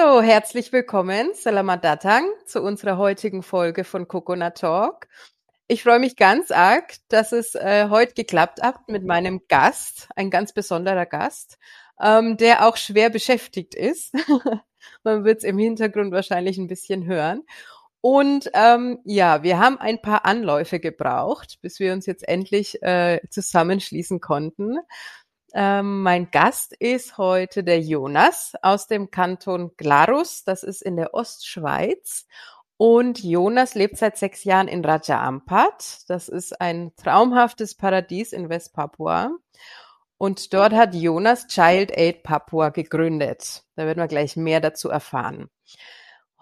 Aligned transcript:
So, 0.00 0.22
herzlich 0.22 0.72
willkommen, 0.72 1.32
Salamat 1.34 1.84
Datang, 1.84 2.24
zu 2.46 2.62
unserer 2.62 2.96
heutigen 2.96 3.42
Folge 3.42 3.84
von 3.84 4.08
Coconut 4.08 4.54
Talk. 4.54 5.08
Ich 5.68 5.82
freue 5.82 5.98
mich 5.98 6.16
ganz 6.16 6.50
arg, 6.50 6.94
dass 7.08 7.32
es 7.32 7.54
äh, 7.54 7.88
heute 7.90 8.14
geklappt 8.14 8.62
hat 8.62 8.88
mit 8.88 9.04
meinem 9.04 9.42
Gast, 9.48 10.08
ein 10.16 10.30
ganz 10.30 10.54
besonderer 10.54 11.04
Gast, 11.04 11.58
ähm, 12.00 12.38
der 12.38 12.66
auch 12.66 12.78
schwer 12.78 13.10
beschäftigt 13.10 13.74
ist. 13.74 14.14
Man 15.04 15.24
wird 15.24 15.38
es 15.38 15.44
im 15.44 15.58
Hintergrund 15.58 16.12
wahrscheinlich 16.12 16.56
ein 16.56 16.68
bisschen 16.68 17.04
hören. 17.04 17.42
Und 18.00 18.50
ähm, 18.54 19.00
ja, 19.04 19.42
wir 19.42 19.58
haben 19.58 19.78
ein 19.78 20.00
paar 20.00 20.24
Anläufe 20.24 20.80
gebraucht, 20.80 21.58
bis 21.60 21.78
wir 21.78 21.92
uns 21.92 22.06
jetzt 22.06 22.26
endlich 22.26 22.82
äh, 22.82 23.20
zusammenschließen 23.28 24.20
konnten. 24.20 24.78
Ähm, 25.52 26.02
mein 26.02 26.30
Gast 26.30 26.72
ist 26.74 27.18
heute 27.18 27.64
der 27.64 27.80
Jonas 27.80 28.52
aus 28.62 28.86
dem 28.86 29.10
Kanton 29.10 29.72
Glarus. 29.76 30.44
Das 30.44 30.62
ist 30.62 30.82
in 30.82 30.96
der 30.96 31.14
Ostschweiz. 31.14 32.26
Und 32.76 33.22
Jonas 33.22 33.74
lebt 33.74 33.98
seit 33.98 34.16
sechs 34.16 34.44
Jahren 34.44 34.68
in 34.68 34.84
Raja 34.84 35.22
Ampat. 35.22 36.08
Das 36.08 36.28
ist 36.28 36.60
ein 36.60 36.92
traumhaftes 36.96 37.74
Paradies 37.74 38.32
in 38.32 38.48
Westpapua. 38.48 39.36
Und 40.16 40.54
dort 40.54 40.72
hat 40.72 40.94
Jonas 40.94 41.46
Child 41.46 41.96
Aid 41.96 42.22
Papua 42.22 42.70
gegründet. 42.70 43.64
Da 43.74 43.86
werden 43.86 44.00
wir 44.00 44.08
gleich 44.08 44.36
mehr 44.36 44.60
dazu 44.60 44.88
erfahren. 44.88 45.50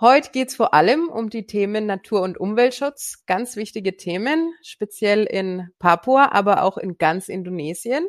Heute 0.01 0.31
geht's 0.31 0.55
vor 0.55 0.75
allem 0.75 1.09
um 1.09 1.29
die 1.29 1.47
Themen 1.47 1.87
Natur- 1.87 2.23
und 2.23 2.39
Umweltschutz. 2.39 3.25
Ganz 3.27 3.57
wichtige 3.57 3.97
Themen, 3.97 4.55
speziell 4.63 5.25
in 5.25 5.71
Papua, 5.81 6.31
aber 6.31 6.63
auch 6.63 6.79
in 6.79 6.99
ganz 6.99 7.29
Indonesien. 7.29 8.07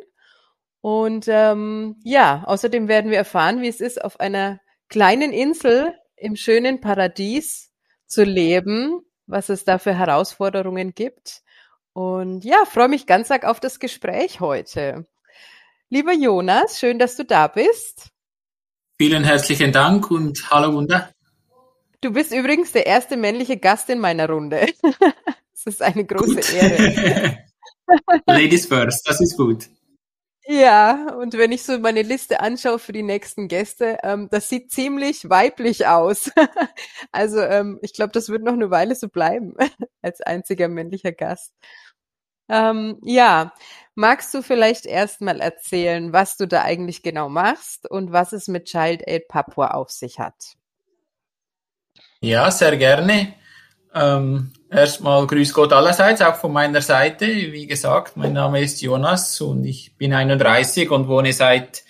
Und 0.80 1.26
ähm, 1.28 1.96
ja, 2.04 2.42
außerdem 2.46 2.88
werden 2.88 3.10
wir 3.10 3.18
erfahren, 3.18 3.60
wie 3.60 3.68
es 3.68 3.80
ist, 3.80 4.02
auf 4.02 4.18
einer 4.18 4.60
kleinen 4.88 5.32
Insel 5.32 5.94
im 6.16 6.36
schönen 6.36 6.80
Paradies 6.80 7.70
zu 8.06 8.24
leben, 8.24 9.00
was 9.26 9.48
es 9.48 9.64
da 9.64 9.78
für 9.78 9.94
Herausforderungen 9.94 10.94
gibt. 10.94 11.42
Und 11.92 12.44
ja, 12.44 12.64
freue 12.64 12.88
mich 12.88 13.06
ganz 13.06 13.30
arg 13.30 13.44
auf 13.44 13.60
das 13.60 13.78
Gespräch 13.78 14.40
heute. 14.40 15.06
Lieber 15.88 16.12
Jonas, 16.12 16.78
schön, 16.78 16.98
dass 16.98 17.16
du 17.16 17.24
da 17.24 17.48
bist. 17.48 18.10
Vielen 18.96 19.24
herzlichen 19.24 19.72
Dank 19.72 20.10
und 20.10 20.50
hallo 20.50 20.74
Wunder. 20.74 21.10
Du 22.00 22.12
bist 22.12 22.32
übrigens 22.32 22.72
der 22.72 22.86
erste 22.86 23.16
männliche 23.16 23.56
Gast 23.58 23.90
in 23.90 23.98
meiner 23.98 24.28
Runde. 24.28 24.66
Es 25.52 25.74
ist 25.74 25.82
eine 25.82 26.06
große 26.06 26.36
Gut. 26.36 26.54
Ehre. 26.54 27.38
Ladies 28.26 28.64
first, 28.64 29.06
das 29.06 29.20
ist 29.20 29.36
gut. 29.36 29.68
Ja, 30.52 31.14
und 31.14 31.34
wenn 31.34 31.52
ich 31.52 31.62
so 31.62 31.78
meine 31.78 32.02
Liste 32.02 32.40
anschaue 32.40 32.80
für 32.80 32.90
die 32.90 33.04
nächsten 33.04 33.46
Gäste, 33.46 33.98
ähm, 34.02 34.26
das 34.32 34.48
sieht 34.48 34.72
ziemlich 34.72 35.30
weiblich 35.30 35.86
aus. 35.86 36.32
Also 37.12 37.40
ähm, 37.40 37.78
ich 37.82 37.92
glaube, 37.94 38.10
das 38.12 38.30
wird 38.30 38.42
noch 38.42 38.54
eine 38.54 38.70
Weile 38.70 38.96
so 38.96 39.08
bleiben 39.08 39.54
als 40.02 40.20
einziger 40.20 40.66
männlicher 40.66 41.12
Gast. 41.12 41.52
Ähm, 42.48 42.98
ja, 43.04 43.52
magst 43.94 44.34
du 44.34 44.42
vielleicht 44.42 44.86
erstmal 44.86 45.40
erzählen, 45.40 46.12
was 46.12 46.36
du 46.36 46.48
da 46.48 46.62
eigentlich 46.62 47.04
genau 47.04 47.28
machst 47.28 47.88
und 47.88 48.10
was 48.10 48.32
es 48.32 48.48
mit 48.48 48.64
Child 48.64 49.06
Aid 49.06 49.28
Papua 49.28 49.68
auf 49.68 49.90
sich 49.90 50.18
hat? 50.18 50.56
Ja, 52.20 52.50
sehr 52.50 52.76
gerne. 52.76 53.34
Ähm, 53.94 54.52
erstmal 54.70 55.26
grüß 55.26 55.52
Gott 55.52 55.72
allerseits, 55.72 56.22
auch 56.22 56.36
von 56.36 56.52
meiner 56.52 56.80
Seite. 56.80 57.26
Wie 57.26 57.66
gesagt, 57.66 58.16
mein 58.16 58.32
Name 58.32 58.60
ist 58.60 58.80
Jonas 58.80 59.40
und 59.40 59.64
ich 59.64 59.96
bin 59.96 60.12
31 60.12 60.90
und 60.90 61.08
wohne 61.08 61.32
seit 61.32 61.82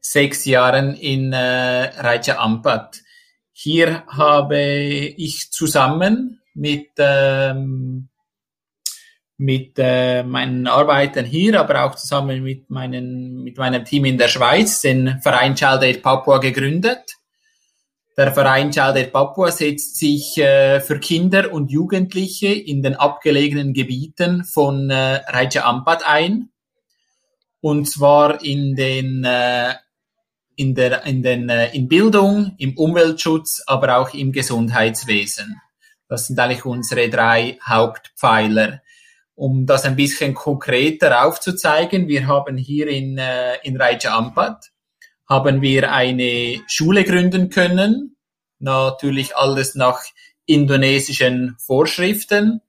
sechs 0.00 0.44
Jahren 0.44 0.94
in 0.94 1.32
äh, 1.32 1.90
Raja 2.00 2.38
Ampat. 2.38 3.02
Hier 3.52 4.04
habe 4.06 4.60
ich 4.60 5.50
zusammen 5.50 6.40
mit 6.54 6.90
ähm, 6.98 8.08
mit 9.38 9.74
äh, 9.78 10.22
meinen 10.22 10.66
Arbeitern 10.66 11.26
hier, 11.26 11.60
aber 11.60 11.84
auch 11.84 11.94
zusammen 11.94 12.42
mit, 12.42 12.70
meinen, 12.70 13.42
mit 13.42 13.58
meinem 13.58 13.84
Team 13.84 14.06
in 14.06 14.18
der 14.18 14.28
Schweiz 14.28 14.80
den 14.80 15.20
Verein 15.20 15.54
Child 15.54 15.82
Aid 15.82 16.02
Papua 16.02 16.38
gegründet. 16.38 17.15
Der 18.16 18.32
Verein 18.32 18.70
Child 18.70 18.96
Aid 18.96 19.12
Papua 19.12 19.50
setzt 19.50 19.98
sich 19.98 20.38
äh, 20.38 20.80
für 20.80 20.98
Kinder 20.98 21.52
und 21.52 21.70
Jugendliche 21.70 22.48
in 22.48 22.82
den 22.82 22.94
abgelegenen 22.94 23.74
Gebieten 23.74 24.44
von 24.44 24.88
äh, 24.88 25.20
Raja 25.26 25.64
Ampat 25.66 26.06
ein. 26.06 26.48
Und 27.60 27.86
zwar 27.86 28.42
in 28.42 28.74
den, 28.74 29.24
äh, 29.24 29.74
in 30.54 30.74
der, 30.74 31.04
in 31.04 31.22
den, 31.22 31.50
äh, 31.50 31.74
in 31.74 31.88
Bildung, 31.88 32.54
im 32.56 32.78
Umweltschutz, 32.78 33.62
aber 33.66 33.98
auch 33.98 34.14
im 34.14 34.32
Gesundheitswesen. 34.32 35.60
Das 36.08 36.28
sind 36.28 36.38
eigentlich 36.38 36.64
unsere 36.64 37.10
drei 37.10 37.58
Hauptpfeiler 37.66 38.80
um 39.36 39.66
das 39.66 39.84
ein 39.84 39.96
bisschen 39.96 40.34
konkreter 40.34 41.24
aufzuzeigen, 41.24 42.08
wir 42.08 42.26
haben 42.26 42.56
hier 42.56 42.88
in, 42.88 43.18
äh, 43.18 43.56
in 43.62 43.76
Raja 43.76 44.16
Ampat, 44.16 44.72
haben 45.28 45.62
wir 45.62 45.92
eine 45.92 46.60
Schule 46.66 47.04
gründen 47.04 47.50
können. 47.50 48.16
Natürlich 48.58 49.36
alles 49.36 49.74
nach 49.74 50.00
indonesischen 50.46 51.56
Vorschriften. 51.58 52.60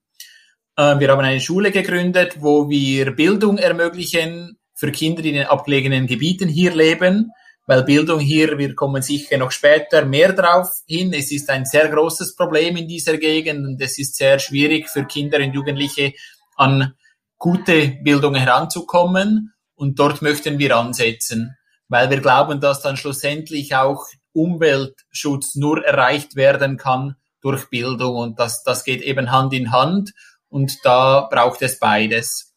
Äh, 0.76 0.98
wir 0.98 1.08
haben 1.08 1.20
eine 1.20 1.40
Schule 1.40 1.70
gegründet, 1.70 2.36
wo 2.40 2.68
wir 2.68 3.12
Bildung 3.12 3.58
ermöglichen 3.58 4.58
für 4.74 4.92
Kinder, 4.92 5.22
die 5.22 5.30
in 5.30 5.36
den 5.36 5.46
abgelegenen 5.46 6.06
Gebieten 6.06 6.48
hier 6.48 6.74
leben. 6.74 7.32
Weil 7.66 7.82
Bildung 7.82 8.18
hier, 8.18 8.56
wir 8.56 8.74
kommen 8.74 9.02
sicher 9.02 9.36
noch 9.36 9.50
später 9.50 10.06
mehr 10.06 10.32
drauf 10.32 10.68
hin. 10.86 11.12
Es 11.12 11.30
ist 11.30 11.50
ein 11.50 11.66
sehr 11.66 11.88
großes 11.88 12.34
Problem 12.34 12.76
in 12.76 12.88
dieser 12.88 13.18
Gegend 13.18 13.66
und 13.66 13.80
es 13.82 13.98
ist 13.98 14.16
sehr 14.16 14.38
schwierig 14.38 14.88
für 14.88 15.04
Kinder 15.04 15.38
und 15.38 15.52
Jugendliche, 15.52 16.14
an 16.56 16.94
gute 17.36 17.98
Bildung 18.02 18.34
heranzukommen. 18.34 19.52
Und 19.74 19.98
dort 19.98 20.22
möchten 20.22 20.58
wir 20.58 20.76
ansetzen, 20.76 21.57
weil 21.88 22.10
wir 22.10 22.20
glauben, 22.20 22.60
dass 22.60 22.82
dann 22.82 22.96
schlussendlich 22.96 23.74
auch 23.74 24.04
Umweltschutz 24.32 25.54
nur 25.54 25.84
erreicht 25.84 26.36
werden 26.36 26.76
kann 26.76 27.16
durch 27.40 27.68
Bildung. 27.70 28.16
Und 28.16 28.38
das, 28.38 28.62
das 28.62 28.84
geht 28.84 29.02
eben 29.02 29.30
Hand 29.32 29.52
in 29.52 29.72
Hand. 29.72 30.12
Und 30.48 30.84
da 30.84 31.28
braucht 31.30 31.62
es 31.62 31.78
beides. 31.78 32.54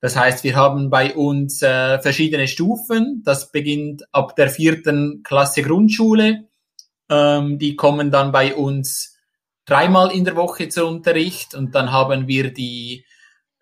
Das 0.00 0.16
heißt, 0.16 0.44
wir 0.44 0.54
haben 0.54 0.90
bei 0.90 1.14
uns 1.14 1.62
äh, 1.62 1.98
verschiedene 1.98 2.46
Stufen. 2.46 3.22
Das 3.24 3.50
beginnt 3.50 4.04
ab 4.12 4.36
der 4.36 4.50
vierten 4.50 5.22
Klasse 5.22 5.62
Grundschule. 5.62 6.48
Ähm, 7.08 7.58
die 7.58 7.74
kommen 7.74 8.10
dann 8.10 8.30
bei 8.30 8.54
uns 8.54 9.16
dreimal 9.64 10.12
in 10.12 10.24
der 10.24 10.36
Woche 10.36 10.68
zu 10.68 10.86
Unterricht 10.86 11.54
und 11.54 11.74
dann 11.74 11.90
haben 11.90 12.28
wir 12.28 12.52
die 12.52 13.06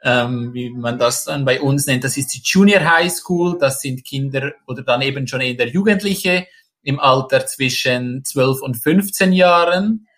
ähm, 0.02 0.52
wie 0.52 0.70
man 0.70 0.99
das 0.99 1.25
dann 1.25 1.44
bei 1.44 1.60
uns 1.60 1.87
nennt, 1.87 2.04
das 2.04 2.16
ist 2.16 2.34
die 2.34 2.43
Junior 2.44 2.84
High 2.84 3.12
School, 3.12 3.56
das 3.58 3.81
sind 3.81 4.04
Kinder 4.04 4.52
oder 4.66 4.82
dann 4.82 5.02
eben 5.02 5.26
schon 5.26 5.40
eher 5.40 5.69
Jugendliche 5.69 6.46
im 6.82 6.99
Alter 6.99 7.46
zwischen 7.46 8.25
12 8.25 8.62
und 8.62 8.75
15 8.75 9.32
Jahren, 9.32 10.08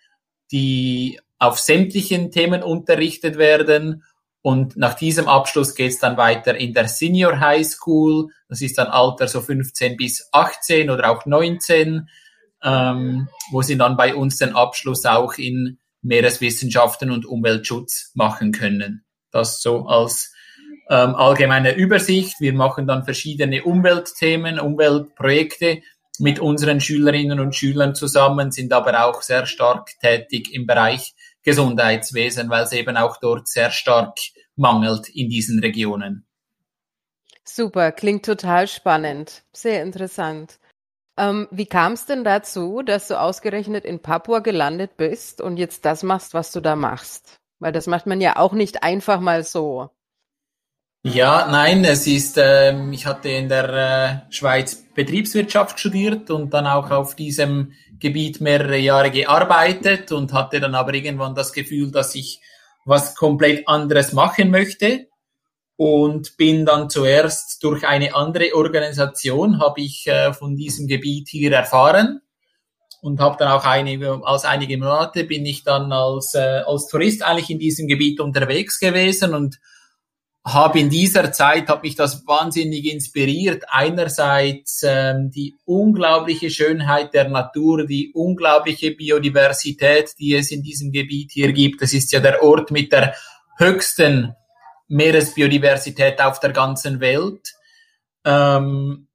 die 0.51 1.19
auf 1.37 1.59
sämtlichen 1.59 2.31
Themen 2.31 2.63
unterrichtet 2.63 3.37
werden. 3.37 4.03
Und 4.41 4.75
nach 4.77 4.95
diesem 4.95 5.27
Abschluss 5.27 5.75
geht 5.75 5.91
es 5.91 5.99
dann 5.99 6.17
weiter 6.17 6.55
in 6.55 6.73
der 6.73 6.87
Senior 6.87 7.39
High 7.39 7.65
School. 7.65 8.29
Das 8.49 8.61
ist 8.61 8.77
dann 8.77 8.87
Alter 8.87 9.27
so 9.27 9.41
15 9.41 9.97
bis 9.97 10.29
18 10.31 10.89
oder 10.89 11.11
auch 11.11 11.25
19, 11.25 12.09
ähm, 12.63 13.27
wo 13.51 13.61
sie 13.61 13.77
dann 13.77 13.97
bei 13.97 14.15
uns 14.15 14.37
den 14.37 14.55
Abschluss 14.55 15.05
auch 15.05 15.35
in 15.35 15.77
Meereswissenschaften 16.01 17.11
und 17.11 17.25
Umweltschutz 17.25 18.11
machen 18.15 18.51
können. 18.51 19.04
Das 19.35 19.61
so 19.61 19.85
als 19.85 20.33
ähm, 20.89 21.13
allgemeine 21.13 21.75
Übersicht. 21.75 22.39
Wir 22.39 22.53
machen 22.53 22.87
dann 22.87 23.03
verschiedene 23.03 23.63
Umweltthemen, 23.63 24.59
Umweltprojekte 24.61 25.81
mit 26.19 26.39
unseren 26.39 26.79
Schülerinnen 26.79 27.41
und 27.41 27.53
Schülern 27.53 27.95
zusammen, 27.95 28.51
sind 28.51 28.71
aber 28.71 29.05
auch 29.05 29.21
sehr 29.21 29.45
stark 29.45 29.89
tätig 29.99 30.53
im 30.53 30.65
Bereich 30.65 31.13
Gesundheitswesen, 31.43 32.49
weil 32.49 32.63
es 32.63 32.71
eben 32.71 32.95
auch 32.95 33.17
dort 33.17 33.49
sehr 33.49 33.71
stark 33.71 34.17
mangelt 34.55 35.09
in 35.09 35.27
diesen 35.27 35.59
Regionen. 35.59 36.25
Super, 37.43 37.91
klingt 37.91 38.23
total 38.25 38.69
spannend, 38.69 39.43
sehr 39.51 39.83
interessant. 39.83 40.59
Ähm, 41.17 41.49
wie 41.51 41.65
kam 41.65 41.91
es 41.91 42.05
denn 42.05 42.23
dazu, 42.23 42.81
dass 42.83 43.09
du 43.09 43.19
ausgerechnet 43.19 43.83
in 43.83 44.01
Papua 44.01 44.39
gelandet 44.39 44.95
bist 44.95 45.41
und 45.41 45.57
jetzt 45.57 45.83
das 45.83 46.03
machst, 46.03 46.33
was 46.33 46.53
du 46.53 46.61
da 46.61 46.77
machst? 46.77 47.41
Weil 47.59 47.71
das 47.71 47.87
macht 47.87 48.05
man 48.05 48.21
ja 48.21 48.37
auch 48.37 48.53
nicht 48.53 48.83
einfach 48.83 49.19
mal 49.19 49.43
so. 49.43 49.89
Ja, 51.03 51.47
nein, 51.51 51.85
es 51.85 52.07
ist, 52.07 52.37
ähm, 52.41 52.91
ich 52.91 53.05
hatte 53.05 53.29
in 53.29 53.47
der 53.47 54.25
äh, 54.27 54.33
Schweiz 54.33 54.85
Betriebswirtschaft 54.95 55.79
studiert 55.79 56.31
und 56.31 56.51
dann 56.51 56.65
auch 56.65 56.89
auf 56.89 57.15
diesem 57.15 57.73
Gebiet 57.99 58.41
mehrere 58.41 58.77
Jahre 58.77 59.11
gearbeitet 59.11 60.11
und 60.11 60.33
hatte 60.33 60.59
dann 60.59 60.73
aber 60.73 60.95
irgendwann 60.95 61.35
das 61.35 61.53
Gefühl, 61.53 61.91
dass 61.91 62.15
ich 62.15 62.41
was 62.85 63.15
komplett 63.15 63.67
anderes 63.67 64.13
machen 64.13 64.49
möchte 64.49 65.07
und 65.77 66.37
bin 66.37 66.65
dann 66.65 66.89
zuerst 66.89 67.63
durch 67.63 67.85
eine 67.85 68.15
andere 68.15 68.55
Organisation 68.55 69.59
habe 69.59 69.81
ich 69.81 70.07
äh, 70.07 70.33
von 70.33 70.55
diesem 70.55 70.87
Gebiet 70.87 71.29
hier 71.29 71.51
erfahren 71.51 72.21
und 73.05 73.19
habe 73.19 73.37
dann 73.37 73.49
auch 73.49 73.65
einige 73.65 74.19
als 74.23 74.45
einige 74.45 74.79
Monate 74.79 75.25
bin 75.25 75.45
ich 75.45 75.63
dann 75.63 75.91
als 75.91 76.33
äh, 76.33 76.63
als 76.65 76.87
Tourist 76.87 77.21
eigentlich 77.21 77.51
in 77.51 77.59
diesem 77.59 77.87
Gebiet 77.87 78.19
unterwegs 78.19 78.79
gewesen 78.79 79.35
und 79.35 79.59
habe 80.43 80.79
in 80.79 80.89
dieser 80.89 81.31
Zeit 81.31 81.69
hat 81.69 81.83
mich 81.83 81.95
das 81.95 82.25
wahnsinnig 82.25 82.85
inspiriert. 82.85 83.63
Einerseits 83.69 84.81
ähm, 84.83 85.29
die 85.29 85.55
unglaubliche 85.65 86.49
Schönheit 86.49 87.13
der 87.13 87.29
Natur, 87.29 87.85
die 87.85 88.11
unglaubliche 88.13 88.91
Biodiversität, 88.91 90.11
die 90.19 90.33
es 90.33 90.49
in 90.51 90.63
diesem 90.63 90.91
Gebiet 90.91 91.31
hier 91.31 91.51
gibt. 91.51 91.83
Das 91.83 91.93
ist 91.93 92.11
ja 92.11 92.19
der 92.19 92.43
Ort 92.43 92.71
mit 92.71 92.91
der 92.91 93.15
höchsten 93.57 94.35
Meeresbiodiversität 94.87 96.21
auf 96.21 96.39
der 96.39 96.53
ganzen 96.53 96.99
Welt. 96.99 97.53
Ähm, 98.23 99.07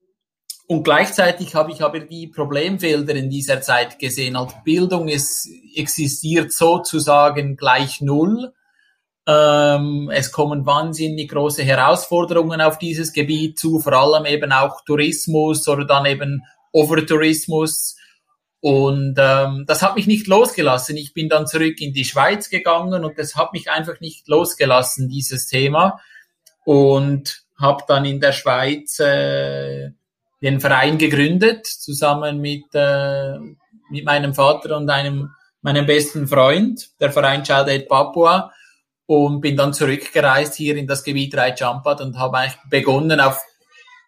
und 0.70 0.84
gleichzeitig 0.84 1.56
habe 1.56 1.72
ich 1.72 1.82
aber 1.82 1.99
die 1.99 2.28
Problemfelder 2.28 3.17
in 3.17 3.28
dieser 3.28 3.61
Zeit 3.61 3.99
gesehen. 3.99 4.37
Als 4.37 4.55
Bildung 4.62 5.08
ist, 5.08 5.49
existiert 5.75 6.52
sozusagen 6.52 7.56
gleich 7.56 8.00
null. 8.00 8.52
Ähm, 9.26 10.08
es 10.14 10.31
kommen 10.31 10.67
wahnsinnig 10.67 11.28
große 11.28 11.64
Herausforderungen 11.64 12.61
auf 12.61 12.78
dieses 12.78 13.12
Gebiet 13.12 13.58
zu, 13.58 13.81
vor 13.81 13.94
allem 13.94 14.26
eben 14.26 14.52
auch 14.52 14.84
Tourismus 14.84 15.67
oder 15.67 15.84
dann 15.84 16.06
eben 16.06 16.44
Overtourismus. 16.70 17.96
Und 18.61 19.16
ähm, 19.19 19.64
das 19.66 19.82
hat 19.82 19.96
mich 19.96 20.06
nicht 20.06 20.28
losgelassen. 20.28 20.96
Ich 20.96 21.12
bin 21.12 21.28
dann 21.28 21.49
zurück 21.49 21.81
in 21.81 21.93
die 21.93 22.05
Schweiz 22.05 22.49
gegangen 22.49 23.05
und 23.05 23.19
das 23.19 23.34
hat 23.34 23.52
mich 23.52 23.69
einfach 23.69 23.99
nicht 23.99 24.28
losgelassen, 24.28 25.08
dieses 25.08 25.49
Thema. 25.49 25.99
Und 26.64 27.43
habe 27.58 27.82
dann 27.88 28.05
in 28.05 28.20
der 28.20 28.31
Schweiz 28.31 29.00
äh, 29.00 29.90
den 30.42 30.60
Verein 30.60 30.98
gegründet, 30.98 31.66
zusammen 31.66 32.40
mit, 32.40 32.64
äh, 32.75 33.38
mit 33.90 34.04
meinem 34.04 34.34
Vater 34.34 34.76
und 34.76 34.88
einem 34.88 35.31
meinem 35.62 35.84
besten 35.84 36.26
Freund, 36.26 36.88
der 37.00 37.12
Verein 37.12 37.44
Child 37.44 37.69
Aid 37.69 37.88
Papua. 37.88 38.52
Und 39.06 39.40
bin 39.40 39.56
dann 39.56 39.75
zurückgereist 39.75 40.54
hier 40.54 40.76
in 40.76 40.87
das 40.87 41.02
Gebiet 41.02 41.37
Raijampat 41.37 42.00
und 42.00 42.16
habe 42.16 42.38
eigentlich 42.38 42.58
begonnen, 42.70 43.20
auf 43.20 43.40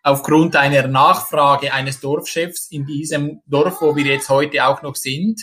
aufgrund 0.02 0.56
einer 0.56 0.87
Nachfrage 0.88 1.73
eines 1.73 2.00
Dorfchefs 2.00 2.70
in 2.70 2.87
diesem 2.87 3.40
Dorf, 3.46 3.81
wo 3.81 3.94
wir 3.94 4.05
jetzt 4.05 4.29
heute 4.29 4.67
auch 4.67 4.82
noch 4.82 4.96
sind, 4.96 5.43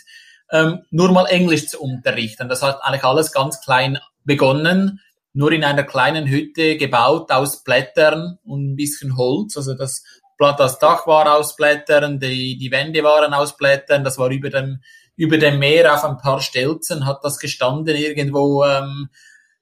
ähm, 0.52 0.80
nur 0.92 1.12
mal 1.12 1.26
Englisch 1.28 1.68
zu 1.68 1.80
unterrichten. 1.80 2.50
Das 2.50 2.62
hat 2.62 2.80
eigentlich 2.84 3.04
alles 3.04 3.32
ganz 3.32 3.62
klein 3.62 4.00
begonnen, 4.26 5.00
nur 5.34 5.52
in 5.52 5.64
einer 5.64 5.84
kleinen 5.84 6.28
Hütte 6.28 6.76
gebaut 6.76 7.32
aus 7.32 7.64
Blättern 7.64 8.40
und 8.44 8.72
ein 8.72 8.76
bisschen 8.76 9.16
Holz. 9.16 9.56
Also 9.56 9.76
das, 9.76 10.04
das 10.40 10.80
Dach 10.80 11.06
war 11.06 11.38
aus 11.38 11.56
Blättern, 11.56 12.20
die, 12.20 12.58
die 12.58 12.72
Wände 12.72 13.04
waren 13.04 13.34
aus 13.34 13.58
Blättern, 13.58 14.04
das 14.04 14.18
war 14.18 14.30
über 14.30 14.50
dem, 14.50 14.82
über 15.16 15.38
dem 15.38 15.60
Meer 15.60 15.94
auf 15.94 16.04
ein 16.04 16.18
paar 16.18 16.42
Stelzen, 16.42 17.06
hat 17.06 17.20
das 17.24 17.40
gestanden 17.40 17.96
irgendwo 17.96 18.64
ähm, 18.64 19.10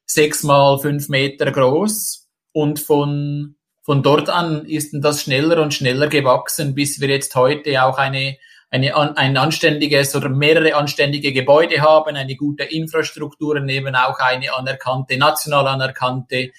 sechs 0.06 0.44
mal 0.44 0.78
fünf 0.80 1.10
Meter 1.10 1.52
groß 1.52 2.28
und 2.54 2.80
von 2.80 3.58
von 3.88 4.04
dort 4.04 4.30
an 4.30 4.66
ist 4.66 4.94
das 5.00 5.22
schneller 5.22 5.62
und 5.62 5.74
schneller 5.74 6.08
gewachsen, 6.08 6.76
bis 6.76 7.00
wir 7.00 7.08
jetzt 7.08 7.34
heute 7.36 7.82
auch 7.86 7.98
eine, 7.98 8.36
eine, 8.70 9.18
ein 9.18 9.38
anständiges 9.38 10.14
oder 10.14 10.28
mehrere 10.28 10.76
anständige 10.76 11.32
Gebäude 11.32 11.80
haben, 11.80 12.18
eine 12.18 12.36
gute 12.36 12.66
Infrastruktur 12.66 13.56
und 13.56 13.70
eben 13.70 13.96
auch 13.96 14.20
eine 14.20 14.54
anerkannte, 14.54 15.18
national 15.18 15.68
anerkannte 15.68 16.52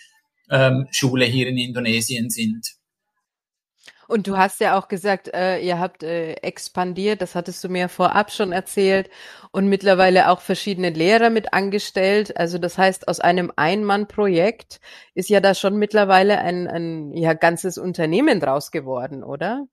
ähm, 0.50 0.88
Schule 0.90 1.26
hier 1.26 1.48
in 1.48 1.58
Indonesien 1.58 2.30
sind. 2.30 2.77
Und 4.08 4.26
du 4.26 4.38
hast 4.38 4.58
ja 4.60 4.78
auch 4.78 4.88
gesagt, 4.88 5.28
äh, 5.34 5.58
ihr 5.58 5.78
habt 5.78 6.02
äh, 6.02 6.32
expandiert, 6.32 7.20
das 7.20 7.34
hattest 7.34 7.62
du 7.62 7.68
mir 7.68 7.90
vorab 7.90 8.32
schon 8.32 8.52
erzählt, 8.52 9.10
und 9.52 9.68
mittlerweile 9.68 10.30
auch 10.30 10.40
verschiedene 10.40 10.90
Lehrer 10.90 11.28
mit 11.28 11.52
angestellt. 11.52 12.36
Also 12.38 12.56
das 12.56 12.78
heißt, 12.78 13.06
aus 13.06 13.20
einem 13.20 13.52
Ein-Mann-Projekt 13.54 14.80
ist 15.14 15.28
ja 15.28 15.40
da 15.40 15.54
schon 15.54 15.76
mittlerweile 15.76 16.38
ein, 16.38 16.66
ein 16.68 17.12
ja, 17.12 17.34
ganzes 17.34 17.76
Unternehmen 17.76 18.40
draus 18.40 18.70
geworden, 18.70 19.22
oder? 19.22 19.66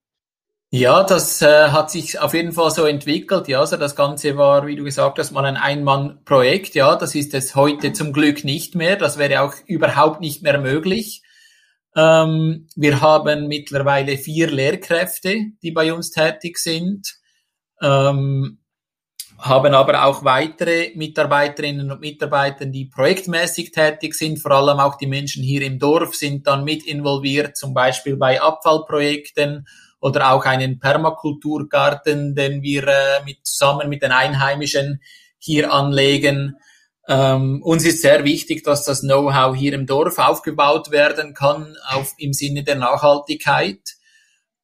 Ja, 0.69 1.03
das 1.03 1.41
äh, 1.41 1.69
hat 1.69 1.89
sich 1.89 2.19
auf 2.19 2.33
jeden 2.33 2.51
Fall 2.51 2.71
so 2.71 2.85
entwickelt. 2.85 3.47
Ja, 3.47 3.61
also 3.61 3.77
das 3.77 3.95
Ganze 3.95 4.35
war, 4.35 4.67
wie 4.67 4.75
du 4.75 4.83
gesagt 4.83 5.17
hast, 5.17 5.31
mal 5.31 5.45
ein 5.45 5.55
Ein-Mann-Projekt. 5.55 6.75
Ja, 6.75 6.97
das 6.97 7.15
ist 7.15 7.33
es 7.33 7.55
heute 7.55 7.93
zum 7.93 8.11
Glück 8.11 8.43
nicht 8.43 8.75
mehr. 8.75 8.97
Das 8.97 9.17
wäre 9.17 9.43
auch 9.43 9.53
überhaupt 9.65 10.19
nicht 10.19 10.43
mehr 10.43 10.59
möglich. 10.59 11.21
Ähm, 11.95 12.67
wir 12.75 13.01
haben 13.01 13.47
mittlerweile 13.47 14.17
vier 14.17 14.51
Lehrkräfte, 14.51 15.51
die 15.61 15.71
bei 15.71 15.93
uns 15.93 16.11
tätig 16.11 16.57
sind, 16.57 17.15
ähm, 17.81 18.59
haben 19.37 19.73
aber 19.73 20.05
auch 20.05 20.23
weitere 20.23 20.91
Mitarbeiterinnen 20.95 21.91
und 21.91 22.01
Mitarbeiter, 22.01 22.65
die 22.65 22.85
projektmäßig 22.85 23.71
tätig 23.71 24.13
sind. 24.15 24.39
Vor 24.39 24.51
allem 24.51 24.79
auch 24.79 24.95
die 24.97 25.07
Menschen 25.07 25.43
hier 25.43 25.61
im 25.61 25.79
Dorf 25.79 26.15
sind 26.15 26.47
dann 26.47 26.63
mit 26.63 26.85
involviert, 26.85 27.57
zum 27.57 27.73
Beispiel 27.73 28.17
bei 28.17 28.41
Abfallprojekten 28.41 29.67
oder 29.99 30.31
auch 30.31 30.45
einen 30.45 30.79
Permakulturgarten, 30.79 32.35
den 32.35 32.61
wir 32.61 32.87
äh, 32.87 33.23
mit, 33.25 33.45
zusammen 33.45 33.89
mit 33.89 34.03
den 34.03 34.11
Einheimischen 34.11 35.01
hier 35.37 35.71
anlegen. 35.71 36.57
Ähm, 37.07 37.61
uns 37.61 37.85
ist 37.85 38.01
sehr 38.01 38.23
wichtig, 38.23 38.63
dass 38.63 38.83
das 38.83 39.01
Know-how 39.01 39.55
hier 39.55 39.73
im 39.73 39.85
Dorf 39.85 40.17
aufgebaut 40.17 40.89
werden 40.91 41.33
kann, 41.33 41.75
auf, 41.89 42.13
im 42.17 42.33
Sinne 42.33 42.63
der 42.63 42.75
Nachhaltigkeit. 42.75 43.81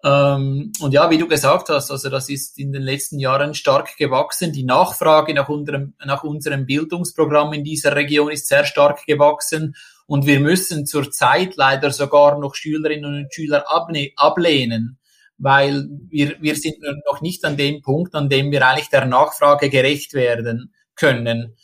Ähm, 0.03 0.71
und 0.79 0.93
ja, 0.93 1.11
wie 1.11 1.19
du 1.19 1.27
gesagt 1.27 1.69
hast, 1.69 1.91
also 1.91 2.09
das 2.09 2.29
ist 2.29 2.57
in 2.57 2.71
den 2.71 2.81
letzten 2.81 3.19
Jahren 3.19 3.53
stark 3.53 3.95
gewachsen. 3.97 4.51
Die 4.51 4.63
Nachfrage 4.63 5.33
nach 5.35 5.49
unserem, 5.49 5.93
nach 6.03 6.23
unserem 6.23 6.65
Bildungsprogramm 6.65 7.53
in 7.53 7.63
dieser 7.63 7.95
Region 7.95 8.31
ist 8.31 8.47
sehr 8.47 8.65
stark 8.65 9.05
gewachsen. 9.05 9.75
Und 10.07 10.25
wir 10.25 10.39
müssen 10.39 10.87
zurzeit 10.87 11.55
leider 11.55 11.91
sogar 11.91 12.39
noch 12.39 12.55
Schülerinnen 12.55 13.23
und 13.23 13.33
Schüler 13.33 13.65
ablehnen, 13.69 14.97
weil 15.37 15.87
wir, 16.09 16.35
wir 16.41 16.55
sind 16.55 16.77
noch 17.05 17.21
nicht 17.21 17.45
an 17.45 17.55
dem 17.55 17.81
Punkt, 17.81 18.15
an 18.15 18.29
dem 18.29 18.51
wir 18.51 18.67
eigentlich 18.67 18.89
der 18.89 19.05
Nachfrage 19.05 19.69
gerecht 19.69 20.13
werden 20.13 20.73
können. 20.95 21.55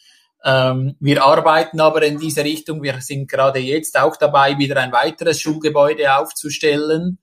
Ähm, 0.47 0.95
wir 1.01 1.25
arbeiten 1.25 1.81
aber 1.81 2.03
in 2.03 2.17
diese 2.17 2.41
Richtung. 2.41 2.81
Wir 2.81 3.01
sind 3.01 3.29
gerade 3.29 3.59
jetzt 3.59 3.99
auch 3.99 4.15
dabei, 4.15 4.57
wieder 4.57 4.77
ein 4.77 4.93
weiteres 4.93 5.41
Schulgebäude 5.41 6.15
aufzustellen. 6.15 7.19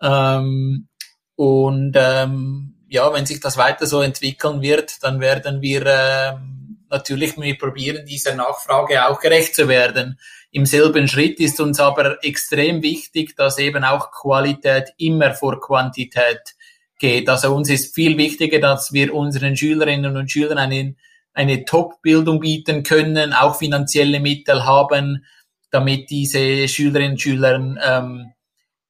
Ähm, 0.00 0.86
und 1.34 1.92
ähm, 1.96 2.76
ja, 2.88 3.12
wenn 3.12 3.26
sich 3.26 3.40
das 3.40 3.56
weiter 3.56 3.86
so 3.86 4.02
entwickeln 4.02 4.62
wird, 4.62 5.02
dann 5.02 5.18
werden 5.18 5.60
wir 5.60 5.84
äh, 5.84 6.32
natürlich 6.88 7.36
mit 7.36 7.58
probieren, 7.58 8.06
dieser 8.06 8.36
Nachfrage 8.36 9.04
auch 9.04 9.18
gerecht 9.18 9.56
zu 9.56 9.66
werden. 9.66 10.20
Im 10.52 10.64
selben 10.64 11.08
Schritt 11.08 11.40
ist 11.40 11.60
uns 11.60 11.80
aber 11.80 12.22
extrem 12.24 12.82
wichtig, 12.82 13.34
dass 13.34 13.58
eben 13.58 13.82
auch 13.82 14.12
Qualität 14.12 14.92
immer 14.96 15.34
vor 15.34 15.60
Quantität 15.60 16.54
geht. 17.00 17.28
Also 17.28 17.52
uns 17.52 17.68
ist 17.68 17.94
viel 17.96 18.16
wichtiger, 18.16 18.60
dass 18.60 18.92
wir 18.92 19.12
unseren 19.12 19.56
Schülerinnen 19.56 20.16
und 20.16 20.30
Schülern 20.30 20.58
einen 20.58 20.96
eine 21.32 21.64
Top-Bildung 21.64 22.40
bieten 22.40 22.82
können, 22.82 23.32
auch 23.32 23.56
finanzielle 23.56 24.20
Mittel 24.20 24.64
haben, 24.64 25.24
damit 25.70 26.10
diese 26.10 26.68
Schülerinnen 26.68 27.12
und 27.12 27.20
Schüler 27.20 27.54
ähm, 27.54 28.32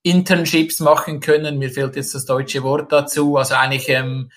Internships 0.02 0.80
machen 0.80 1.20
können. 1.20 1.58
Mir 1.58 1.70
fehlt 1.70 1.96
jetzt 1.96 2.14
das 2.14 2.24
deutsche 2.24 2.62
Wort 2.62 2.90
dazu. 2.90 3.36
Also 3.36 3.54
eigentlich 3.54 3.88
ähm, 3.88 4.30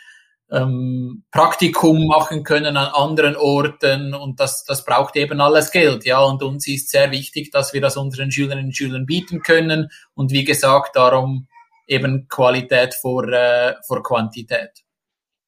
ähm, 0.51 1.23
Praktikum 1.31 2.05
machen 2.05 2.43
können 2.43 2.77
an 2.77 2.91
anderen 2.93 3.35
Orten 3.35 4.13
und 4.13 4.39
das, 4.39 4.65
das 4.65 4.85
braucht 4.85 5.15
eben 5.15 5.41
alles 5.41 5.71
Geld. 5.71 6.05
Ja, 6.05 6.21
und 6.21 6.43
uns 6.43 6.67
ist 6.67 6.89
sehr 6.89 7.11
wichtig, 7.11 7.51
dass 7.51 7.73
wir 7.73 7.81
das 7.81 7.97
unseren 7.97 8.31
Schülerinnen 8.31 8.65
und 8.65 8.77
Schülern 8.77 9.05
bieten 9.05 9.41
können. 9.41 9.89
Und 10.13 10.31
wie 10.31 10.43
gesagt, 10.43 10.95
darum 10.95 11.47
eben 11.87 12.27
Qualität 12.27 12.93
vor, 12.93 13.27
äh, 13.29 13.75
vor 13.87 14.03
Quantität. 14.03 14.83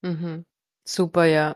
Mhm. 0.01 0.45
Super, 0.83 1.25
ja. 1.25 1.55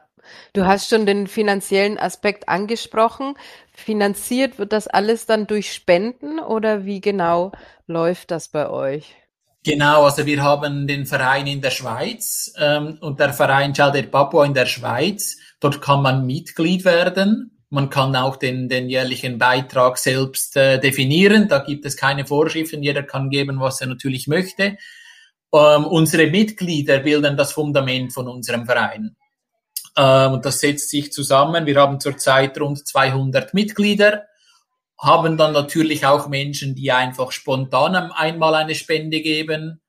Du 0.53 0.65
hast 0.65 0.89
schon 0.89 1.05
den 1.05 1.27
finanziellen 1.27 1.97
Aspekt 1.97 2.49
angesprochen. 2.49 3.35
Finanziert 3.73 4.59
wird 4.59 4.73
das 4.73 4.87
alles 4.87 5.25
dann 5.25 5.47
durch 5.47 5.73
Spenden 5.73 6.39
oder 6.39 6.85
wie 6.85 7.01
genau 7.01 7.51
läuft 7.87 8.31
das 8.31 8.47
bei 8.49 8.69
euch? 8.69 9.15
Genau, 9.63 10.03
also 10.05 10.25
wir 10.25 10.41
haben 10.41 10.87
den 10.87 11.05
Verein 11.05 11.45
in 11.45 11.61
der 11.61 11.71
Schweiz 11.71 12.53
ähm, 12.57 12.97
und 13.01 13.19
der 13.19 13.33
Verein 13.33 13.75
Ciao 13.75 13.91
Papua 13.91 14.45
in 14.45 14.53
der 14.53 14.65
Schweiz. 14.65 15.37
Dort 15.59 15.81
kann 15.81 16.01
man 16.01 16.25
Mitglied 16.25 16.85
werden. 16.85 17.59
Man 17.69 17.89
kann 17.89 18.15
auch 18.15 18.37
den, 18.37 18.69
den 18.69 18.89
jährlichen 18.89 19.37
Beitrag 19.37 19.97
selbst 19.97 20.55
äh, 20.55 20.79
definieren. 20.79 21.47
Da 21.49 21.59
gibt 21.59 21.85
es 21.85 21.97
keine 21.97 22.25
Vorschriften. 22.25 22.81
Jeder 22.81 23.03
kann 23.03 23.29
geben, 23.29 23.59
was 23.59 23.81
er 23.81 23.87
natürlich 23.87 24.27
möchte. 24.27 24.77
Ähm, 25.53 25.85
unsere 25.85 26.27
Mitglieder 26.27 26.99
bilden 26.99 27.35
das 27.35 27.51
Fundament 27.51 28.13
von 28.13 28.27
unserem 28.27 28.65
Verein. 28.65 29.15
Ähm, 29.97 30.33
und 30.33 30.45
das 30.45 30.59
setzt 30.59 30.89
sich 30.89 31.11
zusammen. 31.11 31.65
Wir 31.65 31.79
haben 31.79 31.99
zurzeit 31.99 32.59
rund 32.59 32.85
200 32.87 33.53
Mitglieder, 33.53 34.23
haben 34.97 35.37
dann 35.37 35.53
natürlich 35.53 36.05
auch 36.05 36.27
Menschen, 36.27 36.75
die 36.75 36.91
einfach 36.91 37.31
spontan 37.31 37.95
einmal 37.95 38.55
eine 38.55 38.75
Spende 38.75 39.21
geben. 39.21 39.81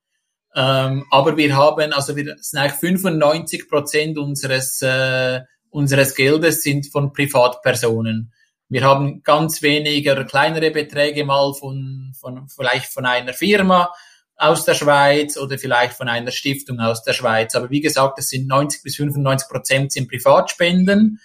Ähm, 0.55 1.07
aber 1.11 1.37
wir 1.37 1.57
haben, 1.57 1.93
also 1.93 2.17
wir 2.17 2.37
sind 2.39 2.61
eigentlich 2.61 2.81
95 2.81 3.69
Prozent 3.69 4.19
unseres, 4.19 4.83
äh, 4.83 5.41
unseres 5.71 6.15
Geldes 6.15 6.63
sind 6.63 6.87
von 6.91 7.13
Privatpersonen. 7.13 8.33
Wir 8.69 8.85
haben 8.85 9.23
ganz 9.23 9.63
weniger 9.63 10.25
kleinere 10.25 10.71
Beträge 10.71 11.25
mal 11.25 11.53
von, 11.55 12.13
von 12.19 12.49
vielleicht 12.49 12.87
von 12.87 13.05
einer 13.05 13.33
Firma, 13.33 13.93
aus 14.41 14.65
der 14.65 14.75
Schweiz 14.75 15.37
oder 15.37 15.59
vielleicht 15.59 15.93
von 15.93 16.09
einer 16.09 16.31
Stiftung 16.31 16.81
aus 16.81 17.03
der 17.03 17.13
Schweiz. 17.13 17.55
Aber 17.55 17.69
wie 17.69 17.83
gesagt, 17.83 18.19
es 18.19 18.31
sind 18.31 18.49
90 18.49 18.83
bis 18.83 18.97
95 18.97 19.49
Prozent 19.49 19.93
sind 19.93 20.09
Privatspenden 20.09 21.21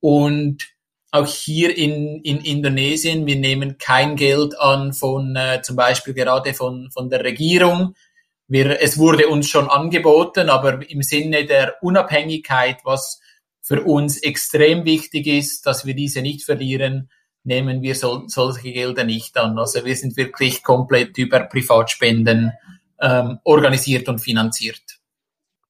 und 0.00 0.68
auch 1.10 1.26
hier 1.26 1.74
in, 1.74 2.20
in 2.22 2.42
Indonesien, 2.42 3.24
wir 3.24 3.36
nehmen 3.36 3.78
kein 3.78 4.16
Geld 4.16 4.58
an 4.60 4.92
von 4.92 5.34
äh, 5.34 5.62
zum 5.62 5.76
Beispiel 5.76 6.12
gerade 6.12 6.52
von, 6.52 6.90
von 6.90 7.08
der 7.08 7.24
Regierung. 7.24 7.94
Wir, 8.46 8.82
es 8.82 8.98
wurde 8.98 9.28
uns 9.28 9.48
schon 9.48 9.70
angeboten, 9.70 10.50
aber 10.50 10.86
im 10.90 11.02
Sinne 11.02 11.46
der 11.46 11.82
Unabhängigkeit, 11.82 12.80
was 12.84 13.20
für 13.62 13.82
uns 13.82 14.18
extrem 14.18 14.84
wichtig 14.84 15.26
ist, 15.26 15.64
dass 15.64 15.86
wir 15.86 15.94
diese 15.94 16.20
nicht 16.20 16.44
verlieren, 16.44 17.08
nehmen 17.48 17.82
wir 17.82 17.96
so, 17.96 18.22
solche 18.28 18.72
Gelder 18.72 19.02
nicht 19.02 19.36
an. 19.36 19.58
Also 19.58 19.84
wir 19.84 19.96
sind 19.96 20.16
wirklich 20.16 20.62
komplett 20.62 21.18
über 21.18 21.40
Privatspenden 21.40 22.52
ähm, 23.00 23.38
organisiert 23.42 24.08
und 24.08 24.20
finanziert. 24.20 24.82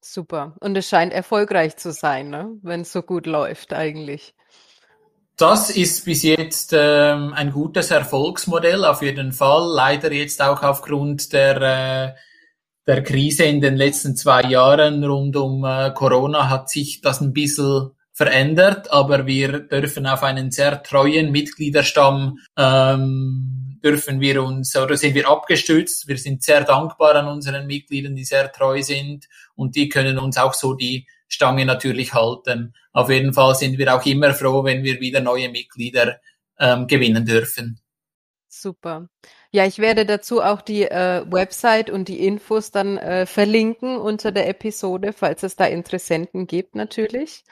Super. 0.02 0.54
Und 0.60 0.76
es 0.76 0.88
scheint 0.88 1.12
erfolgreich 1.12 1.76
zu 1.76 1.92
sein, 1.92 2.28
ne? 2.28 2.50
wenn 2.62 2.82
es 2.82 2.92
so 2.92 3.02
gut 3.02 3.26
läuft 3.26 3.72
eigentlich. 3.72 4.34
Das 5.36 5.70
ist 5.70 6.04
bis 6.04 6.24
jetzt 6.24 6.72
ähm, 6.76 7.32
ein 7.32 7.52
gutes 7.52 7.92
Erfolgsmodell, 7.92 8.84
auf 8.84 9.02
jeden 9.02 9.32
Fall. 9.32 9.72
Leider 9.72 10.12
jetzt 10.12 10.42
auch 10.42 10.62
aufgrund 10.64 11.32
der, 11.32 11.56
äh, 11.62 12.14
der 12.88 13.02
Krise 13.04 13.44
in 13.44 13.60
den 13.60 13.76
letzten 13.76 14.16
zwei 14.16 14.42
Jahren 14.42 15.04
rund 15.04 15.36
um 15.36 15.64
äh, 15.64 15.92
Corona 15.94 16.50
hat 16.50 16.68
sich 16.68 17.02
das 17.02 17.20
ein 17.20 17.32
bisschen 17.32 17.92
verändert, 18.18 18.90
aber 18.90 19.26
wir 19.26 19.60
dürfen 19.60 20.04
auf 20.08 20.24
einen 20.24 20.50
sehr 20.50 20.82
treuen 20.82 21.30
Mitgliederstamm 21.30 22.40
ähm, 22.56 23.78
dürfen 23.84 24.20
wir 24.20 24.42
uns 24.42 24.74
oder 24.74 24.96
sind 24.96 25.14
wir 25.14 25.28
abgestützt. 25.28 26.08
Wir 26.08 26.18
sind 26.18 26.42
sehr 26.42 26.64
dankbar 26.64 27.14
an 27.14 27.28
unseren 27.28 27.68
Mitgliedern, 27.68 28.16
die 28.16 28.24
sehr 28.24 28.50
treu 28.50 28.82
sind 28.82 29.28
und 29.54 29.76
die 29.76 29.88
können 29.88 30.18
uns 30.18 30.36
auch 30.36 30.52
so 30.52 30.74
die 30.74 31.06
Stange 31.28 31.64
natürlich 31.64 32.12
halten. 32.12 32.74
Auf 32.92 33.08
jeden 33.08 33.32
Fall 33.32 33.54
sind 33.54 33.78
wir 33.78 33.94
auch 33.94 34.04
immer 34.04 34.34
froh, 34.34 34.64
wenn 34.64 34.82
wir 34.82 34.98
wieder 34.98 35.20
neue 35.20 35.48
Mitglieder 35.48 36.18
ähm, 36.58 36.88
gewinnen 36.88 37.24
dürfen. 37.24 37.78
Super. 38.48 39.08
Ja, 39.52 39.64
ich 39.64 39.78
werde 39.78 40.04
dazu 40.04 40.42
auch 40.42 40.60
die 40.60 40.82
äh, 40.82 41.24
Website 41.30 41.88
und 41.88 42.08
die 42.08 42.26
Infos 42.26 42.72
dann 42.72 42.98
äh, 42.98 43.26
verlinken 43.26 43.96
unter 43.96 44.32
der 44.32 44.48
Episode, 44.48 45.12
falls 45.12 45.44
es 45.44 45.54
da 45.54 45.66
Interessenten 45.66 46.48
gibt 46.48 46.74
natürlich. 46.74 47.44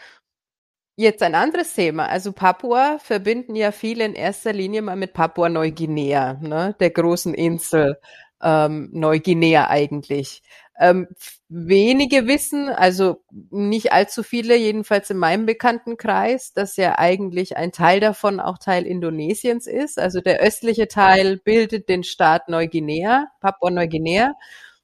Jetzt 0.98 1.22
ein 1.22 1.34
anderes 1.34 1.74
Thema. 1.74 2.06
Also 2.08 2.32
Papua 2.32 2.98
verbinden 2.98 3.54
ja 3.54 3.70
viele 3.70 4.06
in 4.06 4.14
erster 4.14 4.54
Linie 4.54 4.80
mal 4.80 4.96
mit 4.96 5.12
Papua-Neuguinea, 5.12 6.38
ne? 6.40 6.74
der 6.80 6.88
großen 6.88 7.34
Insel 7.34 7.98
ähm, 8.42 8.88
Neuguinea 8.92 9.68
eigentlich. 9.68 10.42
Ähm, 10.78 11.06
wenige 11.50 12.26
wissen, 12.26 12.70
also 12.70 13.22
nicht 13.50 13.92
allzu 13.92 14.22
viele, 14.22 14.56
jedenfalls 14.56 15.10
in 15.10 15.18
meinem 15.18 15.44
Bekanntenkreis, 15.44 16.54
dass 16.54 16.76
ja 16.76 16.98
eigentlich 16.98 17.58
ein 17.58 17.72
Teil 17.72 18.00
davon 18.00 18.40
auch 18.40 18.56
Teil 18.56 18.86
Indonesiens 18.86 19.66
ist. 19.66 19.98
Also 19.98 20.22
der 20.22 20.40
östliche 20.40 20.88
Teil 20.88 21.36
bildet 21.36 21.90
den 21.90 22.04
Staat 22.04 22.48
Neuguinea, 22.48 23.26
Papua-Neuguinea 23.40 24.32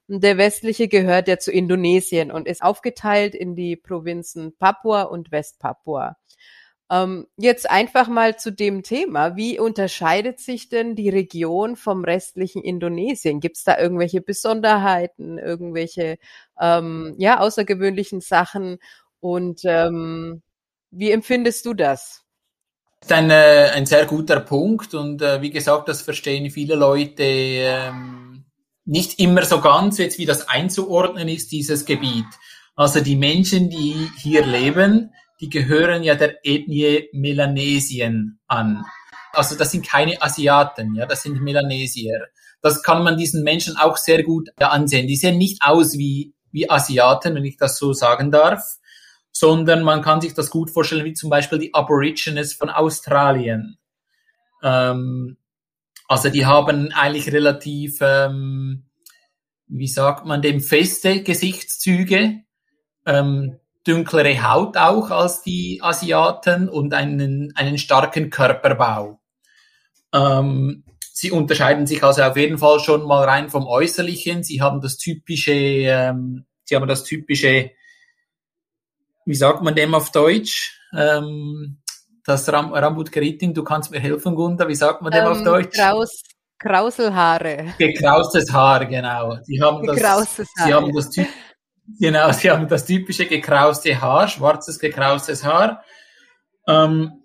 der 0.07 0.37
westliche 0.37 0.87
gehört 0.87 1.27
ja 1.27 1.37
zu 1.37 1.51
Indonesien 1.51 2.31
und 2.31 2.47
ist 2.47 2.61
aufgeteilt 2.61 3.35
in 3.35 3.55
die 3.55 3.75
Provinzen 3.75 4.55
Papua 4.57 5.03
und 5.03 5.31
Westpapua. 5.31 6.17
Ähm, 6.91 7.27
jetzt 7.37 7.69
einfach 7.71 8.07
mal 8.07 8.37
zu 8.37 8.51
dem 8.51 8.83
Thema. 8.83 9.35
Wie 9.35 9.59
unterscheidet 9.59 10.39
sich 10.39 10.69
denn 10.69 10.95
die 10.95 11.09
Region 11.09 11.75
vom 11.75 12.03
restlichen 12.03 12.61
Indonesien? 12.61 13.39
Gibt 13.39 13.57
es 13.57 13.63
da 13.63 13.79
irgendwelche 13.79 14.21
Besonderheiten, 14.21 15.37
irgendwelche 15.37 16.17
ähm, 16.59 17.15
ja, 17.17 17.39
außergewöhnlichen 17.39 18.21
Sachen? 18.21 18.77
Und 19.21 19.61
ähm, 19.63 20.43
wie 20.91 21.11
empfindest 21.11 21.65
du 21.65 21.73
das? 21.73 22.23
Das 22.99 23.09
ist 23.09 23.17
ein, 23.17 23.31
äh, 23.31 23.71
ein 23.73 23.85
sehr 23.85 24.05
guter 24.05 24.39
Punkt 24.39 24.93
und 24.93 25.21
äh, 25.21 25.41
wie 25.41 25.49
gesagt, 25.49 25.89
das 25.89 26.01
verstehen 26.01 26.49
viele 26.51 26.75
Leute 26.75 27.23
ähm, 27.23 28.22
nicht 28.85 29.19
immer 29.19 29.45
so 29.45 29.61
ganz 29.61 29.97
jetzt, 29.97 30.17
wie 30.17 30.25
das 30.25 30.49
einzuordnen 30.49 31.27
ist, 31.27 31.51
dieses 31.51 31.85
Gebiet. 31.85 32.25
Also 32.75 33.01
die 33.01 33.15
Menschen, 33.15 33.69
die 33.69 34.09
hier 34.17 34.45
leben, 34.45 35.11
die 35.39 35.49
gehören 35.49 36.03
ja 36.03 36.15
der 36.15 36.45
Ethnie 36.45 37.09
Melanesien 37.13 38.39
an. 38.47 38.83
Also 39.31 39.55
das 39.55 39.71
sind 39.71 39.87
keine 39.87 40.21
Asiaten, 40.21 40.95
ja, 40.95 41.05
das 41.05 41.23
sind 41.23 41.41
Melanesier. 41.41 42.27
Das 42.61 42.83
kann 42.83 43.03
man 43.03 43.17
diesen 43.17 43.43
Menschen 43.43 43.77
auch 43.77 43.97
sehr 43.97 44.23
gut 44.23 44.49
ansehen. 44.57 45.07
Die 45.07 45.17
sehen 45.17 45.37
nicht 45.37 45.61
aus 45.63 45.97
wie, 45.97 46.33
wie 46.51 46.69
Asiaten, 46.69 47.35
wenn 47.35 47.45
ich 47.45 47.57
das 47.57 47.77
so 47.77 47.93
sagen 47.93 48.31
darf, 48.31 48.63
sondern 49.31 49.83
man 49.83 50.01
kann 50.01 50.21
sich 50.21 50.33
das 50.33 50.49
gut 50.49 50.69
vorstellen, 50.69 51.03
wie 51.03 51.13
zum 51.13 51.29
Beispiel 51.29 51.59
die 51.59 51.73
Aborigines 51.73 52.53
von 52.53 52.69
Australien. 52.69 53.77
Ähm, 54.61 55.37
also 56.07 56.29
die 56.29 56.45
haben 56.45 56.91
eigentlich 56.91 57.31
relativ, 57.31 57.97
ähm, 58.01 58.85
wie 59.67 59.87
sagt 59.87 60.25
man 60.25 60.41
dem, 60.41 60.61
feste 60.61 61.23
Gesichtszüge, 61.23 62.41
ähm, 63.05 63.59
dunklere 63.85 64.43
Haut 64.43 64.77
auch 64.77 65.09
als 65.11 65.41
die 65.41 65.79
Asiaten 65.81 66.69
und 66.69 66.93
einen, 66.93 67.53
einen 67.55 67.77
starken 67.77 68.29
Körperbau. 68.29 69.19
Ähm, 70.13 70.83
sie 71.11 71.31
unterscheiden 71.31 71.87
sich 71.87 72.03
also 72.03 72.23
auf 72.23 72.37
jeden 72.37 72.57
Fall 72.57 72.79
schon 72.79 73.05
mal 73.05 73.23
rein 73.23 73.49
vom 73.49 73.67
Äußerlichen. 73.67 74.43
Sie 74.43 74.61
haben 74.61 74.81
das 74.81 74.97
typische, 74.97 75.53
ähm, 75.53 76.45
sie 76.63 76.75
haben 76.75 76.87
das 76.87 77.03
typische, 77.03 77.71
wie 79.25 79.35
sagt 79.35 79.63
man 79.63 79.75
dem 79.75 79.95
auf 79.95 80.11
Deutsch? 80.11 80.79
Ähm, 80.95 81.82
das 82.25 82.51
Ram 82.51 82.73
Rambutgeritin, 82.73 83.53
du 83.53 83.63
kannst 83.63 83.91
mir 83.91 83.99
helfen, 83.99 84.35
Gunda, 84.35 84.67
wie 84.67 84.75
sagt 84.75 85.01
man 85.01 85.11
dem 85.11 85.25
ähm, 85.25 85.31
auf 85.31 85.43
Deutsch? 85.43 85.77
Kraus, 85.77 86.23
Krauselhaare. 86.57 87.73
Gekraustes 87.77 88.51
Haar, 88.51 88.85
genau. 88.85 89.37
Sie 89.43 89.61
haben 89.61 89.85
das. 89.85 89.97
Sie 90.63 90.73
haben 90.73 90.93
das 90.93 91.09
typ, 91.09 91.27
genau, 91.99 92.31
sie 92.31 92.49
haben 92.49 92.67
das 92.67 92.85
typische 92.85 93.25
gekrauste 93.25 93.99
Haar, 93.99 94.27
schwarzes 94.27 94.79
gekraustes 94.79 95.43
Haar. 95.43 95.83
Ähm, 96.67 97.23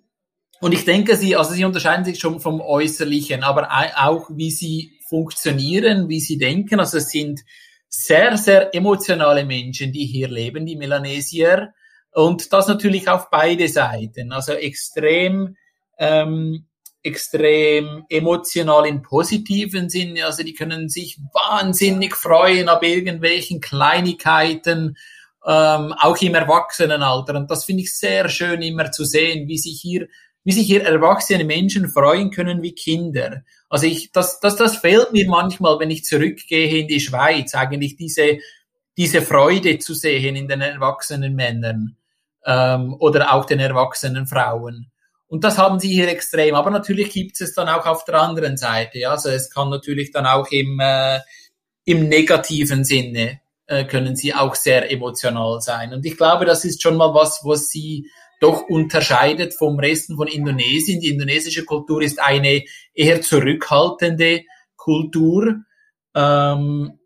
und 0.61 0.73
ich 0.73 0.85
denke, 0.85 1.17
sie, 1.17 1.37
also 1.37 1.53
sie 1.53 1.65
unterscheiden 1.65 2.05
sich 2.05 2.19
schon 2.19 2.41
vom 2.41 2.61
Äußerlichen, 2.61 3.45
aber 3.45 3.69
auch 3.97 4.29
wie 4.31 4.51
sie 4.51 4.99
funktionieren, 5.09 6.09
wie 6.09 6.21
sie 6.21 6.37
denken. 6.37 6.81
Also 6.81 6.99
es 6.99 7.11
sind 7.11 7.41
sehr, 7.89 8.37
sehr 8.37 8.75
emotionale 8.75 9.45
Menschen, 9.45 9.93
die 9.93 10.05
hier 10.05 10.29
leben, 10.29 10.67
die 10.67 10.77
Melanesier. 10.77 11.73
Und 12.13 12.53
das 12.53 12.69
natürlich 12.69 13.09
auf 13.09 13.31
beide 13.31 13.69
Seiten. 13.69 14.33
Also 14.33 14.53
extrem, 14.53 15.57
ähm, 15.99 16.67
extrem 17.03 18.05
emotional 18.09 18.87
im 18.87 19.03
positiven 19.03 19.89
Sinne. 19.89 20.27
Also 20.27 20.43
die 20.43 20.55
können 20.55 20.89
sich 20.89 21.19
wahnsinnig 21.33 22.15
freuen 22.15 22.69
ab 22.69 22.83
irgendwelchen 22.83 23.61
Kleinigkeiten, 23.61 24.97
ähm, 25.47 25.95
auch 25.99 26.21
im 26.21 26.35
Erwachsenenalter. 26.35 27.37
Und 27.37 27.51
das 27.51 27.65
finde 27.65 27.83
ich 27.83 27.97
sehr 27.97 28.29
schön 28.29 28.63
immer 28.63 28.91
zu 28.91 29.05
sehen, 29.05 29.49
wie 29.49 29.59
sich 29.59 29.81
hier 29.81 30.09
wie 30.49 30.53
sich 30.53 30.67
hier 30.67 30.83
erwachsene 30.83 31.45
Menschen 31.45 31.91
freuen 31.91 32.31
können 32.31 32.63
wie 32.63 32.73
Kinder. 32.73 33.43
Also 33.69 33.85
ich, 33.85 34.13
das, 34.13 34.41
das, 34.41 34.57
das 34.57 34.79
fehlt 34.79 35.13
mir 35.13 35.29
manchmal, 35.29 35.79
wenn 35.79 35.91
ich 35.91 36.05
zurückgehe 36.05 36.79
in 36.79 36.89
die 36.89 37.01
Schweiz, 37.01 37.55
eigentlich 37.55 37.97
diese, 37.97 38.39
diese 38.97 39.21
Freude 39.21 39.79
zu 39.79 39.93
sehen 39.93 40.37
in 40.37 40.49
den 40.49 40.63
erwachsenen 40.63 41.35
Männern. 41.35 41.98
Ähm, 42.45 42.97
oder 42.99 43.33
auch 43.33 43.45
den 43.45 43.61
erwachsenen 43.61 44.27
Frauen. 44.27 44.91
Und 45.27 45.45
das 45.45 45.59
haben 45.59 45.79
sie 45.79 45.93
hier 45.93 46.09
extrem. 46.09 46.55
Aber 46.55 46.71
natürlich 46.71 47.11
gibt 47.11 47.41
es 47.41 47.55
dann 47.55 47.69
auch 47.69 47.87
auf 47.87 48.05
der 48.05 48.21
anderen 48.21 48.57
Seite. 48.57 48.99
Ja? 48.99 49.11
Also 49.11 49.29
es 49.29 49.51
kann 49.51 49.69
natürlich 49.69 50.11
dann 50.11 50.27
auch 50.27 50.51
im, 50.51 50.81
äh, 50.81 51.21
im 51.85 52.09
negativen 52.09 52.85
Sinne 52.85 53.41
äh, 53.67 53.85
können 53.85 54.17
sie 54.17 54.35
auch 54.35 54.55
sehr 54.55 54.91
emotional 54.91 55.61
sein. 55.61 55.93
Und 55.93 56.07
ich 56.07 56.17
glaube, 56.17 56.47
das 56.47 56.65
ist 56.65 56.83
schon 56.83 56.97
mal 56.97 57.15
was, 57.15 57.43
was 57.45 57.69
sie 57.69 58.11
doch 58.41 58.63
unterscheidet 58.63 59.53
vom 59.53 59.79
Resten 59.79 60.17
von 60.17 60.29
Indonesien. 60.29 61.01
Die 61.01 61.09
indonesische 61.09 61.65
Kultur 61.65 62.03
ist 62.03 62.21
eine 62.21 62.65
eher 62.95 63.21
zurückhaltende 63.21 64.45
Kultur. 64.77 65.57
Ähm, 66.15 66.98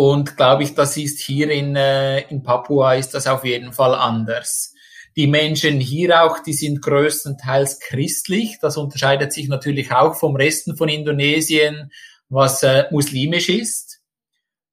und 0.00 0.38
glaube 0.38 0.62
ich, 0.62 0.74
das 0.74 0.96
ist 0.96 1.20
hier 1.20 1.50
in, 1.50 1.76
äh, 1.76 2.20
in 2.30 2.42
Papua 2.42 2.94
ist 2.94 3.10
das 3.10 3.26
auf 3.26 3.44
jeden 3.44 3.74
Fall 3.74 3.94
anders. 3.94 4.72
Die 5.14 5.26
Menschen 5.26 5.78
hier 5.78 6.24
auch, 6.24 6.38
die 6.42 6.54
sind 6.54 6.80
größtenteils 6.80 7.80
christlich. 7.80 8.56
Das 8.62 8.78
unterscheidet 8.78 9.34
sich 9.34 9.48
natürlich 9.48 9.92
auch 9.92 10.14
vom 10.14 10.36
Resten 10.36 10.74
von 10.74 10.88
Indonesien, 10.88 11.92
was 12.30 12.62
äh, 12.62 12.84
muslimisch 12.90 13.50
ist. 13.50 14.00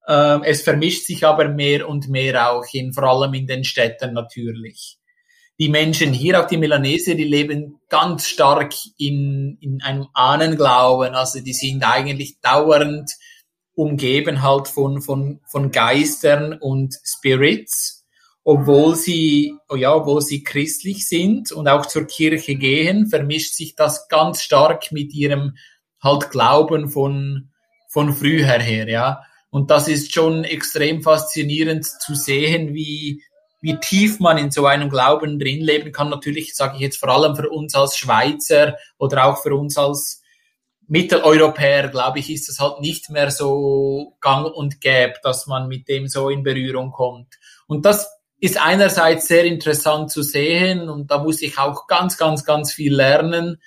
Ähm, 0.08 0.44
es 0.46 0.62
vermischt 0.62 1.06
sich 1.06 1.26
aber 1.26 1.50
mehr 1.50 1.90
und 1.90 2.08
mehr 2.08 2.50
auch 2.50 2.64
in, 2.72 2.94
vor 2.94 3.04
allem 3.04 3.34
in 3.34 3.48
den 3.48 3.66
Städten 3.66 4.14
natürlich. 4.14 4.98
Die 5.60 5.68
Menschen 5.68 6.14
hier, 6.14 6.42
auch 6.42 6.48
die 6.48 6.56
Melanesier, 6.56 7.16
die 7.16 7.26
leben 7.26 7.82
ganz 7.90 8.30
stark 8.30 8.74
in, 8.98 9.58
in 9.60 9.82
einem 9.82 10.08
Ahnenglauben. 10.14 11.16
Also 11.16 11.42
die 11.42 11.52
sind 11.52 11.84
eigentlich 11.84 12.40
dauernd 12.40 13.12
umgeben 13.78 14.42
halt 14.42 14.68
von, 14.68 15.02
von, 15.02 15.40
von 15.46 15.72
Geistern 15.72 16.54
und 16.54 16.96
Spirits, 17.04 18.06
obwohl 18.44 18.96
sie, 18.96 19.54
oh 19.70 19.76
ja, 19.76 19.94
obwohl 19.94 20.22
sie 20.22 20.44
christlich 20.44 21.08
sind 21.08 21.52
und 21.52 21.68
auch 21.68 21.86
zur 21.86 22.06
Kirche 22.06 22.56
gehen, 22.56 23.08
vermischt 23.08 23.54
sich 23.54 23.76
das 23.76 24.08
ganz 24.08 24.42
stark 24.42 24.92
mit 24.92 25.14
ihrem 25.14 25.58
halt 26.02 26.32
Glauben 26.32 26.90
von, 26.90 27.52
von 27.88 28.14
früher 28.14 28.60
her, 28.60 28.90
ja. 28.90 29.22
Und 29.52 29.70
das 29.70 29.88
ist 29.88 30.12
schon 30.12 30.44
extrem 30.44 31.04
faszinierend 31.04 31.86
zu 31.86 32.16
sehen, 32.16 32.74
wie, 32.74 33.22
wie 33.62 33.78
tief 33.80 34.20
man 34.20 34.40
in 34.40 34.50
so 34.50 34.66
einem 34.66 34.90
Glauben 34.90 35.38
drin 35.38 35.62
leben 35.62 35.92
kann. 35.92 36.10
Natürlich 36.10 36.56
sage 36.56 36.76
ich 36.78 36.82
jetzt 36.82 36.98
vor 36.98 37.10
allem 37.10 37.36
für 37.36 37.50
uns 37.50 37.76
als 37.76 37.96
Schweizer 37.96 38.76
oder 38.98 39.26
auch 39.26 39.42
für 39.44 39.56
uns 39.56 39.78
als 39.78 40.24
Mitteleuropäer, 40.88 41.89
glaube 41.89 42.20
ich, 42.20 42.29
ist 42.29 42.50
es 42.50 42.60
halt 42.60 42.79
nicht 42.79 43.10
mehr 43.10 43.29
so 43.29 44.15
gang 44.22 44.46
und 44.46 44.79
gäbe, 44.79 45.15
dass 45.22 45.48
man 45.48 45.67
mit 45.67 45.88
dem 45.88 46.08
so 46.08 46.29
in 46.29 46.44
Berührung 46.44 46.91
kommt. 46.91 47.36
Und 47.67 47.86
das 47.86 48.10
ist 48.39 48.62
einerseits 48.63 49.27
sehr 49.27 49.46
interessant 49.46 50.12
zu 50.12 50.22
sehen 50.22 50.89
und 50.89 51.10
da 51.10 51.17
muss 51.17 51.41
ich 51.41 51.58
auch 51.58 51.88
ganz, 51.88 52.17
ganz, 52.17 52.46
ganz 52.46 52.72
viel 52.72 52.96
lernen. 52.96 53.62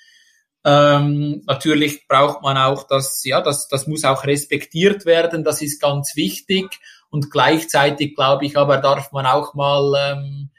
Ähm, 0.65 1.43
natürlich 1.47 2.07
braucht 2.07 2.43
man 2.43 2.57
auch 2.57 2.87
das, 2.87 3.23
ja, 3.25 3.41
das, 3.41 3.69
das 3.69 3.87
muss 3.87 4.05
auch 4.05 4.25
respektiert 4.25 5.07
werden, 5.07 5.43
das 5.43 5.63
ist 5.63 5.81
ganz 5.81 6.17
wichtig. 6.17 6.69
Und 7.11 7.31
gleichzeitig, 7.31 8.15
glaube 8.15 8.47
ich, 8.47 8.57
aber 8.57 8.77
darf 8.77 9.11
man 9.11 9.27
auch 9.27 9.55
mal 9.55 9.93
ähm, 9.99 10.51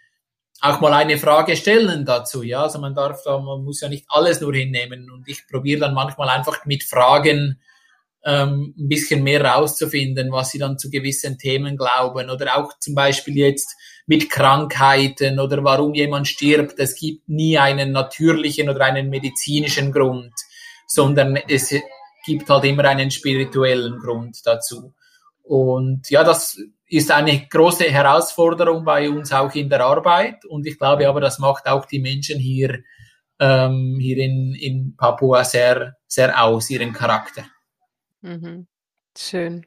auch 0.62 0.80
mal 0.80 0.94
eine 0.94 1.18
Frage 1.18 1.56
stellen 1.56 2.06
dazu. 2.06 2.44
Ja, 2.44 2.64
also 2.64 2.80
man 2.80 2.94
darf 2.94 3.24
da, 3.24 3.40
man 3.40 3.64
muss 3.64 3.82
ja 3.82 3.90
nicht 3.90 4.06
alles 4.08 4.42
nur 4.42 4.54
hinnehmen. 4.54 5.10
Und 5.10 5.28
ich 5.28 5.48
probiere 5.48 5.82
dann 5.82 5.96
manchmal 5.96 6.30
einfach 6.30 6.66
mit 6.66 6.84
Fragen 6.84 7.60
ähm, 8.24 8.76
ein 8.78 8.88
bisschen 8.88 9.24
mehr 9.24 9.44
rauszufinden, 9.44 10.32
was 10.32 10.52
sie 10.52 10.60
dann 10.60 10.78
zu 10.78 10.92
gewissen 10.92 11.40
Themen 11.40 11.78
glauben. 11.78 12.30
Oder 12.30 12.58
auch 12.58 12.78
zum 12.78 12.94
Beispiel 12.94 13.38
jetzt 13.38 13.76
mit 14.06 14.30
Krankheiten 14.30 15.40
oder 15.40 15.64
warum 15.64 15.96
jemand 15.96 16.28
stirbt. 16.28 16.78
Es 16.78 16.96
gibt 16.96 17.28
nie 17.28 17.58
einen 17.58 17.92
natürlichen 17.92 18.70
oder 18.70 18.86
einen 18.86 19.10
medizinischen 19.10 19.92
Grund, 19.92 20.34
sondern 20.86 21.38
es 21.48 21.74
gibt 22.24 22.50
halt 22.50 22.66
immer 22.66 22.86
einen 22.86 23.10
spirituellen 23.10 23.98
Grund 23.98 24.38
dazu. 24.46 24.94
Und 25.42 26.08
ja, 26.12 26.24
das 26.24 26.60
ist 26.92 27.10
eine 27.10 27.48
große 27.48 27.86
Herausforderung 27.86 28.84
bei 28.84 29.10
uns 29.10 29.32
auch 29.32 29.56
in 29.56 29.70
der 29.70 29.86
Arbeit. 29.86 30.44
Und 30.44 30.68
ich 30.68 30.78
glaube 30.78 31.08
aber, 31.08 31.22
das 31.22 31.40
macht 31.40 31.66
auch 31.68 31.86
die 31.86 32.00
Menschen 32.00 32.38
hier, 32.38 32.84
ähm, 33.40 33.98
hier 34.00 34.18
in, 34.18 34.54
in 34.54 34.96
Papua 34.98 35.46
sehr, 35.46 35.96
sehr 36.06 36.44
aus, 36.44 36.70
ihren 36.70 36.92
Charakter. 36.92 37.46
Mhm. 38.22 38.68
Schön. 39.18 39.66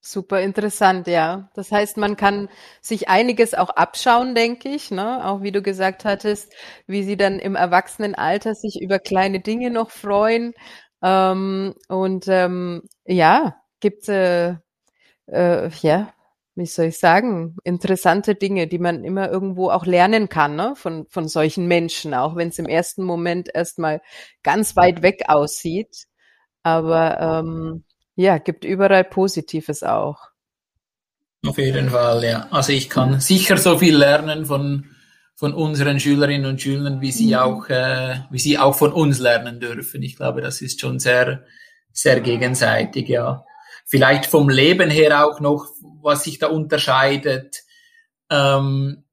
Super 0.00 0.40
interessant, 0.40 1.06
ja. 1.06 1.50
Das 1.54 1.70
heißt, 1.70 1.98
man 1.98 2.16
kann 2.16 2.48
sich 2.80 3.10
einiges 3.10 3.52
auch 3.52 3.68
abschauen, 3.68 4.34
denke 4.34 4.70
ich, 4.70 4.90
ne? 4.90 5.26
Auch 5.26 5.42
wie 5.42 5.52
du 5.52 5.60
gesagt 5.60 6.06
hattest, 6.06 6.50
wie 6.86 7.02
sie 7.02 7.18
dann 7.18 7.40
im 7.40 7.56
Erwachsenenalter 7.56 8.54
sich 8.54 8.80
über 8.80 8.98
kleine 8.98 9.40
Dinge 9.40 9.70
noch 9.70 9.90
freuen. 9.90 10.54
Ähm, 11.02 11.74
und 11.88 12.26
ähm, 12.28 12.84
ja, 13.04 13.56
gibt 13.80 14.08
äh, 14.08 14.56
äh, 15.26 15.68
ja 15.82 16.14
wie 16.58 16.66
soll 16.66 16.86
ich 16.86 16.98
sagen, 16.98 17.56
interessante 17.62 18.34
Dinge, 18.34 18.66
die 18.66 18.80
man 18.80 19.04
immer 19.04 19.30
irgendwo 19.30 19.70
auch 19.70 19.86
lernen 19.86 20.28
kann, 20.28 20.56
ne? 20.56 20.74
von, 20.76 21.06
von 21.08 21.28
solchen 21.28 21.68
Menschen, 21.68 22.14
auch 22.14 22.34
wenn 22.34 22.48
es 22.48 22.58
im 22.58 22.66
ersten 22.66 23.04
Moment 23.04 23.48
erstmal 23.54 24.02
ganz 24.42 24.74
weit 24.74 25.02
weg 25.02 25.22
aussieht. 25.28 26.06
Aber 26.64 27.42
ähm, 27.44 27.84
ja, 28.16 28.38
gibt 28.38 28.64
überall 28.64 29.04
Positives 29.04 29.84
auch. 29.84 30.18
Auf 31.46 31.58
jeden 31.58 31.90
Fall, 31.90 32.24
ja. 32.24 32.48
Also 32.50 32.72
ich 32.72 32.90
kann 32.90 33.20
sicher 33.20 33.56
so 33.56 33.78
viel 33.78 33.96
lernen 33.96 34.44
von, 34.44 34.86
von 35.36 35.54
unseren 35.54 36.00
Schülerinnen 36.00 36.50
und 36.50 36.60
Schülern, 36.60 37.00
wie 37.00 37.12
sie 37.12 37.28
mhm. 37.28 37.34
auch, 37.34 37.68
äh, 37.68 38.22
wie 38.30 38.40
sie 38.40 38.58
auch 38.58 38.74
von 38.74 38.92
uns 38.92 39.20
lernen 39.20 39.60
dürfen. 39.60 40.02
Ich 40.02 40.16
glaube, 40.16 40.40
das 40.40 40.60
ist 40.60 40.80
schon 40.80 40.98
sehr, 40.98 41.44
sehr 41.92 42.20
gegenseitig, 42.20 43.08
ja. 43.08 43.44
Vielleicht 43.86 44.26
vom 44.26 44.48
Leben 44.48 44.90
her 44.90 45.24
auch 45.24 45.38
noch, 45.38 45.66
was 46.08 46.24
sich 46.24 46.38
da 46.38 46.48
unterscheidet. 46.48 47.62
Ähm, 48.30 49.04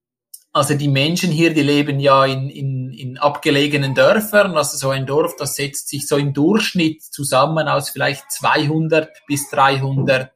also 0.51 0.73
die 0.73 0.87
Menschen 0.87 1.31
hier, 1.31 1.53
die 1.53 1.63
leben 1.63 1.99
ja 1.99 2.25
in, 2.25 2.49
in, 2.49 2.89
in 2.93 3.17
abgelegenen 3.17 3.93
Dörfern. 3.93 4.55
Also 4.55 4.77
so 4.77 4.89
ein 4.89 5.05
Dorf, 5.05 5.35
das 5.37 5.55
setzt 5.55 5.89
sich 5.89 6.07
so 6.07 6.15
im 6.15 6.33
Durchschnitt 6.33 7.03
zusammen 7.03 7.67
aus 7.67 7.89
vielleicht 7.89 8.31
200 8.31 9.09
bis 9.27 9.49
300 9.49 10.31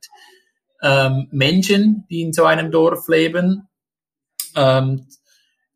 ähm, 0.82 1.30
Menschen, 1.32 2.06
die 2.10 2.22
in 2.22 2.34
so 2.34 2.43
einem 2.43 2.69
Dorf 2.69 3.08
leben. 3.08 3.69
Ähm, 4.58 5.08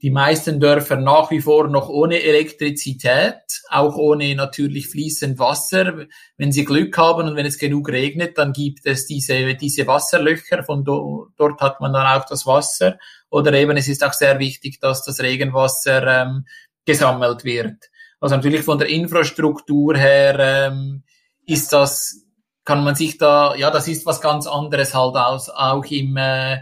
die 0.03 0.11
meisten 0.11 0.59
Dörfer 0.59 0.97
nach 0.97 1.31
wie 1.31 1.39
vor 1.39 1.69
noch 1.69 1.87
ohne 1.87 2.21
Elektrizität, 2.21 3.39
auch 3.69 3.95
ohne 3.95 4.35
natürlich 4.35 4.89
fließend 4.89 5.39
Wasser. 5.39 6.07
Wenn 6.35 6.51
sie 6.51 6.65
Glück 6.65 6.97
haben 6.97 7.29
und 7.29 7.37
wenn 7.37 7.45
es 7.45 7.57
genug 7.57 7.87
regnet, 7.87 8.37
dann 8.37 8.51
gibt 8.51 8.85
es 8.85 9.07
diese, 9.07 9.55
diese 9.55 9.87
Wasserlöcher, 9.87 10.63
von 10.63 10.83
do, 10.83 11.29
dort 11.37 11.61
hat 11.61 11.79
man 11.79 11.93
dann 11.93 12.05
auch 12.05 12.25
das 12.25 12.45
Wasser. 12.45 12.99
Oder 13.29 13.53
eben 13.53 13.77
es 13.77 13.87
ist 13.87 14.03
auch 14.03 14.11
sehr 14.11 14.39
wichtig, 14.39 14.81
dass 14.81 15.05
das 15.05 15.21
Regenwasser 15.21 16.05
ähm, 16.05 16.45
gesammelt 16.83 17.45
wird. 17.45 17.89
Also 18.19 18.35
natürlich 18.35 18.63
von 18.63 18.79
der 18.79 18.89
Infrastruktur 18.89 19.95
her 19.95 20.37
ähm, 20.37 21.03
ist 21.45 21.71
das, 21.71 22.25
kann 22.65 22.83
man 22.83 22.95
sich 22.95 23.17
da, 23.17 23.55
ja, 23.55 23.71
das 23.71 23.87
ist 23.87 24.05
was 24.05 24.19
ganz 24.19 24.47
anderes 24.47 24.93
halt 24.93 25.15
aus, 25.15 25.49
auch 25.49 25.85
im, 25.85 26.17
äh, 26.17 26.61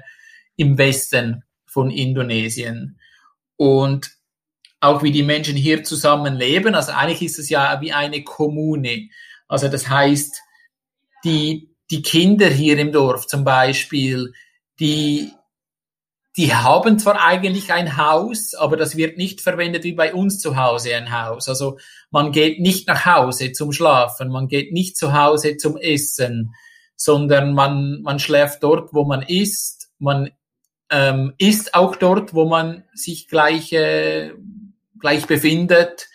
im 0.58 0.78
Westen 0.78 1.44
von 1.66 1.90
Indonesien 1.90 3.00
und 3.62 4.10
auch 4.80 5.04
wie 5.04 5.12
die 5.12 5.21
Menschen 5.21 5.56
hier 5.56 5.84
zusammen 5.84 6.34
leben. 6.34 6.74
Also 6.74 6.93
eigentlich 6.93 7.21
ist 7.21 7.38
es 7.38 7.47
ja 7.47 7.80
wie 7.80 7.93
eine 7.93 8.24
Kommune. 8.24 9.10
Also 9.47 9.67
das 9.67 9.88
heißt, 9.88 10.41
die, 11.24 11.69
die 11.91 12.02
Kinder 12.02 12.47
hier 12.47 12.80
im 12.80 12.91
Dorf 12.91 13.28
zum 13.28 13.43
Beispiel, 13.43 14.34
die, 14.80 15.32
die 16.38 16.56
haben 16.56 16.97
zwar 16.97 17.24
eigentlich 17.24 17.71
ein 17.71 17.97
Haus, 17.97 18.56
aber 18.56 18.78
das 18.78 18.97
wird 18.97 19.17
nicht 19.17 19.41
verwendet 19.41 19.84
wie 19.84 19.93
bei 19.93 20.12
uns 20.12 20.39
zu 20.39 20.56
Hause 20.56 20.95
ein 20.95 21.12
Haus. 21.12 21.47
Also 21.47 21.78
man 22.10 22.32
geht 22.32 22.60
nicht 22.60 22.88
nach 22.88 23.06
Hause 23.06 23.52
zum 23.52 23.71
Schlafen, 23.71 24.30
man 24.30 24.47
geht 24.47 24.74
nicht 24.74 24.97
zu 24.97 25.13
Hause 25.13 25.58
zum 25.58 25.78
Essen, 25.78 26.56
sondern 26.95 27.54
man, 27.54 28.02
man 28.02 28.17
schläft 28.17 28.63
dort, 28.63 28.91
wo 28.91 29.06
man 29.06 29.21
isst, 29.21 29.91
man 30.00 30.32
ähm, 30.92 31.34
ist 31.38 31.74
auch 31.74 31.96
dort, 31.96 32.34
wo 32.34 32.46
man 32.46 32.84
sich 32.94 33.28
gleich, 33.28 33.72
äh, 33.72 34.34
gleich 35.00 35.26
befindet. 35.26 36.10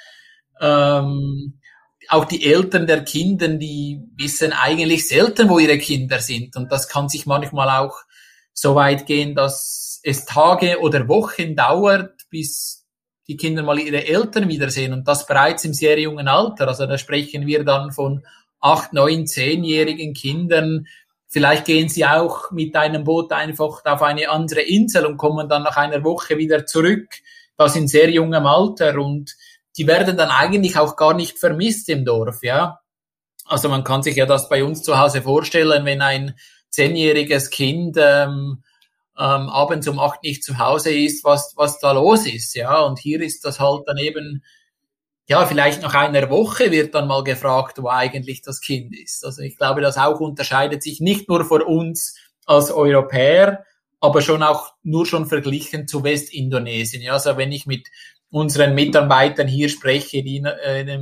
Ähm, 0.60 1.60
auch 2.08 2.26
die 2.26 2.44
Eltern 2.44 2.86
der 2.86 3.02
Kinder, 3.02 3.48
die 3.48 4.00
wissen 4.16 4.52
eigentlich 4.52 5.08
selten, 5.08 5.48
wo 5.48 5.58
ihre 5.58 5.78
Kinder 5.78 6.20
sind. 6.20 6.54
Und 6.56 6.70
das 6.70 6.88
kann 6.88 7.08
sich 7.08 7.26
manchmal 7.26 7.70
auch 7.70 7.96
so 8.52 8.74
weit 8.74 9.06
gehen, 9.06 9.34
dass 9.34 10.00
es 10.04 10.24
Tage 10.24 10.78
oder 10.80 11.08
Wochen 11.08 11.56
dauert, 11.56 12.28
bis 12.30 12.86
die 13.28 13.36
Kinder 13.36 13.62
mal 13.62 13.78
ihre 13.78 14.06
Eltern 14.06 14.48
wiedersehen. 14.48 14.92
Und 14.92 15.08
das 15.08 15.26
bereits 15.26 15.64
im 15.64 15.74
sehr 15.74 15.98
jungen 15.98 16.28
Alter. 16.28 16.68
Also 16.68 16.86
da 16.86 16.96
sprechen 16.96 17.46
wir 17.46 17.64
dann 17.64 17.90
von 17.92 18.24
acht, 18.60 18.92
neun, 18.92 19.26
zehnjährigen 19.26 20.14
Kindern, 20.14 20.86
vielleicht 21.36 21.66
gehen 21.66 21.90
sie 21.90 22.06
auch 22.06 22.50
mit 22.50 22.74
einem 22.76 23.04
Boot 23.04 23.30
einfach 23.30 23.84
auf 23.84 24.00
eine 24.00 24.30
andere 24.30 24.62
Insel 24.62 25.04
und 25.04 25.18
kommen 25.18 25.50
dann 25.50 25.64
nach 25.64 25.76
einer 25.76 26.02
Woche 26.02 26.38
wieder 26.38 26.64
zurück, 26.64 27.10
das 27.58 27.76
in 27.76 27.88
sehr 27.88 28.08
jungem 28.08 28.46
Alter 28.46 28.98
und 28.98 29.36
die 29.76 29.86
werden 29.86 30.16
dann 30.16 30.30
eigentlich 30.30 30.78
auch 30.78 30.96
gar 30.96 31.12
nicht 31.12 31.38
vermisst 31.38 31.90
im 31.90 32.06
Dorf, 32.06 32.42
ja. 32.42 32.80
Also 33.44 33.68
man 33.68 33.84
kann 33.84 34.02
sich 34.02 34.16
ja 34.16 34.24
das 34.24 34.48
bei 34.48 34.64
uns 34.64 34.82
zu 34.82 34.98
Hause 34.98 35.20
vorstellen, 35.20 35.84
wenn 35.84 36.00
ein 36.00 36.38
zehnjähriges 36.70 37.50
Kind 37.50 37.98
ähm, 38.00 38.62
ähm, 39.18 39.50
abends 39.50 39.86
um 39.88 39.98
acht 39.98 40.22
nicht 40.22 40.42
zu 40.42 40.56
Hause 40.56 40.90
ist, 40.90 41.22
was, 41.22 41.52
was 41.56 41.78
da 41.80 41.92
los 41.92 42.26
ist, 42.26 42.54
ja. 42.54 42.80
Und 42.80 42.98
hier 42.98 43.20
ist 43.20 43.44
das 43.44 43.60
halt 43.60 43.82
dann 43.86 43.98
eben, 43.98 44.42
ja, 45.28 45.44
vielleicht 45.46 45.82
nach 45.82 45.94
einer 45.94 46.30
Woche 46.30 46.70
wird 46.70 46.94
dann 46.94 47.08
mal 47.08 47.24
gefragt, 47.24 47.82
wo 47.82 47.88
eigentlich 47.88 48.42
das 48.42 48.60
Kind 48.60 48.94
ist. 48.96 49.24
Also 49.24 49.42
ich 49.42 49.56
glaube, 49.56 49.80
das 49.80 49.98
auch 49.98 50.20
unterscheidet 50.20 50.82
sich 50.82 51.00
nicht 51.00 51.28
nur 51.28 51.44
vor 51.44 51.66
uns 51.66 52.16
als 52.44 52.70
Europäer, 52.70 53.64
aber 54.00 54.22
schon 54.22 54.42
auch 54.42 54.74
nur 54.84 55.04
schon 55.04 55.26
verglichen 55.26 55.88
zu 55.88 56.04
Westindonesien. 56.04 57.02
Ja, 57.02 57.14
also 57.14 57.36
wenn 57.36 57.50
ich 57.50 57.66
mit 57.66 57.88
unseren 58.30 58.74
Mitarbeitern 58.74 59.48
hier 59.48 59.68
spreche, 59.68 60.22
die 60.22 60.38
äh, 60.38 60.98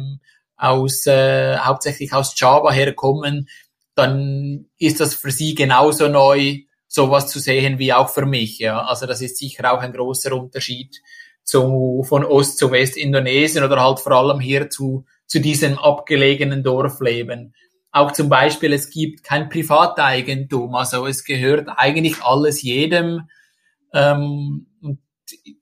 aus, 0.57 1.07
äh, 1.07 1.59
hauptsächlich 1.59 2.13
aus 2.15 2.35
Java 2.39 2.73
herkommen, 2.73 3.49
dann 3.95 4.67
ist 4.79 5.01
das 5.01 5.15
für 5.15 5.31
sie 5.31 5.55
genauso 5.55 6.09
neu, 6.09 6.61
sowas 6.89 7.29
zu 7.29 7.41
sehen 7.41 7.79
wie 7.79 7.93
auch 7.93 8.09
für 8.09 8.25
mich. 8.25 8.59
Ja, 8.59 8.87
also 8.87 9.07
das 9.07 9.21
ist 9.21 9.37
sicher 9.37 9.73
auch 9.73 9.81
ein 9.81 9.93
großer 9.93 10.33
Unterschied 10.33 11.03
zu, 11.45 12.05
von 12.09 12.25
Ost 12.25 12.59
zu 12.59 12.71
West 12.71 12.97
Indonesien 12.97 13.65
oder 13.65 13.81
halt 13.81 14.01
vor 14.01 14.13
allem 14.13 14.41
hier 14.41 14.71
zu, 14.71 15.05
zu 15.27 15.41
diesem 15.41 15.79
abgelegenen 15.79 16.63
Dorfleben. 16.63 17.55
Auch 17.93 18.13
zum 18.13 18.29
Beispiel, 18.29 18.73
es 18.73 18.91
gibt 18.91 19.23
kein 19.23 19.49
Privateigentum, 19.49 20.75
also 20.75 21.07
es 21.07 21.23
gehört 21.23 21.69
eigentlich 21.77 22.23
alles 22.23 22.63
jedem. 22.63 23.29
Ähm, 23.93 24.67
und 24.83 24.99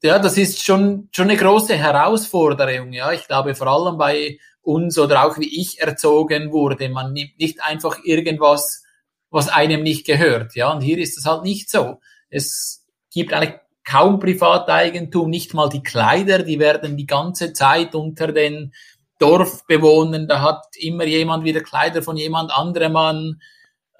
ja, 0.02 0.18
das 0.18 0.38
ist 0.38 0.64
schon, 0.64 1.08
schon 1.12 1.28
eine 1.28 1.38
große 1.38 1.76
Herausforderung. 1.76 2.92
Ja, 2.92 3.12
ich 3.12 3.26
glaube 3.26 3.54
vor 3.54 3.66
allem 3.66 3.98
bei 3.98 4.38
uns 4.62 4.98
oder 4.98 5.26
auch 5.26 5.38
wie 5.38 5.60
ich 5.60 5.80
erzogen 5.80 6.52
wurde, 6.52 6.88
man 6.88 7.12
nimmt 7.12 7.38
nicht 7.38 7.62
einfach 7.62 7.98
irgendwas, 8.04 8.82
was 9.30 9.48
einem 9.48 9.82
nicht 9.82 10.06
gehört. 10.06 10.54
Ja, 10.54 10.72
und 10.72 10.80
hier 10.80 10.98
ist 10.98 11.18
es 11.18 11.26
halt 11.26 11.42
nicht 11.42 11.70
so. 11.70 12.00
Es 12.30 12.86
gibt 13.12 13.32
eigentlich 13.32 13.58
kaum 13.84 14.18
Privateigentum, 14.18 15.30
nicht 15.30 15.54
mal 15.54 15.68
die 15.68 15.82
Kleider, 15.82 16.40
die 16.40 16.58
werden 16.58 16.96
die 16.96 17.06
ganze 17.06 17.52
Zeit 17.52 17.94
unter 17.94 18.32
den 18.32 18.72
Dorfbewohnern, 19.18 20.26
da 20.26 20.40
hat 20.40 20.64
immer 20.78 21.04
jemand 21.04 21.44
wieder 21.44 21.60
Kleider 21.60 22.02
von 22.02 22.16
jemand 22.16 22.50
anderem 22.50 22.96
an 22.96 23.40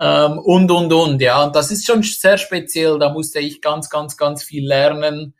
ähm, 0.00 0.38
und, 0.38 0.70
und, 0.70 0.92
und. 0.92 1.22
Ja, 1.22 1.44
und 1.44 1.54
das 1.54 1.70
ist 1.70 1.86
schon 1.86 2.02
sehr 2.02 2.38
speziell, 2.38 2.98
da 2.98 3.12
musste 3.12 3.38
ich 3.38 3.60
ganz, 3.60 3.88
ganz, 3.88 4.16
ganz 4.16 4.42
viel 4.42 4.66
lernen, 4.66 5.34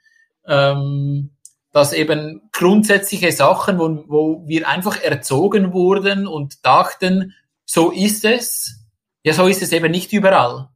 ähm, 0.47 1.31
dass 1.73 1.93
eben 1.93 2.49
grundsätzliche 2.53 3.33
Sachen, 3.33 3.79
wo, 3.79 4.05
wo 4.07 4.43
wir 4.47 4.69
einfach 4.69 5.03
erzogen 5.03 5.73
wurden 5.73 6.27
und 6.27 6.65
dachten, 6.65 7.35
so 7.65 7.91
ist 7.91 8.25
es, 8.25 8.85
ja, 9.25 9.33
so 9.33 9.47
ist 9.47 9.63
es 9.63 9.73
eben 9.73 9.91
nicht 9.91 10.13
überall. 10.13 10.69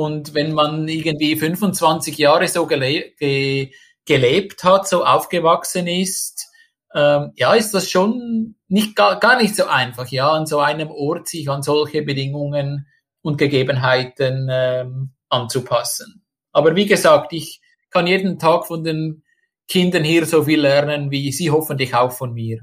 Und 0.00 0.32
wenn 0.32 0.54
man 0.54 0.88
irgendwie 0.88 1.36
25 1.36 2.16
Jahre 2.16 2.48
so 2.48 2.66
gele 2.66 3.12
ge 3.18 3.70
gelebt 4.06 4.64
hat, 4.64 4.88
so 4.88 5.04
aufgewachsen 5.04 5.86
ist, 5.86 6.48
ähm, 6.94 7.32
ja, 7.36 7.52
ist 7.52 7.74
das 7.74 7.90
schon 7.90 8.56
nicht 8.66 8.96
gar, 8.96 9.20
gar 9.20 9.36
nicht 9.36 9.54
so 9.54 9.66
einfach, 9.66 10.08
ja, 10.08 10.30
an 10.30 10.46
so 10.46 10.58
einem 10.58 10.90
Ort 10.90 11.28
sich 11.28 11.50
an 11.50 11.62
solche 11.62 12.00
Bedingungen 12.00 12.86
und 13.20 13.36
Gegebenheiten 13.36 14.48
ähm, 14.50 15.10
anzupassen. 15.28 16.24
Aber 16.50 16.74
wie 16.74 16.86
gesagt, 16.86 17.34
ich 17.34 17.60
kann 17.90 18.06
jeden 18.06 18.38
Tag 18.38 18.66
von 18.66 18.82
den 18.82 19.22
Kindern 19.68 20.02
hier 20.02 20.24
so 20.24 20.44
viel 20.44 20.62
lernen, 20.62 21.10
wie 21.10 21.30
sie 21.30 21.50
hoffentlich 21.50 21.94
auch 21.94 22.12
von 22.12 22.32
mir. 22.32 22.60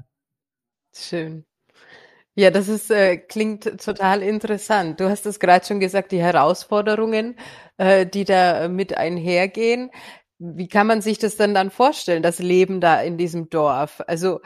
Schön. 0.92 1.46
Ja, 2.38 2.52
das 2.52 2.68
ist, 2.68 2.88
äh, 2.92 3.16
klingt 3.16 3.64
total 3.84 4.22
interessant. 4.22 5.00
Du 5.00 5.08
hast 5.10 5.26
es 5.26 5.40
gerade 5.40 5.66
schon 5.66 5.80
gesagt, 5.80 6.12
die 6.12 6.20
Herausforderungen, 6.22 7.34
äh, 7.78 8.06
die 8.06 8.24
da 8.24 8.68
mit 8.68 8.96
einhergehen. 8.96 9.90
Wie 10.38 10.68
kann 10.68 10.86
man 10.86 11.00
sich 11.02 11.18
das 11.18 11.34
denn 11.36 11.52
dann 11.52 11.72
vorstellen, 11.72 12.22
das 12.22 12.38
Leben 12.38 12.80
da 12.80 13.00
in 13.02 13.18
diesem 13.18 13.50
Dorf? 13.50 14.02
Also 14.06 14.38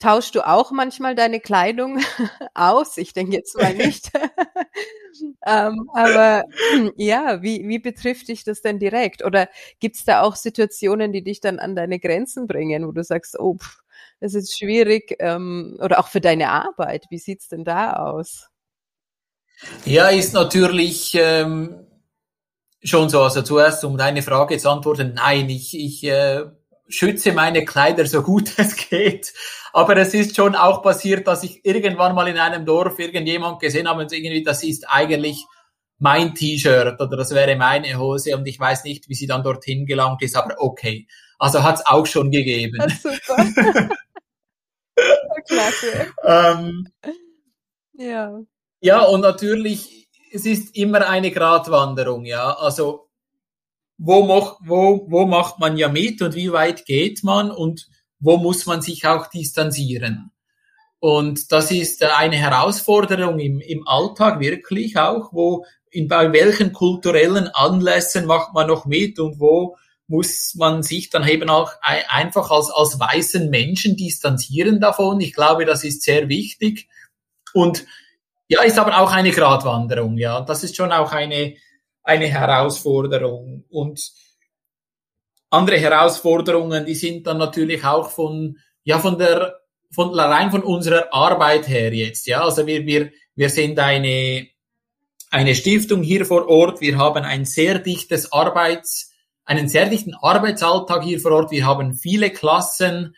tauschst 0.00 0.34
du 0.36 0.46
auch 0.46 0.70
manchmal 0.72 1.14
deine 1.14 1.40
Kleidung 1.40 1.98
aus? 2.54 2.96
Ich 2.98 3.12
denke 3.14 3.32
jetzt 3.36 3.56
mal 3.60 3.74
nicht. 3.74 4.10
ähm, 5.46 5.90
aber 5.94 6.44
ja, 6.96 7.42
wie, 7.42 7.68
wie 7.68 7.78
betrifft 7.78 8.28
dich 8.28 8.44
das 8.44 8.62
denn 8.62 8.78
direkt? 8.78 9.24
Oder 9.24 9.48
gibt 9.80 9.96
es 9.96 10.04
da 10.04 10.22
auch 10.22 10.36
Situationen, 10.36 11.12
die 11.12 11.22
dich 11.24 11.40
dann 11.40 11.58
an 11.58 11.76
deine 11.76 12.00
Grenzen 12.00 12.46
bringen, 12.46 12.86
wo 12.86 12.92
du 12.92 13.04
sagst, 13.04 13.38
oh, 13.38 13.56
pff, 13.56 13.81
das 14.22 14.34
ist 14.34 14.56
schwierig 14.56 15.16
ähm, 15.18 15.76
oder 15.80 15.98
auch 15.98 16.06
für 16.06 16.20
deine 16.20 16.48
Arbeit. 16.50 17.06
Wie 17.10 17.18
sieht's 17.18 17.48
denn 17.48 17.64
da 17.64 17.94
aus? 17.94 18.48
Ja, 19.84 20.08
ist 20.10 20.32
natürlich 20.32 21.16
ähm, 21.16 21.84
schon 22.84 23.08
so. 23.08 23.20
Also 23.20 23.42
zuerst, 23.42 23.84
um 23.84 23.98
deine 23.98 24.22
Frage 24.22 24.56
zu 24.58 24.70
antworten, 24.70 25.14
nein, 25.14 25.50
ich, 25.50 25.76
ich 25.76 26.04
äh, 26.04 26.44
schütze 26.88 27.32
meine 27.32 27.64
Kleider 27.64 28.06
so 28.06 28.22
gut 28.22 28.52
es 28.58 28.76
geht. 28.76 29.32
Aber 29.72 29.96
es 29.96 30.14
ist 30.14 30.36
schon 30.36 30.54
auch 30.54 30.82
passiert, 30.82 31.26
dass 31.26 31.42
ich 31.42 31.64
irgendwann 31.64 32.14
mal 32.14 32.28
in 32.28 32.38
einem 32.38 32.64
Dorf 32.64 33.00
irgendjemand 33.00 33.58
gesehen 33.58 33.88
habe 33.88 34.02
und 34.02 34.12
irgendwie, 34.12 34.44
das 34.44 34.62
ist 34.62 34.88
eigentlich 34.88 35.44
mein 35.98 36.32
T-Shirt 36.32 37.00
oder 37.00 37.16
das 37.16 37.34
wäre 37.34 37.56
meine 37.56 37.98
Hose 37.98 38.36
und 38.36 38.46
ich 38.46 38.58
weiß 38.58 38.84
nicht, 38.84 39.08
wie 39.08 39.14
sie 39.14 39.26
dann 39.26 39.42
dorthin 39.42 39.84
gelangt 39.84 40.22
ist, 40.22 40.36
aber 40.36 40.54
okay. 40.58 41.08
Also 41.40 41.64
hat's 41.64 41.84
auch 41.86 42.06
schon 42.06 42.30
gegeben. 42.30 42.78
Ja, 42.78 42.88
super. 42.88 43.88
Klasse. 45.46 46.12
ähm, 46.24 46.88
ja. 47.94 48.40
Ja, 48.80 49.02
und 49.02 49.20
natürlich, 49.20 50.08
es 50.32 50.44
ist 50.44 50.76
immer 50.76 51.08
eine 51.08 51.30
Gratwanderung, 51.30 52.24
ja. 52.24 52.52
Also, 52.54 53.08
wo, 53.98 54.26
wo, 54.60 55.06
wo 55.08 55.26
macht 55.26 55.60
man 55.60 55.76
ja 55.76 55.88
mit 55.88 56.20
und 56.22 56.34
wie 56.34 56.52
weit 56.52 56.84
geht 56.86 57.22
man 57.22 57.50
und 57.50 57.88
wo 58.18 58.36
muss 58.36 58.66
man 58.66 58.82
sich 58.82 59.06
auch 59.06 59.28
distanzieren? 59.28 60.32
Und 60.98 61.50
das 61.50 61.70
ist 61.70 62.02
eine 62.02 62.36
Herausforderung 62.36 63.38
im, 63.38 63.60
im 63.60 63.86
Alltag 63.86 64.40
wirklich 64.40 64.96
auch, 64.96 65.32
wo 65.32 65.64
in, 65.90 66.08
bei 66.08 66.32
welchen 66.32 66.72
kulturellen 66.72 67.48
Anlässen 67.48 68.24
macht 68.26 68.54
man 68.54 68.68
noch 68.68 68.86
mit 68.86 69.18
und 69.18 69.38
wo 69.38 69.76
muss 70.12 70.54
man 70.56 70.82
sich 70.82 71.08
dann 71.08 71.26
eben 71.26 71.48
auch 71.48 71.72
einfach 71.80 72.50
als, 72.50 72.70
als 72.70 73.00
weißen 73.00 73.48
Menschen 73.48 73.96
distanzieren 73.96 74.78
davon. 74.78 75.22
Ich 75.22 75.32
glaube, 75.32 75.64
das 75.64 75.84
ist 75.84 76.02
sehr 76.02 76.28
wichtig. 76.28 76.86
Und 77.54 77.86
ja, 78.46 78.62
ist 78.62 78.78
aber 78.78 79.00
auch 79.00 79.10
eine 79.10 79.30
Gratwanderung, 79.30 80.18
ja. 80.18 80.42
Das 80.42 80.64
ist 80.64 80.76
schon 80.76 80.92
auch 80.92 81.12
eine, 81.12 81.54
eine 82.02 82.26
Herausforderung. 82.26 83.64
Und 83.70 84.12
andere 85.48 85.78
Herausforderungen, 85.78 86.84
die 86.84 86.94
sind 86.94 87.26
dann 87.26 87.38
natürlich 87.38 87.82
auch 87.82 88.10
von, 88.10 88.58
ja, 88.84 88.98
von 88.98 89.16
der, 89.16 89.60
von, 89.90 90.12
rein 90.14 90.50
von 90.50 90.62
unserer 90.62 91.12
Arbeit 91.14 91.68
her 91.68 91.94
jetzt, 91.94 92.26
ja. 92.26 92.42
Also 92.42 92.66
wir, 92.66 92.84
wir, 92.84 93.12
wir 93.34 93.48
sind 93.48 93.78
eine, 93.78 94.46
eine 95.30 95.54
Stiftung 95.54 96.02
hier 96.02 96.26
vor 96.26 96.48
Ort. 96.48 96.82
Wir 96.82 96.98
haben 96.98 97.24
ein 97.24 97.46
sehr 97.46 97.78
dichtes 97.78 98.30
Arbeits, 98.30 99.11
einen 99.44 99.68
sehr 99.68 99.88
dichten 99.88 100.14
Arbeitsalltag 100.14 101.02
hier 101.02 101.20
vor 101.20 101.32
Ort. 101.32 101.50
Wir 101.50 101.66
haben 101.66 101.94
viele 101.94 102.30
Klassen, 102.30 103.16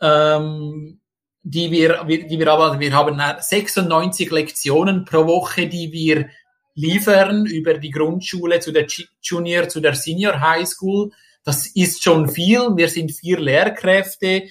ähm, 0.00 1.00
die 1.42 1.70
wir, 1.70 2.04
die 2.04 2.38
wir 2.38 2.48
aber, 2.48 2.78
wir 2.78 2.92
haben 2.92 3.20
96 3.40 4.30
Lektionen 4.30 5.04
pro 5.04 5.26
Woche, 5.26 5.66
die 5.66 5.92
wir 5.92 6.28
liefern 6.74 7.46
über 7.46 7.74
die 7.74 7.90
Grundschule 7.90 8.60
zu 8.60 8.72
der 8.72 8.86
Junior, 9.20 9.68
zu 9.68 9.80
der 9.80 9.94
Senior 9.94 10.40
High 10.40 10.68
School. 10.68 11.10
Das 11.44 11.66
ist 11.66 12.02
schon 12.02 12.28
viel. 12.28 12.76
Wir 12.76 12.88
sind 12.88 13.10
vier 13.10 13.40
Lehrkräfte. 13.40 14.44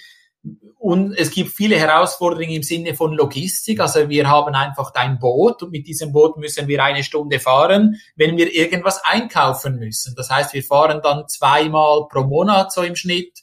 Und 0.80 1.14
es 1.18 1.32
gibt 1.32 1.52
viele 1.52 1.78
Herausforderungen 1.78 2.52
im 2.52 2.64
Sinne 2.64 2.94
von 2.94 3.14
Logistik. 3.14 3.80
Also 3.80 4.10
wir 4.10 4.30
haben 4.30 4.54
einfach 4.54 4.94
ein 4.94 5.20
Boot 5.20 5.64
und 5.64 5.72
mit 5.72 5.88
diesem 5.88 6.12
Boot 6.12 6.38
müssen 6.38 6.68
wir 6.68 6.84
eine 6.84 7.04
Stunde 7.04 7.40
fahren, 7.40 8.00
wenn 8.16 8.38
wir 8.38 8.54
irgendwas 8.54 9.04
einkaufen 9.04 9.80
müssen. 9.80 10.14
Das 10.16 10.30
heißt, 10.30 10.54
wir 10.54 10.64
fahren 10.64 11.02
dann 11.04 11.28
zweimal 11.28 12.08
pro 12.08 12.24
Monat 12.24 12.72
so 12.72 12.84
im 12.84 12.96
Schnitt, 12.96 13.40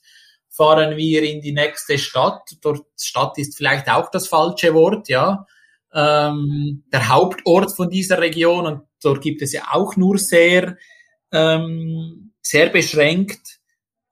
fahren 0.48 0.96
wir 0.96 1.22
in 1.22 1.40
die 1.40 1.52
nächste 1.52 1.98
Stadt. 1.98 2.42
Dort 2.62 2.86
Stadt 2.98 3.36
ist 3.38 3.56
vielleicht 3.56 3.90
auch 3.90 4.10
das 4.10 4.28
falsche 4.28 4.72
Wort, 4.72 5.08
ja. 5.08 5.46
Ähm, 5.92 6.84
der 6.92 7.08
Hauptort 7.08 7.74
von 7.74 7.90
dieser 7.90 8.20
Region 8.20 8.66
und 8.66 8.82
dort 9.02 9.20
gibt 9.20 9.42
es 9.42 9.52
ja 9.52 9.62
auch 9.70 9.96
nur 9.96 10.18
sehr, 10.18 10.76
ähm, 11.30 12.32
sehr 12.40 12.68
beschränkt 12.68 13.60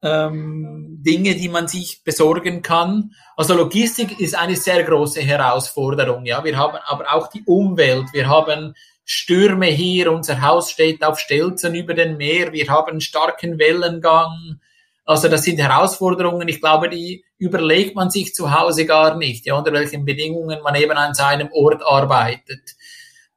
ähm, 0.02 0.98
Dinge, 1.00 1.34
die 1.34 1.48
man 1.48 1.68
sich 1.68 2.02
besorgen 2.04 2.62
kann. 2.62 3.12
Also 3.36 3.54
Logistik 3.54 4.18
ist 4.20 4.36
eine 4.36 4.56
sehr 4.56 4.82
große 4.82 5.20
Herausforderung. 5.20 6.24
Ja, 6.26 6.44
wir 6.44 6.56
haben 6.56 6.78
aber 6.86 7.12
auch 7.12 7.28
die 7.28 7.42
Umwelt. 7.44 8.12
Wir 8.12 8.28
haben 8.28 8.74
Stürme 9.04 9.66
hier. 9.66 10.12
Unser 10.12 10.42
Haus 10.42 10.70
steht 10.70 11.04
auf 11.04 11.18
Stelzen 11.18 11.74
über 11.74 11.94
dem 11.94 12.16
Meer. 12.16 12.52
Wir 12.52 12.68
haben 12.68 13.00
starken 13.00 13.58
Wellengang. 13.58 14.60
Also 15.04 15.28
das 15.28 15.42
sind 15.42 15.58
Herausforderungen. 15.58 16.46
Ich 16.48 16.60
glaube, 16.60 16.88
die 16.88 17.24
überlegt 17.38 17.96
man 17.96 18.10
sich 18.10 18.34
zu 18.34 18.56
Hause 18.56 18.86
gar 18.86 19.16
nicht, 19.16 19.46
ja, 19.46 19.56
unter 19.56 19.72
welchen 19.72 20.04
Bedingungen 20.04 20.62
man 20.62 20.76
eben 20.76 20.92
an 20.92 21.12
seinem 21.12 21.50
Ort 21.52 21.82
arbeitet. 21.84 22.76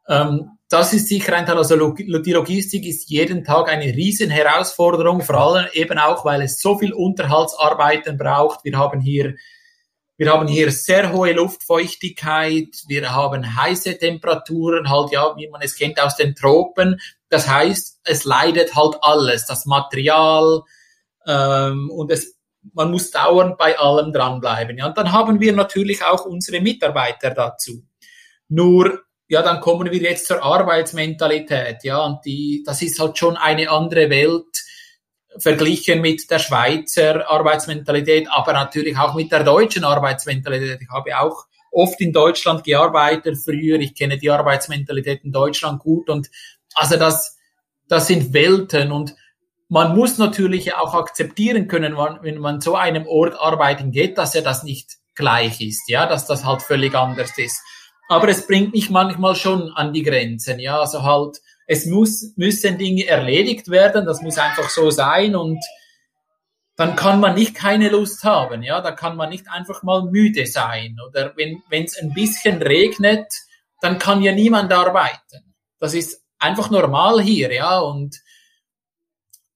Ähm, 0.07 0.51
das 0.69 0.93
ist 0.93 1.07
sicher 1.07 1.35
ein 1.35 1.45
Teil. 1.45 1.57
Also 1.57 1.75
die 1.93 2.31
Logistik 2.31 2.85
ist 2.85 3.09
jeden 3.09 3.43
Tag 3.43 3.69
eine 3.69 3.85
riesen 3.85 4.29
Herausforderung, 4.29 5.21
vor 5.21 5.35
allem 5.35 5.67
eben 5.73 5.99
auch, 5.99 6.25
weil 6.25 6.41
es 6.41 6.59
so 6.59 6.77
viel 6.77 6.91
Unterhaltsarbeiten 6.91 8.17
braucht. 8.17 8.63
Wir 8.63 8.77
haben 8.77 8.99
hier 8.99 9.35
wir 10.17 10.31
haben 10.31 10.47
hier 10.47 10.71
sehr 10.71 11.11
hohe 11.11 11.33
Luftfeuchtigkeit, 11.33 12.69
wir 12.87 13.13
haben 13.13 13.55
heiße 13.57 13.97
Temperaturen, 13.97 14.89
halt 14.89 15.11
ja, 15.11 15.35
wie 15.35 15.49
man 15.49 15.61
es 15.61 15.75
kennt 15.75 15.99
aus 15.99 16.15
den 16.15 16.35
Tropen. 16.35 17.01
Das 17.27 17.49
heißt, 17.49 17.99
es 18.05 18.23
leidet 18.23 18.75
halt 18.75 18.95
alles, 19.01 19.45
das 19.45 19.65
Material 19.65 20.61
ähm, 21.27 21.89
und 21.89 22.13
es, 22.13 22.37
man 22.73 22.91
muss 22.91 23.11
dauernd 23.11 23.57
bei 23.57 23.77
allem 23.77 24.13
dranbleiben. 24.13 24.77
Ja. 24.77 24.87
Und 24.87 24.97
dann 24.97 25.11
haben 25.11 25.41
wir 25.41 25.51
natürlich 25.51 26.01
auch 26.05 26.25
unsere 26.25 26.61
Mitarbeiter 26.61 27.31
dazu. 27.31 27.83
Nur 28.47 29.01
ja, 29.27 29.41
dann 29.41 29.59
kommen 29.59 29.91
wir 29.91 30.01
jetzt 30.01 30.27
zur 30.27 30.43
Arbeitsmentalität, 30.43 31.83
ja, 31.83 31.99
und 31.99 32.23
die, 32.25 32.63
das 32.65 32.81
ist 32.81 32.99
halt 32.99 33.17
schon 33.17 33.37
eine 33.37 33.69
andere 33.69 34.09
Welt 34.09 34.63
verglichen 35.37 36.01
mit 36.01 36.29
der 36.29 36.39
Schweizer 36.39 37.29
Arbeitsmentalität, 37.29 38.27
aber 38.29 38.53
natürlich 38.53 38.97
auch 38.97 39.15
mit 39.15 39.31
der 39.31 39.43
deutschen 39.43 39.83
Arbeitsmentalität. 39.83 40.79
Ich 40.81 40.89
habe 40.89 41.19
auch 41.19 41.45
oft 41.71 41.99
in 41.99 42.13
Deutschland 42.13 42.63
gearbeitet 42.63 43.37
früher. 43.43 43.79
Ich 43.79 43.95
kenne 43.95 44.17
die 44.17 44.29
Arbeitsmentalität 44.29 45.25
in 45.25 45.31
Deutschland 45.31 45.81
gut 45.81 46.09
und 46.09 46.29
also 46.73 46.95
das, 46.97 47.37
das 47.87 48.07
sind 48.07 48.33
Welten 48.33 48.91
und 48.91 49.15
man 49.67 49.95
muss 49.95 50.19
natürlich 50.19 50.75
auch 50.75 50.93
akzeptieren 50.93 51.67
können, 51.67 51.97
wenn 51.97 52.37
man 52.37 52.61
zu 52.61 52.75
einem 52.75 53.07
Ort 53.07 53.35
arbeiten 53.39 53.91
geht, 53.91 54.17
dass 54.17 54.35
er 54.35 54.43
das 54.43 54.63
nicht 54.63 54.97
gleich 55.15 55.59
ist, 55.59 55.89
ja, 55.89 56.05
dass 56.05 56.27
das 56.27 56.45
halt 56.45 56.61
völlig 56.61 56.93
anders 56.93 57.37
ist 57.37 57.61
aber 58.07 58.29
es 58.29 58.45
bringt 58.47 58.73
mich 58.73 58.89
manchmal 58.89 59.35
schon 59.35 59.71
an 59.71 59.93
die 59.93 60.03
Grenzen, 60.03 60.59
ja, 60.59 60.79
also 60.79 61.03
halt, 61.03 61.37
es 61.67 61.85
muss, 61.85 62.33
müssen 62.35 62.77
Dinge 62.77 63.05
erledigt 63.05 63.69
werden, 63.69 64.05
das 64.05 64.21
muss 64.21 64.37
einfach 64.37 64.69
so 64.69 64.91
sein 64.91 65.35
und 65.35 65.63
dann 66.75 66.95
kann 66.95 67.19
man 67.19 67.35
nicht 67.35 67.55
keine 67.55 67.89
Lust 67.89 68.23
haben, 68.23 68.61
ja, 68.61 68.81
da 68.81 68.91
kann 68.91 69.15
man 69.15 69.29
nicht 69.29 69.49
einfach 69.49 69.81
mal 69.83 70.03
müde 70.03 70.45
sein 70.45 70.97
oder 71.07 71.33
wenn 71.35 71.61
es 71.71 71.97
ein 71.97 72.13
bisschen 72.13 72.61
regnet, 72.61 73.27
dann 73.81 73.99
kann 73.99 74.21
ja 74.21 74.33
niemand 74.33 74.71
arbeiten. 74.71 75.53
Das 75.79 75.93
ist 75.93 76.23
einfach 76.39 76.69
normal 76.69 77.21
hier, 77.21 77.51
ja, 77.53 77.79
und 77.79 78.21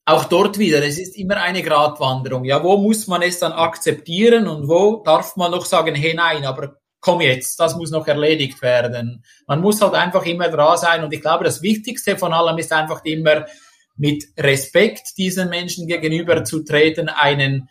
auch 0.06 0.26
dort 0.26 0.58
wieder, 0.58 0.84
es 0.84 0.98
ist 0.98 1.16
immer 1.18 1.38
eine 1.38 1.62
Gratwanderung. 1.62 2.44
Ja, 2.44 2.64
wo 2.64 2.78
muss 2.78 3.08
man 3.08 3.22
es 3.22 3.40
dann 3.40 3.52
akzeptieren 3.52 4.48
und 4.48 4.68
wo 4.68 5.04
darf 5.04 5.36
man 5.36 5.52
noch 5.52 5.66
sagen, 5.66 5.94
hey 5.94 6.16
nein, 6.16 6.46
aber 6.46 6.78
komm 7.00 7.22
jetzt, 7.22 7.60
das 7.60 7.76
muss 7.76 7.92
noch 7.92 8.08
erledigt 8.08 8.62
werden. 8.62 9.24
Man 9.48 9.62
muss 9.62 9.82
halt 9.82 9.94
einfach 9.94 10.26
immer 10.26 10.50
dran 10.50 10.78
sein 10.78 11.04
und 11.04 11.14
ich 11.14 11.22
glaube, 11.22 11.44
das 11.44 11.62
Wichtigste 11.62 12.18
von 12.18 12.34
allem 12.34 12.58
ist 12.58 12.74
einfach 12.74 13.04
immer 13.06 13.46
mit 13.96 14.26
Respekt 14.38 15.18
diesen 15.18 15.50
Menschen 15.50 15.88
gegenüber 15.88 16.44
zu 16.44 16.64
treten, 16.64 17.10
einen, 17.10 17.70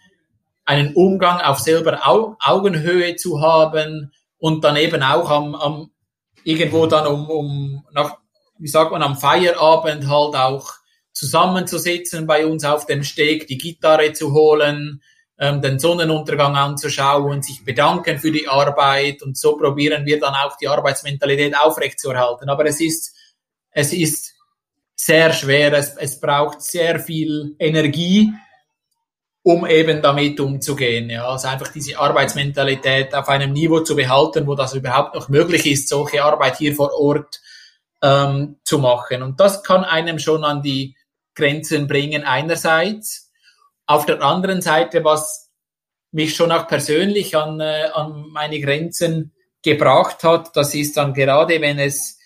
einen 0.64 0.94
Umgang 0.94 1.40
auf 1.40 1.58
selber 1.58 2.06
Au 2.06 2.36
Augenhöhe 2.40 3.16
zu 3.16 3.40
haben 3.40 4.12
und 4.38 4.64
dann 4.64 4.76
eben 4.76 5.02
auch 5.02 5.30
am, 5.30 5.54
am 5.54 5.90
irgendwo 6.44 6.86
dann 6.86 7.06
um, 7.06 7.28
um 7.28 7.86
nach, 7.92 8.18
wie 8.58 8.68
sagt 8.68 8.92
man, 8.92 9.02
am 9.02 9.16
Feierabend 9.16 10.08
halt 10.08 10.36
auch 10.36 10.74
zusammenzusitzen 11.12 12.26
bei 12.26 12.46
uns 12.46 12.64
auf 12.64 12.86
dem 12.86 13.02
Steg, 13.02 13.46
die 13.46 13.58
Gitarre 13.58 14.12
zu 14.12 14.32
holen, 14.32 15.02
ähm, 15.38 15.62
den 15.62 15.78
Sonnenuntergang 15.78 16.56
anzuschauen, 16.56 17.42
sich 17.42 17.64
bedanken 17.64 18.18
für 18.18 18.32
die 18.32 18.48
Arbeit 18.48 19.22
und 19.22 19.36
so 19.38 19.56
probieren 19.56 20.04
wir 20.04 20.18
dann 20.18 20.34
auch 20.34 20.56
die 20.56 20.68
Arbeitsmentalität 20.68 21.56
aufrechtzuerhalten. 21.56 22.48
Aber 22.48 22.66
es 22.66 22.80
ist, 22.80 23.14
es 23.70 23.92
ist 23.92 24.34
sehr 24.96 25.32
schwer, 25.32 25.72
es, 25.74 25.96
es 25.96 26.18
braucht 26.18 26.60
sehr 26.60 26.98
viel 26.98 27.54
Energie, 27.58 28.32
um 29.44 29.64
eben 29.64 30.02
damit 30.02 30.40
umzugehen. 30.40 31.08
Ja, 31.08 31.28
also 31.28 31.46
einfach 31.48 31.68
diese 31.68 31.98
Arbeitsmentalität 31.98 33.14
auf 33.14 33.28
einem 33.28 33.52
Niveau 33.52 33.80
zu 33.80 33.94
behalten, 33.94 34.46
wo 34.46 34.56
das 34.56 34.74
überhaupt 34.74 35.14
noch 35.14 35.28
möglich 35.28 35.66
ist, 35.66 35.88
solche 35.88 36.22
Arbeit 36.22 36.56
hier 36.58 36.74
vor 36.74 36.92
Ort 36.98 37.40
ähm, 38.02 38.56
zu 38.64 38.78
machen. 38.78 39.22
Und 39.22 39.38
das 39.38 39.62
kann 39.62 39.84
einem 39.84 40.18
schon 40.18 40.44
an 40.44 40.62
die 40.62 40.96
Grenzen 41.34 41.86
bringen 41.86 42.24
einerseits 42.24 43.27
auf 43.88 44.06
der 44.06 44.22
anderen 44.22 44.60
Seite, 44.60 45.02
was 45.02 45.50
mich 46.12 46.36
schon 46.36 46.52
auch 46.52 46.68
persönlich 46.68 47.36
an, 47.36 47.58
äh, 47.58 47.88
an 47.92 48.26
meine 48.30 48.60
Grenzen 48.60 49.32
gebracht 49.62 50.22
hat, 50.22 50.54
das 50.54 50.74
ist 50.74 50.96
dann 50.96 51.14
gerade, 51.14 51.60
wenn 51.60 51.78
es, 51.78 52.18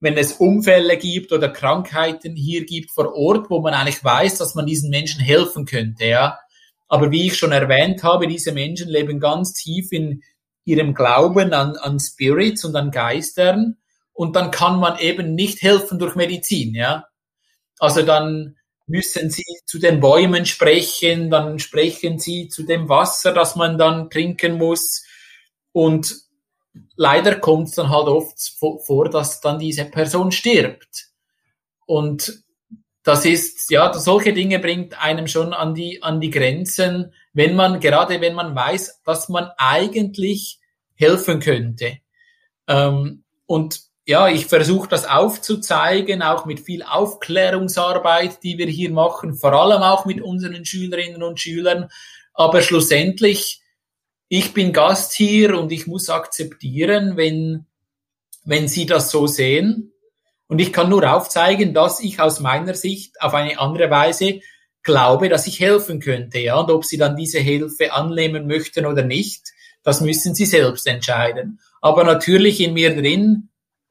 wenn 0.00 0.16
es 0.16 0.34
Unfälle 0.34 0.96
gibt 0.98 1.32
oder 1.32 1.48
Krankheiten 1.48 2.34
hier 2.34 2.66
gibt 2.66 2.90
vor 2.90 3.14
Ort, 3.14 3.48
wo 3.48 3.60
man 3.60 3.74
eigentlich 3.74 4.02
weiß, 4.02 4.38
dass 4.38 4.54
man 4.54 4.66
diesen 4.66 4.90
Menschen 4.90 5.20
helfen 5.20 5.64
könnte, 5.64 6.04
ja. 6.04 6.38
Aber 6.88 7.10
wie 7.10 7.26
ich 7.26 7.36
schon 7.36 7.52
erwähnt 7.52 8.02
habe, 8.02 8.26
diese 8.26 8.52
Menschen 8.52 8.88
leben 8.88 9.20
ganz 9.20 9.52
tief 9.52 9.92
in 9.92 10.22
ihrem 10.64 10.94
Glauben 10.94 11.52
an, 11.52 11.76
an 11.76 12.00
Spirits 12.00 12.64
und 12.64 12.74
an 12.74 12.90
Geistern 12.90 13.76
und 14.12 14.34
dann 14.34 14.50
kann 14.50 14.80
man 14.80 14.98
eben 14.98 15.34
nicht 15.34 15.62
helfen 15.62 15.98
durch 16.00 16.16
Medizin, 16.16 16.74
ja. 16.74 17.04
Also 17.78 18.02
dann 18.02 18.56
müssen 18.88 19.30
sie 19.30 19.44
zu 19.66 19.78
den 19.78 20.00
Bäumen 20.00 20.46
sprechen, 20.46 21.30
dann 21.30 21.58
sprechen 21.58 22.18
sie 22.18 22.48
zu 22.48 22.64
dem 22.64 22.88
Wasser, 22.88 23.32
das 23.32 23.54
man 23.54 23.78
dann 23.78 24.10
trinken 24.10 24.54
muss. 24.54 25.04
Und 25.72 26.14
leider 26.96 27.36
kommt 27.36 27.68
es 27.68 27.74
dann 27.74 27.90
halt 27.90 28.08
oft 28.08 28.38
vor, 28.58 29.08
dass 29.10 29.40
dann 29.40 29.58
diese 29.58 29.84
Person 29.84 30.32
stirbt. 30.32 31.08
Und 31.86 32.42
das 33.02 33.24
ist, 33.24 33.70
ja, 33.70 33.92
solche 33.94 34.32
Dinge 34.32 34.58
bringt 34.58 35.02
einem 35.02 35.28
schon 35.28 35.54
an 35.54 35.74
die, 35.74 36.02
an 36.02 36.20
die 36.20 36.30
Grenzen, 36.30 37.12
wenn 37.32 37.56
man, 37.56 37.80
gerade 37.80 38.20
wenn 38.20 38.34
man 38.34 38.54
weiß, 38.54 39.02
dass 39.04 39.28
man 39.28 39.50
eigentlich 39.56 40.60
helfen 40.94 41.40
könnte. 41.40 41.98
Ähm, 42.66 43.24
und 43.46 43.87
ja, 44.08 44.26
ich 44.26 44.46
versuche 44.46 44.88
das 44.88 45.04
aufzuzeigen, 45.04 46.22
auch 46.22 46.46
mit 46.46 46.60
viel 46.60 46.82
Aufklärungsarbeit, 46.82 48.42
die 48.42 48.56
wir 48.56 48.66
hier 48.66 48.90
machen, 48.90 49.34
vor 49.34 49.52
allem 49.52 49.82
auch 49.82 50.06
mit 50.06 50.22
unseren 50.22 50.64
Schülerinnen 50.64 51.22
und 51.22 51.38
Schülern. 51.38 51.90
Aber 52.32 52.62
schlussendlich, 52.62 53.60
ich 54.28 54.54
bin 54.54 54.72
Gast 54.72 55.12
hier 55.12 55.58
und 55.58 55.70
ich 55.72 55.86
muss 55.86 56.08
akzeptieren, 56.08 57.18
wenn, 57.18 57.66
wenn 58.46 58.66
Sie 58.66 58.86
das 58.86 59.10
so 59.10 59.26
sehen. 59.26 59.92
Und 60.46 60.58
ich 60.58 60.72
kann 60.72 60.88
nur 60.88 61.04
aufzeigen, 61.12 61.74
dass 61.74 62.00
ich 62.00 62.18
aus 62.18 62.40
meiner 62.40 62.72
Sicht 62.72 63.20
auf 63.20 63.34
eine 63.34 63.58
andere 63.58 63.90
Weise 63.90 64.40
glaube, 64.82 65.28
dass 65.28 65.46
ich 65.46 65.60
helfen 65.60 66.00
könnte. 66.00 66.38
Ja, 66.38 66.56
und 66.56 66.70
ob 66.70 66.86
Sie 66.86 66.96
dann 66.96 67.14
diese 67.14 67.40
Hilfe 67.40 67.92
annehmen 67.92 68.46
möchten 68.46 68.86
oder 68.86 69.02
nicht, 69.02 69.52
das 69.82 70.00
müssen 70.00 70.34
Sie 70.34 70.46
selbst 70.46 70.86
entscheiden. 70.86 71.60
Aber 71.82 72.04
natürlich 72.04 72.62
in 72.62 72.72
mir 72.72 72.96
drin 72.96 73.47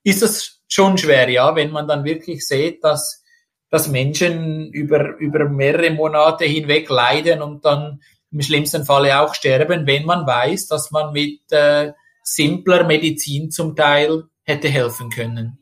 ist 0.08 0.22
das 0.22 0.62
schon 0.70 0.98
schwer, 0.98 1.30
ja, 1.30 1.54
wenn 1.56 1.72
man 1.72 1.86
dann 1.86 2.06
wirklich 2.06 2.48
sieht, 2.48 2.82
dass, 2.82 3.24
dass 3.70 3.90
Menschen 3.90 4.72
über, 4.72 5.18
über 5.18 5.50
mehrere 5.50 5.92
Monate 5.92 6.46
hinweg 6.46 6.90
leiden 6.90 7.42
und 7.42 7.66
dann 7.66 8.02
im 8.32 8.42
schlimmsten 8.42 8.86
Falle 8.86 9.20
auch 9.20 9.36
sterben, 9.36 9.86
wenn 9.86 10.06
man 10.06 10.26
weiß, 10.26 10.68
dass 10.68 10.92
man 10.92 11.12
mit 11.12 11.42
äh, 11.52 11.92
simpler 12.24 12.86
Medizin 12.86 13.52
zum 13.52 13.76
Teil 13.76 14.24
hätte 14.44 14.70
helfen 14.70 15.10
können. 15.10 15.60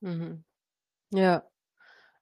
Mhm. 0.00 0.44
Ja. 1.10 1.42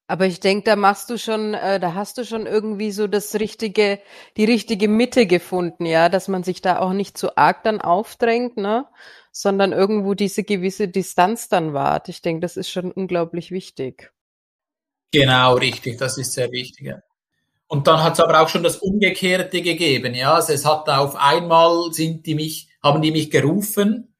Aber 0.06 0.24
ich 0.26 0.40
denke, 0.40 0.64
da 0.64 0.76
machst 0.76 1.10
du 1.10 1.18
schon, 1.18 1.52
äh, 1.52 1.78
da 1.78 1.92
hast 1.92 2.16
du 2.16 2.24
schon 2.24 2.46
irgendwie 2.46 2.92
so 2.92 3.06
das 3.06 3.34
richtige, 3.34 4.00
die 4.38 4.44
richtige 4.44 4.88
Mitte 4.88 5.26
gefunden, 5.26 5.84
ja, 5.84 6.08
dass 6.08 6.28
man 6.28 6.42
sich 6.42 6.62
da 6.62 6.78
auch 6.78 6.92
nicht 6.92 7.18
zu 7.18 7.36
arg 7.36 7.64
dann 7.64 7.82
aufdrängt, 7.82 8.56
ne? 8.56 8.86
Sondern 9.38 9.72
irgendwo 9.72 10.14
diese 10.14 10.44
gewisse 10.44 10.88
Distanz 10.88 11.50
dann 11.50 11.74
wahrt. 11.74 12.08
Ich 12.08 12.22
denke, 12.22 12.40
das 12.40 12.56
ist 12.56 12.70
schon 12.70 12.90
unglaublich 12.90 13.50
wichtig. 13.50 14.10
Genau, 15.12 15.56
richtig, 15.56 15.98
das 15.98 16.16
ist 16.16 16.32
sehr 16.32 16.50
wichtig. 16.52 16.86
Ja. 16.86 17.02
Und 17.66 17.86
dann 17.86 18.02
hat 18.02 18.14
es 18.14 18.20
aber 18.20 18.40
auch 18.40 18.48
schon 18.48 18.62
das 18.62 18.78
Umgekehrte 18.78 19.60
gegeben, 19.60 20.14
ja. 20.14 20.32
Also 20.32 20.54
es 20.54 20.64
hat 20.64 20.88
auf 20.88 21.16
einmal 21.16 21.92
sind 21.92 22.24
die 22.24 22.34
mich, 22.34 22.70
haben 22.82 23.02
die 23.02 23.10
mich 23.10 23.30
gerufen 23.30 24.16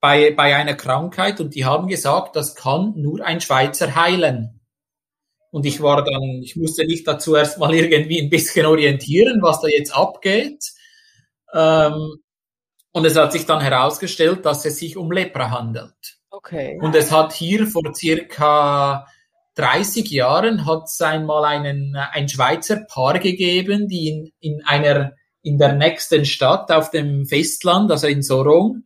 bei, 0.00 0.30
bei 0.30 0.56
einer 0.56 0.76
Krankheit 0.76 1.38
und 1.38 1.54
die 1.54 1.66
haben 1.66 1.86
gesagt, 1.86 2.36
das 2.36 2.54
kann 2.54 2.94
nur 2.96 3.22
ein 3.22 3.42
Schweizer 3.42 3.96
heilen. 3.96 4.62
Und 5.50 5.66
ich 5.66 5.82
war 5.82 6.02
dann, 6.02 6.40
ich 6.42 6.56
musste 6.56 6.86
mich 6.86 7.04
dazu 7.04 7.34
erst 7.34 7.58
mal 7.58 7.74
irgendwie 7.74 8.22
ein 8.22 8.30
bisschen 8.30 8.64
orientieren, 8.64 9.42
was 9.42 9.60
da 9.60 9.68
jetzt 9.68 9.94
abgeht. 9.94 10.72
Ähm, 11.52 12.22
und 12.96 13.04
es 13.04 13.14
hat 13.14 13.30
sich 13.30 13.44
dann 13.44 13.60
herausgestellt, 13.60 14.46
dass 14.46 14.64
es 14.64 14.78
sich 14.78 14.96
um 14.96 15.12
Lepra 15.12 15.50
handelt. 15.50 16.16
Okay. 16.30 16.78
Und 16.80 16.94
es 16.94 17.12
hat 17.12 17.34
hier 17.34 17.66
vor 17.66 17.94
circa 17.94 19.06
30 19.56 20.10
Jahren 20.10 20.64
hat 20.64 20.84
es 20.86 20.98
einmal 21.02 21.44
einen, 21.44 21.94
ein 21.94 22.26
Schweizer 22.26 22.86
Paar 22.88 23.18
gegeben, 23.18 23.86
die 23.86 24.08
in, 24.08 24.32
in 24.40 24.64
einer, 24.64 25.12
in 25.42 25.58
der 25.58 25.74
nächsten 25.74 26.24
Stadt 26.24 26.72
auf 26.72 26.90
dem 26.90 27.26
Festland, 27.26 27.90
also 27.90 28.06
in 28.06 28.22
Sorong, 28.22 28.84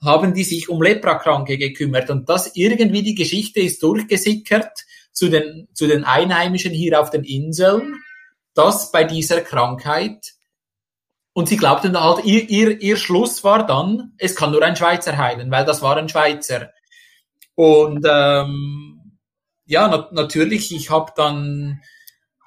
haben 0.00 0.32
die 0.32 0.44
sich 0.44 0.68
um 0.68 0.80
Leprakranke 0.80 1.58
gekümmert. 1.58 2.10
Und 2.10 2.28
das 2.28 2.54
irgendwie 2.54 3.02
die 3.02 3.16
Geschichte 3.16 3.58
ist 3.58 3.82
durchgesickert 3.82 4.84
zu 5.10 5.28
den, 5.28 5.66
zu 5.74 5.88
den 5.88 6.04
Einheimischen 6.04 6.70
hier 6.70 7.00
auf 7.00 7.10
den 7.10 7.24
Inseln, 7.24 7.96
dass 8.54 8.92
bei 8.92 9.02
dieser 9.02 9.40
Krankheit 9.40 10.37
und 11.38 11.48
sie 11.48 11.56
glaubten 11.56 11.96
halt, 11.96 12.24
ihr, 12.24 12.50
ihr, 12.50 12.80
ihr 12.80 12.96
Schluss 12.96 13.44
war 13.44 13.64
dann, 13.64 14.12
es 14.18 14.34
kann 14.34 14.50
nur 14.50 14.60
ein 14.64 14.74
Schweizer 14.74 15.16
heilen, 15.16 15.52
weil 15.52 15.64
das 15.64 15.82
war 15.82 15.96
ein 15.96 16.08
Schweizer. 16.08 16.72
Und 17.54 18.04
ähm, 18.10 19.20
ja, 19.64 19.86
na 19.86 20.08
natürlich, 20.10 20.74
ich 20.74 20.90
habe 20.90 21.12
dann 21.14 21.80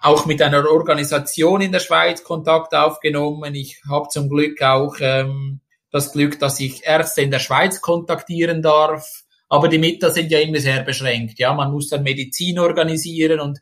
auch 0.01 0.25
mit 0.25 0.41
einer 0.41 0.69
Organisation 0.69 1.61
in 1.61 1.71
der 1.71 1.79
Schweiz 1.79 2.25
Kontakt 2.25 2.75
aufgenommen. 2.75 3.55
Ich 3.55 3.81
habe 3.89 4.09
zum 4.09 4.27
Glück 4.27 4.61
auch 4.61 4.97
ähm, 4.99 5.61
das 5.89 6.11
Glück, 6.11 6.37
dass 6.39 6.59
ich 6.59 6.83
Ärzte 6.83 7.21
in 7.21 7.31
der 7.31 7.39
Schweiz 7.39 7.79
kontaktieren 7.79 8.61
darf. 8.61 9.23
Aber 9.47 9.69
die 9.69 9.77
Mittel 9.77 10.11
sind 10.11 10.31
ja 10.31 10.39
immer 10.39 10.59
sehr 10.59 10.83
beschränkt. 10.83 11.39
Ja, 11.39 11.53
man 11.53 11.71
muss 11.71 11.87
dann 11.87 12.03
Medizin 12.03 12.59
organisieren 12.59 13.39
und 13.39 13.57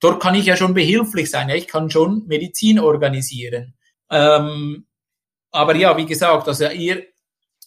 dort 0.00 0.20
kann 0.20 0.34
ich 0.34 0.46
ja 0.46 0.56
schon 0.56 0.74
behilflich 0.74 1.30
sein. 1.30 1.50
Ja, 1.50 1.54
ich 1.54 1.68
kann 1.68 1.88
schon 1.88 2.24
Medizin 2.26 2.80
organisieren. 2.80 3.74
Ähm, 4.12 4.86
aber 5.50 5.74
ja, 5.76 5.96
wie 5.96 6.06
gesagt, 6.06 6.46
also 6.48 6.68
ihr, 6.68 7.04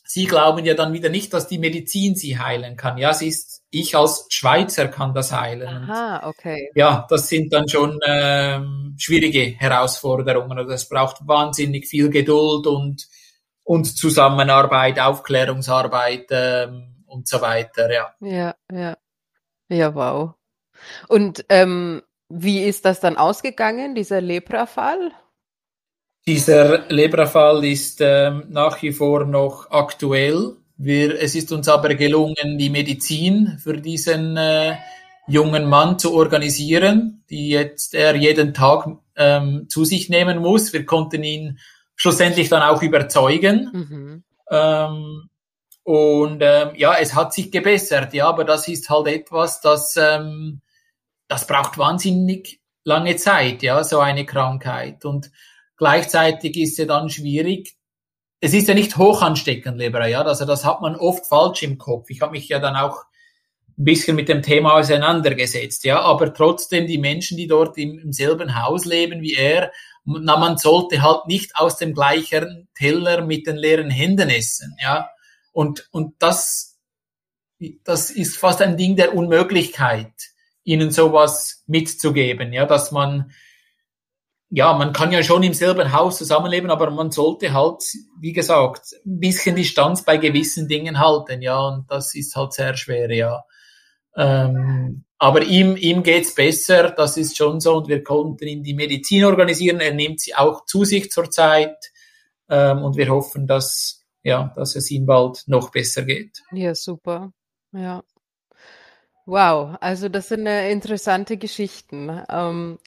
Sie 0.08 0.28
glauben 0.28 0.64
ja 0.66 0.76
dann 0.76 0.94
wieder 0.94 1.10
nicht, 1.10 1.34
dass 1.34 1.48
die 1.48 1.58
Medizin 1.58 2.16
sie 2.16 2.38
heilen 2.38 2.78
kann. 2.78 3.00
Ja, 3.00 3.10
es 3.10 3.24
ist, 3.24 3.64
ich 3.72 3.98
als 3.98 4.28
Schweizer 4.30 4.88
kann 4.88 5.16
das 5.16 5.32
heilen. 5.32 5.68
Aha, 5.68 6.30
okay. 6.30 6.70
Ja, 6.76 7.08
das 7.10 7.28
sind 7.28 7.52
dann 7.52 7.68
schon 7.68 8.00
ähm, 8.06 8.96
schwierige 9.00 9.56
Herausforderungen. 9.58 10.60
Also 10.60 10.74
es 10.74 10.88
braucht 10.88 11.28
wahnsinnig 11.28 11.88
viel 11.88 12.12
Geduld 12.12 12.68
und, 12.68 13.08
und 13.64 13.98
Zusammenarbeit, 13.98 15.00
Aufklärungsarbeit 15.00 16.28
ähm, 16.30 17.04
und 17.08 17.28
so 17.28 17.42
weiter, 17.42 17.92
ja. 17.92 18.14
Ja, 18.20 18.56
ja. 18.72 18.98
Ja, 19.70 19.96
wow. 19.96 20.36
Und 21.08 21.46
ähm, 21.50 22.04
wie 22.30 22.64
ist 22.64 22.86
das 22.86 23.00
dann 23.00 23.18
ausgegangen, 23.18 23.96
dieser 23.96 24.22
Lepra-Fall? 24.22 25.12
Dieser 26.28 26.90
Lebra-Fall 26.90 27.64
ist 27.66 28.02
ähm, 28.02 28.46
nach 28.50 28.82
wie 28.82 28.92
vor 28.92 29.26
noch 29.26 29.70
aktuell. 29.70 30.56
Wir, 30.76 31.22
es 31.22 31.36
ist 31.36 31.52
uns 31.52 31.70
aber 31.70 31.94
gelungen, 31.94 32.58
die 32.58 32.72
Medizin 32.72 33.60
für 33.60 33.78
diesen 33.78 34.36
äh, 34.36 34.76
jungen 35.28 35.66
Mann 35.70 36.00
zu 36.00 36.16
organisieren, 36.16 37.24
die 37.30 37.50
jetzt 37.50 37.94
er 37.94 38.16
jeden 38.16 38.56
Tag 38.56 38.88
ähm, 39.16 39.68
zu 39.70 39.86
sich 39.86 40.10
nehmen 40.10 40.40
muss. 40.40 40.74
Wir 40.74 40.86
konnten 40.86 41.24
ihn 41.24 41.60
schlussendlich 41.96 42.50
dann 42.50 42.64
auch 42.64 42.82
überzeugen. 42.82 43.70
Mhm. 43.72 44.24
Ähm, 44.50 45.30
und 45.84 46.42
ähm, 46.42 46.70
ja, 46.76 46.96
es 46.96 47.14
hat 47.14 47.34
sich 47.34 47.52
gebessert, 47.52 48.16
ja, 48.16 48.28
aber 48.28 48.44
das 48.44 48.68
ist 48.68 48.90
halt 48.90 49.08
etwas, 49.08 49.62
das, 49.62 49.96
ähm, 49.96 50.62
das 51.28 51.46
braucht 51.46 51.78
wahnsinnig 51.78 52.60
lange 52.84 53.16
Zeit, 53.16 53.62
ja, 53.62 53.84
so 53.84 54.00
eine 54.00 54.26
Krankheit. 54.26 55.06
Und 55.06 55.30
Gleichzeitig 55.78 56.58
ist 56.58 56.78
ja 56.78 56.86
dann 56.86 57.10
schwierig. 57.10 57.76
Es 58.40 58.54
ist 58.54 58.68
ja 58.68 58.74
nicht 58.74 58.98
hoch 58.98 59.22
ansteckend, 59.22 59.78
Leber, 59.78 60.08
ja. 60.08 60.22
Also 60.22 60.46
das 60.46 60.66
hat 60.66 60.82
man 60.82 60.96
oft 60.96 61.26
falsch 61.26 61.64
im 61.64 61.78
Kopf. 61.78 62.10
Ich 62.10 62.22
habe 62.22 62.34
mich 62.34 62.48
ja 62.48 62.60
dann 62.60 62.76
auch 62.76 63.04
ein 63.78 63.84
bisschen 63.84 64.16
mit 64.16 64.30
dem 64.30 64.42
Thema 64.42 64.76
auseinandergesetzt, 64.76 65.84
ja. 65.84 66.02
Aber 66.02 66.34
trotzdem 66.34 66.88
die 66.88 66.98
Menschen, 66.98 67.38
die 67.38 67.48
dort 67.48 67.78
im, 67.78 68.00
im 68.00 68.14
selben 68.14 68.62
Haus 68.62 68.86
leben 68.86 69.22
wie 69.22 69.34
er, 69.34 69.72
na, 70.06 70.38
man 70.38 70.58
sollte 70.58 71.02
halt 71.02 71.26
nicht 71.26 71.56
aus 71.56 71.78
dem 71.78 71.94
gleichen 71.94 72.68
Teller 72.76 73.26
mit 73.26 73.48
den 73.48 73.58
leeren 73.58 73.90
Händen 73.90 74.30
essen, 74.30 74.76
ja. 74.82 75.10
Und, 75.52 75.88
und 75.92 76.16
das, 76.20 76.78
das 77.84 78.12
ist 78.12 78.38
fast 78.38 78.62
ein 78.62 78.78
Ding 78.78 78.96
der 78.96 79.16
Unmöglichkeit, 79.16 80.14
ihnen 80.64 80.92
sowas 80.92 81.64
mitzugeben, 81.66 82.54
ja, 82.54 82.66
dass 82.66 82.92
man 82.92 83.32
ja, 84.50 84.74
man 84.74 84.94
kann 84.94 85.12
ja 85.12 85.24
schon 85.24 85.44
im 85.44 85.54
selben 85.54 85.92
Haus 85.92 86.18
zusammenleben, 86.18 86.70
aber 86.70 86.92
man 86.92 87.12
sollte 87.12 87.54
halt, 87.54 87.84
wie 88.20 88.34
gesagt, 88.34 88.94
ein 89.06 89.20
bisschen 89.20 89.56
Distanz 89.56 90.04
bei 90.04 90.18
gewissen 90.18 90.68
Dingen 90.68 91.00
halten, 91.00 91.42
ja, 91.42 91.60
und 91.60 91.86
das 91.90 92.14
ist 92.16 92.36
halt 92.36 92.54
sehr 92.54 92.78
schwer, 92.78 93.12
ja. 93.12 93.44
Ähm, 94.16 95.06
aber 95.18 95.44
ihm, 95.44 95.76
ihm 95.78 96.04
geht's 96.04 96.36
besser, 96.36 96.92
das 96.92 97.18
ist 97.18 97.38
schon 97.38 97.60
so, 97.60 97.78
und 97.78 97.88
wir 97.88 98.04
konnten 98.04 98.48
ihm 98.48 98.64
die 98.64 98.74
Medizin 98.74 99.26
organisieren, 99.26 99.80
er 99.80 99.94
nimmt 99.94 100.22
sie 100.22 100.36
auch 100.36 100.66
zu 100.66 100.86
sich 100.86 101.12
zurzeit, 101.12 101.92
ähm, 102.50 102.84
und 102.84 102.96
wir 102.98 103.10
hoffen, 103.10 103.48
dass, 103.48 104.06
ja, 104.24 104.54
dass 104.56 104.76
es 104.76 104.92
ihm 104.92 105.06
bald 105.06 105.44
noch 105.48 105.72
besser 105.72 106.04
geht. 106.04 106.44
Ja, 106.52 106.76
super, 106.76 107.32
ja. 107.72 108.04
Wow, 109.26 109.76
also 109.82 110.08
das 110.08 110.28
sind 110.28 110.46
äh, 110.46 110.72
interessante 110.72 111.38
Geschichten. 111.38 112.24
Ähm, 112.30 112.78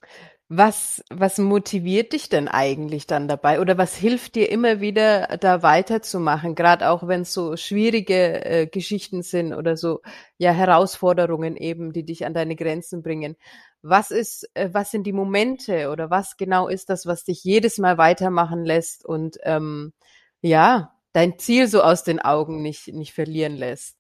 was 0.51 1.05
was 1.11 1.37
motiviert 1.39 2.15
dich 2.15 2.31
denn 2.31 2.49
eigentlich 2.49 3.07
dann 3.07 3.29
dabei 3.29 3.61
oder 3.61 3.77
was 3.77 3.95
hilft 3.97 4.35
dir 4.35 4.51
immer 4.51 4.81
wieder 4.81 5.37
da 5.39 5.63
weiterzumachen, 5.63 6.55
Gerade 6.55 6.89
auch 6.89 7.07
wenn 7.07 7.21
es 7.23 7.35
so 7.35 7.57
schwierige, 7.57 8.45
äh, 8.47 8.67
Geschichten 8.67 9.23
sind 9.23 9.53
oder 9.53 9.77
so, 9.77 10.01
ja, 10.39 10.53
Herausforderungen 10.53 11.57
eben, 11.57 11.93
die 11.93 12.05
dich 12.05 12.25
an 12.25 12.33
deine 12.35 12.57
Grenzen 12.57 13.03
bringen. 13.03 13.37
Was 13.83 14.11
ist 14.11 14.49
äh, 14.55 14.71
was 14.73 14.91
sind 14.91 15.07
die 15.07 15.13
Momente 15.13 15.91
oder 15.91 16.09
was 16.11 16.37
genau 16.39 16.69
ist 16.69 16.89
das, 16.89 17.05
was 17.07 17.25
dich 17.25 17.45
jedes 17.45 17.77
Mal 17.79 17.99
weitermachen 17.99 18.65
lässt 18.65 19.05
und, 19.05 19.39
ähm, 19.45 19.93
ja, 20.41 20.95
dein 21.13 21.39
Ziel 21.39 21.69
so 21.69 21.83
aus 21.83 22.05
den 22.05 22.21
Augen 22.21 22.63
nicht 22.63 22.89
nicht 22.89 23.13
verlieren 23.13 23.57
lässt? 23.57 23.98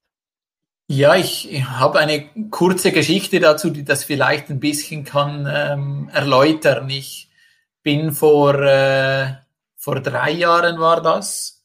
Ja, 0.90 1.16
ich 1.16 1.62
habe 1.64 1.98
eine 1.98 2.48
kurze 2.48 2.92
Geschichte 2.92 3.40
dazu, 3.40 3.68
die 3.68 3.85
das 3.85 4.05
vielleicht 4.05 4.48
ein 4.48 4.59
bisschen 4.59 5.05
kann 5.05 5.46
ähm, 5.46 6.11
erläutern. 6.14 6.88
Ich 6.88 7.29
bin 7.83 8.11
vor, 8.12 8.55
äh, 8.55 9.35
vor 9.77 10.01
drei 10.01 10.31
Jahren 10.31 10.81
war 10.81 11.03
das, 11.03 11.62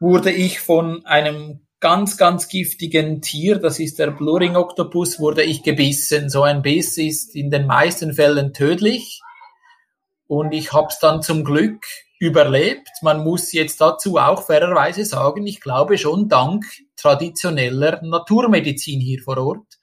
wurde 0.00 0.32
ich 0.32 0.58
von 0.58 1.06
einem 1.06 1.66
ganz, 1.78 2.16
ganz 2.16 2.48
giftigen 2.48 3.22
Tier, 3.22 3.60
das 3.60 3.78
ist 3.78 4.00
der 4.00 4.10
Bluring 4.10 4.56
Octopus, 4.56 5.20
wurde 5.20 5.44
ich 5.44 5.62
gebissen. 5.62 6.28
So 6.28 6.42
ein 6.42 6.62
Biss 6.62 6.98
ist 6.98 7.36
in 7.36 7.52
den 7.52 7.68
meisten 7.68 8.12
Fällen 8.12 8.52
tödlich. 8.52 9.20
Und 10.26 10.50
ich 10.50 10.72
habe 10.72 10.88
es 10.90 10.98
dann 10.98 11.22
zum 11.22 11.44
Glück 11.44 11.86
überlebt. 12.18 12.88
Man 13.02 13.22
muss 13.22 13.52
jetzt 13.52 13.80
dazu 13.80 14.16
auch 14.16 14.44
fairerweise 14.44 15.04
sagen, 15.04 15.46
ich 15.46 15.60
glaube 15.60 15.98
schon 15.98 16.28
dank 16.28 16.64
traditioneller 16.96 18.00
Naturmedizin 18.02 19.00
hier 19.00 19.22
vor 19.22 19.38
Ort, 19.38 19.78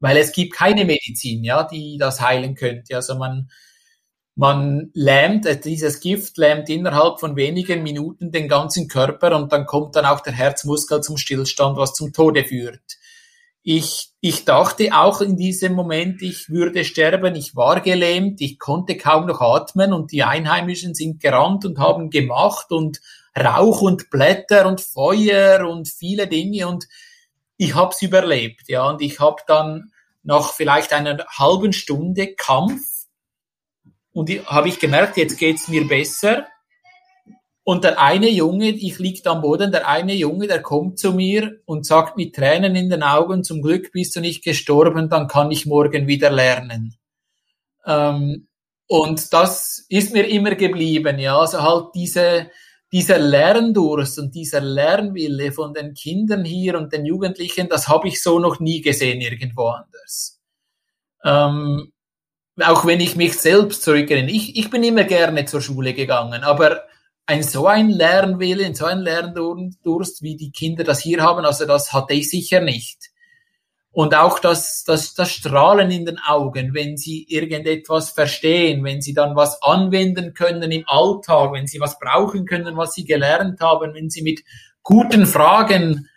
weil 0.00 0.16
es 0.16 0.32
gibt 0.32 0.54
keine 0.54 0.84
Medizin, 0.84 1.44
ja, 1.44 1.62
die 1.64 1.96
das 1.98 2.20
heilen 2.20 2.54
könnte. 2.54 2.96
Also 2.96 3.16
man, 3.16 3.48
man 4.34 4.90
lähmt, 4.94 5.46
äh, 5.46 5.58
dieses 5.58 6.00
Gift 6.00 6.36
lähmt 6.38 6.68
innerhalb 6.68 7.20
von 7.20 7.36
wenigen 7.36 7.82
Minuten 7.82 8.32
den 8.32 8.48
ganzen 8.48 8.88
Körper 8.88 9.36
und 9.36 9.52
dann 9.52 9.66
kommt 9.66 9.96
dann 9.96 10.06
auch 10.06 10.20
der 10.20 10.32
Herzmuskel 10.32 11.00
zum 11.00 11.16
Stillstand, 11.16 11.76
was 11.78 11.94
zum 11.94 12.12
Tode 12.12 12.44
führt. 12.44 12.82
Ich, 13.68 14.10
ich 14.20 14.44
dachte 14.44 14.90
auch 14.94 15.20
in 15.20 15.36
diesem 15.36 15.72
Moment, 15.72 16.22
ich 16.22 16.48
würde 16.48 16.84
sterben. 16.84 17.34
Ich 17.34 17.56
war 17.56 17.80
gelähmt, 17.80 18.40
ich 18.40 18.60
konnte 18.60 18.96
kaum 18.96 19.26
noch 19.26 19.40
atmen 19.40 19.92
und 19.92 20.12
die 20.12 20.22
Einheimischen 20.22 20.94
sind 20.94 21.20
gerannt 21.20 21.64
und 21.64 21.80
haben 21.80 22.10
gemacht 22.10 22.70
und 22.70 23.00
Rauch 23.36 23.80
und 23.80 24.08
Blätter 24.08 24.68
und 24.68 24.80
Feuer 24.80 25.68
und 25.68 25.88
viele 25.88 26.28
Dinge 26.28 26.68
und 26.68 26.86
ich 27.56 27.74
habe 27.74 27.90
es 27.92 28.00
überlebt, 28.02 28.68
ja. 28.68 28.88
Und 28.88 29.02
ich 29.02 29.18
habe 29.18 29.42
dann 29.48 29.90
nach 30.22 30.52
vielleicht 30.52 30.92
einer 30.92 31.26
halben 31.36 31.72
Stunde 31.72 32.36
Kampf 32.36 32.80
und 34.12 34.30
habe 34.46 34.68
ich 34.68 34.78
gemerkt, 34.78 35.16
jetzt 35.16 35.38
geht's 35.38 35.66
mir 35.66 35.88
besser. 35.88 36.46
Und 37.68 37.82
der 37.82 38.00
eine 38.00 38.30
Junge, 38.30 38.68
ich 38.68 39.00
lieg 39.00 39.26
am 39.26 39.40
Boden, 39.40 39.72
der 39.72 39.88
eine 39.88 40.14
Junge, 40.14 40.46
der 40.46 40.62
kommt 40.62 41.00
zu 41.00 41.12
mir 41.12 41.58
und 41.64 41.84
sagt 41.84 42.16
mit 42.16 42.36
Tränen 42.36 42.76
in 42.76 42.90
den 42.90 43.02
Augen, 43.02 43.42
zum 43.42 43.60
Glück 43.60 43.90
bist 43.90 44.14
du 44.14 44.20
nicht 44.20 44.44
gestorben, 44.44 45.08
dann 45.08 45.26
kann 45.26 45.50
ich 45.50 45.66
morgen 45.66 46.06
wieder 46.06 46.30
lernen. 46.30 46.94
Ähm, 47.84 48.46
und 48.86 49.32
das 49.32 49.84
ist 49.88 50.12
mir 50.12 50.28
immer 50.28 50.54
geblieben, 50.54 51.18
ja. 51.18 51.36
Also 51.36 51.60
halt 51.60 51.86
diese, 51.96 52.52
dieser 52.92 53.18
Lerndurst 53.18 54.20
und 54.20 54.36
dieser 54.36 54.60
Lernwille 54.60 55.50
von 55.50 55.74
den 55.74 55.92
Kindern 55.94 56.44
hier 56.44 56.78
und 56.78 56.92
den 56.92 57.04
Jugendlichen, 57.04 57.68
das 57.68 57.88
habe 57.88 58.06
ich 58.06 58.22
so 58.22 58.38
noch 58.38 58.60
nie 58.60 58.80
gesehen 58.80 59.20
irgendwo 59.20 59.70
anders. 59.70 60.40
Ähm, 61.24 61.92
auch 62.62 62.86
wenn 62.86 63.00
ich 63.00 63.16
mich 63.16 63.36
selbst 63.36 63.82
zurückerinnere. 63.82 64.30
Ich, 64.30 64.56
ich 64.56 64.70
bin 64.70 64.84
immer 64.84 65.02
gerne 65.02 65.46
zur 65.46 65.60
Schule 65.60 65.94
gegangen, 65.94 66.44
aber 66.44 66.84
ein 67.26 67.42
so 67.42 67.66
ein 67.66 67.90
Lernwillen, 67.90 68.74
so 68.74 68.86
ein 68.86 69.00
Lerndurst, 69.00 70.22
wie 70.22 70.36
die 70.36 70.52
Kinder 70.52 70.84
das 70.84 71.00
hier 71.00 71.22
haben, 71.22 71.44
also 71.44 71.66
das 71.66 71.92
hatte 71.92 72.14
ich 72.14 72.30
sicher 72.30 72.60
nicht. 72.60 73.10
Und 73.90 74.14
auch 74.14 74.38
das, 74.38 74.84
das, 74.84 75.14
das 75.14 75.32
Strahlen 75.32 75.90
in 75.90 76.04
den 76.04 76.18
Augen, 76.18 76.74
wenn 76.74 76.98
sie 76.98 77.24
irgendetwas 77.28 78.10
verstehen, 78.10 78.84
wenn 78.84 79.00
sie 79.00 79.14
dann 79.14 79.34
was 79.36 79.62
anwenden 79.62 80.34
können 80.34 80.70
im 80.70 80.84
Alltag, 80.86 81.52
wenn 81.52 81.66
sie 81.66 81.80
was 81.80 81.98
brauchen 81.98 82.44
können, 82.44 82.76
was 82.76 82.92
sie 82.92 83.06
gelernt 83.06 83.58
haben, 83.60 83.94
wenn 83.94 84.10
sie 84.10 84.20
mit 84.20 84.42
guten 84.82 85.26
Fragen 85.26 86.10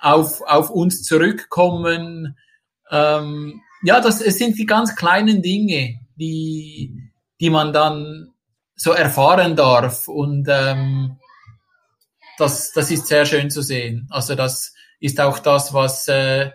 auf, 0.00 0.42
auf 0.42 0.70
uns 0.70 1.04
zurückkommen. 1.04 2.36
Ähm, 2.90 3.62
ja, 3.84 4.00
das 4.00 4.20
es 4.20 4.36
sind 4.36 4.58
die 4.58 4.66
ganz 4.66 4.96
kleinen 4.96 5.40
Dinge, 5.40 6.00
die, 6.16 7.12
die 7.40 7.50
man 7.50 7.72
dann 7.72 8.34
so 8.80 8.92
erfahren 8.92 9.56
darf. 9.56 10.08
Und 10.08 10.48
ähm, 10.48 11.18
das, 12.38 12.72
das 12.72 12.90
ist 12.90 13.08
sehr 13.08 13.26
schön 13.26 13.50
zu 13.50 13.60
sehen. 13.60 14.08
Also 14.10 14.34
das 14.34 14.72
ist 15.00 15.20
auch 15.20 15.38
das, 15.38 15.74
was 15.74 16.08
äh, 16.08 16.50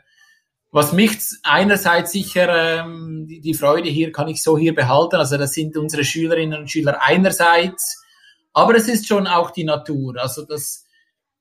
was 0.71 0.91
mich 0.91 1.17
einerseits 1.43 2.11
sicher, 2.11 2.83
ähm, 2.83 3.27
die, 3.29 3.39
die 3.39 3.53
Freude 3.53 3.87
hier 3.87 4.11
kann 4.11 4.27
ich 4.27 4.43
so 4.43 4.57
hier 4.57 4.75
behalten, 4.75 5.15
also 5.15 5.37
das 5.37 5.53
sind 5.53 5.77
unsere 5.77 6.03
Schülerinnen 6.03 6.59
und 6.59 6.69
Schüler 6.69 6.97
einerseits, 7.01 8.03
aber 8.51 8.75
es 8.75 8.89
ist 8.89 9.07
schon 9.07 9.25
auch 9.25 9.51
die 9.51 9.63
Natur, 9.63 10.17
also 10.17 10.43
das, 10.43 10.83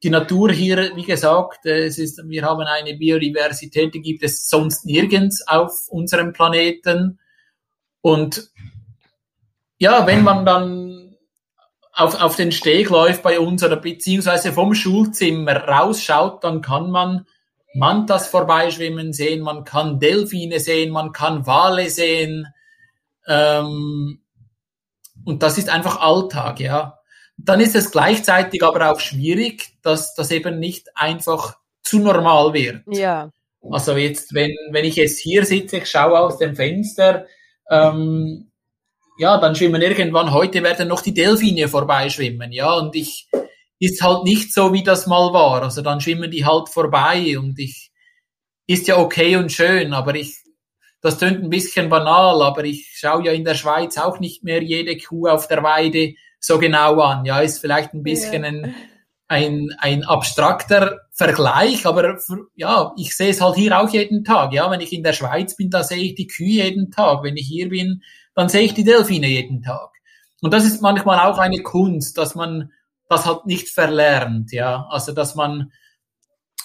die 0.05 0.11
Natur 0.11 0.53
hier, 0.53 0.93
wie 0.95 1.03
gesagt, 1.03 1.67
äh, 1.67 1.87
es 1.87 1.99
ist, 1.99 2.23
wir 2.29 2.45
haben 2.45 2.61
eine 2.61 2.95
Biodiversität, 2.97 3.93
die 3.95 4.03
gibt 4.03 4.23
es 4.23 4.49
sonst 4.49 4.85
nirgends 4.85 5.45
auf 5.49 5.89
unserem 5.89 6.33
Planeten 6.33 7.19
und 8.03 8.53
ja, 9.79 10.07
wenn 10.07 10.23
man 10.23 10.45
dann 10.45 11.17
auf, 11.93 12.21
auf 12.21 12.37
den 12.37 12.53
Steg 12.53 12.91
läuft 12.91 13.23
bei 13.23 13.39
uns 13.39 13.63
oder 13.63 13.77
beziehungsweise 13.77 14.53
vom 14.53 14.75
Schulzimmer 14.75 15.57
rausschaut, 15.57 16.43
dann 16.43 16.61
kann 16.61 16.91
man 16.91 17.27
Mantas 17.75 18.29
vorbeischwimmen 18.29 19.13
sehen, 19.13 19.43
man 19.43 19.65
kann 19.65 19.99
Delfine 19.99 20.61
sehen, 20.61 20.93
man 20.93 21.13
kann 21.13 21.47
Wale 21.47 21.91
sehen. 21.91 22.47
Ähm, 23.27 24.21
und 25.25 25.43
das 25.43 25.59
ist 25.59 25.69
einfach 25.69 26.01
Alltag, 26.01 26.61
ja. 26.61 26.99
Dann 27.37 27.61
ist 27.61 27.75
es 27.75 27.91
gleichzeitig 27.91 28.63
aber 28.63 28.93
auch 28.93 29.01
schwierig, 29.01 29.77
dass 29.83 30.15
das 30.15 30.31
eben 30.31 30.61
nicht 30.61 30.89
einfach 30.95 31.57
zu 31.83 31.99
normal 31.99 32.53
wird. 32.53 32.83
Ja. 32.87 33.31
Also 33.71 33.97
jetzt, 33.97 34.35
wenn, 34.35 34.53
wenn 34.71 34.85
ich 34.85 34.97
jetzt 34.97 35.19
hier 35.19 35.45
sitze, 35.45 35.79
ich 35.79 35.91
schaue 35.91 36.19
aus 36.19 36.39
dem 36.39 36.55
Fenster, 36.55 37.27
ähm, 37.71 38.53
ja, 39.19 39.39
dann 39.39 39.55
schwimmen 39.55 39.83
irgendwann, 39.83 40.33
heute 40.33 40.63
werden 40.63 40.89
noch 40.89 41.01
die 41.01 41.15
Delfine 41.15 41.69
vorbeischwimmen, 41.69 42.53
ja, 42.53 42.73
und 42.73 42.95
ich, 42.97 43.29
ist 43.85 44.03
halt 44.03 44.25
nicht 44.25 44.53
so, 44.53 44.73
wie 44.73 44.83
das 44.83 45.07
mal 45.07 45.33
war. 45.33 45.63
Also 45.63 45.83
dann 45.83 46.01
schwimmen 46.01 46.31
die 46.31 46.45
halt 46.45 46.69
vorbei 46.69 47.39
und 47.39 47.59
ich, 47.59 47.91
ist 48.67 48.87
ja 48.87 48.99
okay 48.99 49.37
und 49.37 49.53
schön, 49.53 49.93
aber 49.93 50.15
ich, 50.15 50.39
das 51.01 51.19
tönt 51.19 51.43
ein 51.43 51.51
bisschen 51.51 51.91
banal, 51.91 52.41
aber 52.43 52.65
ich 52.65 52.95
schaue 52.95 53.27
ja 53.27 53.33
in 53.33 53.45
der 53.45 53.55
Schweiz 53.55 53.99
auch 53.99 54.21
nicht 54.21 54.43
mehr 54.43 54.63
jede 54.63 54.97
Kuh 54.97 55.29
auf 55.29 55.49
der 55.49 55.63
Weide 55.63 56.15
so 56.41 56.59
genau 56.59 57.01
an. 57.01 57.27
Ja, 57.27 57.41
ist 57.41 57.59
vielleicht 57.59 57.93
ein 57.93 58.03
bisschen 58.03 58.43
ja. 58.43 58.49
ein, 58.49 58.75
ein, 59.29 59.69
ein 59.79 60.05
abstrakter 60.05 61.01
Vergleich, 61.13 61.85
aber 61.85 62.19
für, 62.19 62.47
ja, 62.55 62.93
ich 62.97 63.15
sehe 63.15 63.31
es 63.31 63.43
halt 63.43 63.57
hier 63.57 63.79
auch 63.79 63.91
jeden 63.91 64.25
Tag. 64.25 64.55
Ja, 64.55 64.71
wenn 64.71 64.81
ich 64.81 64.93
in 64.95 65.03
der 65.03 65.13
Schweiz 65.13 65.57
bin, 65.57 65.69
da 65.69 65.85
sehe 65.85 66.03
ich 66.03 66.15
die 66.15 66.27
Kühe 66.27 66.65
jeden 66.65 66.91
Tag. 66.91 67.23
Wenn 67.23 67.37
ich 67.37 67.49
hier 67.49 67.69
bin, 67.69 68.03
dann 68.35 68.49
sehe 68.49 68.63
ich 68.63 68.75
die 68.75 68.85
Delfine 68.85 69.29
jeden 69.29 69.63
Tag. 69.63 69.91
Und 70.41 70.53
das 70.53 70.65
ist 70.65 70.83
manchmal 70.83 71.21
auch 71.21 71.39
eine 71.39 71.63
Kunst, 71.63 72.19
dass 72.19 72.35
man 72.35 72.73
das 73.09 73.27
halt 73.27 73.47
nicht 73.47 73.69
verlernt, 73.69 74.53
ja. 74.53 74.87
Also, 74.91 75.13
dass 75.13 75.35
man, 75.35 75.73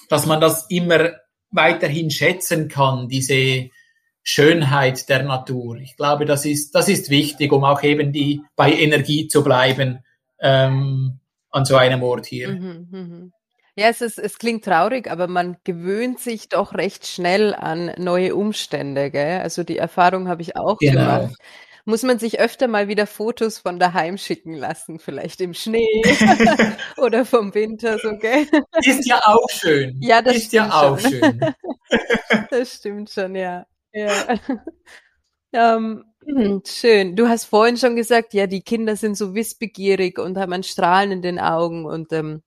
dass 0.09 0.25
man 0.25 0.41
das 0.41 0.65
immer 0.69 1.11
weiterhin 1.51 2.11
schätzen 2.11 2.67
kann, 2.67 3.07
diese 3.07 3.69
Schönheit 4.23 5.09
der 5.09 5.23
Natur. 5.23 5.77
Ich 5.77 5.95
glaube, 5.95 6.25
das 6.25 6.45
ist, 6.45 6.75
das 6.75 6.89
ist 6.89 7.09
wichtig, 7.09 7.51
um 7.51 7.63
auch 7.63 7.81
eben 7.83 8.11
die, 8.11 8.41
bei 8.55 8.71
Energie 8.73 9.27
zu 9.27 9.43
bleiben, 9.43 10.03
ähm, 10.39 11.19
an 11.51 11.65
so 11.65 11.75
einem 11.75 12.03
Ort 12.03 12.27
hier. 12.27 12.49
Mhm, 12.49 12.87
mh. 12.91 13.29
Ja, 13.79 13.87
es, 13.87 14.01
ist, 14.01 14.19
es 14.19 14.37
klingt 14.37 14.65
traurig, 14.65 15.09
aber 15.09 15.27
man 15.27 15.55
gewöhnt 15.63 16.19
sich 16.19 16.49
doch 16.49 16.73
recht 16.73 17.07
schnell 17.07 17.55
an 17.55 17.93
neue 17.97 18.35
Umstände. 18.35 19.09
Gell? 19.09 19.39
Also 19.39 19.63
die 19.63 19.77
Erfahrung 19.77 20.27
habe 20.27 20.41
ich 20.41 20.57
auch 20.57 20.77
genau. 20.79 21.21
gemacht 21.21 21.37
muss 21.85 22.03
man 22.03 22.19
sich 22.19 22.39
öfter 22.39 22.67
mal 22.67 22.87
wieder 22.87 23.07
Fotos 23.07 23.57
von 23.57 23.79
daheim 23.79 24.17
schicken 24.17 24.53
lassen, 24.53 24.99
vielleicht 24.99 25.41
im 25.41 25.55
Schnee 25.55 26.03
oder 26.97 27.25
vom 27.25 27.53
Winter, 27.55 27.97
so, 27.97 28.15
gell? 28.17 28.45
Ist 28.83 29.07
ja 29.07 29.19
auch 29.25 29.49
schön. 29.49 29.97
Ja, 29.99 30.21
das 30.21 30.37
ist 30.37 30.53
ja 30.53 30.69
auch 30.69 30.99
schon. 30.99 31.11
schön. 31.11 31.39
das 32.51 32.73
stimmt 32.73 33.09
schon, 33.09 33.35
ja. 33.35 33.65
ja. 33.91 34.11
ähm, 35.53 36.03
schön. 36.67 37.15
Du 37.15 37.27
hast 37.27 37.45
vorhin 37.45 37.77
schon 37.77 37.95
gesagt, 37.95 38.35
ja, 38.35 38.45
die 38.45 38.61
Kinder 38.61 38.95
sind 38.95 39.17
so 39.17 39.33
wissbegierig 39.33 40.19
und 40.19 40.37
haben 40.37 40.53
ein 40.53 40.63
Strahlen 40.63 41.11
in 41.11 41.21
den 41.23 41.39
Augen 41.39 41.85
und 41.85 42.13
ähm, 42.13 42.43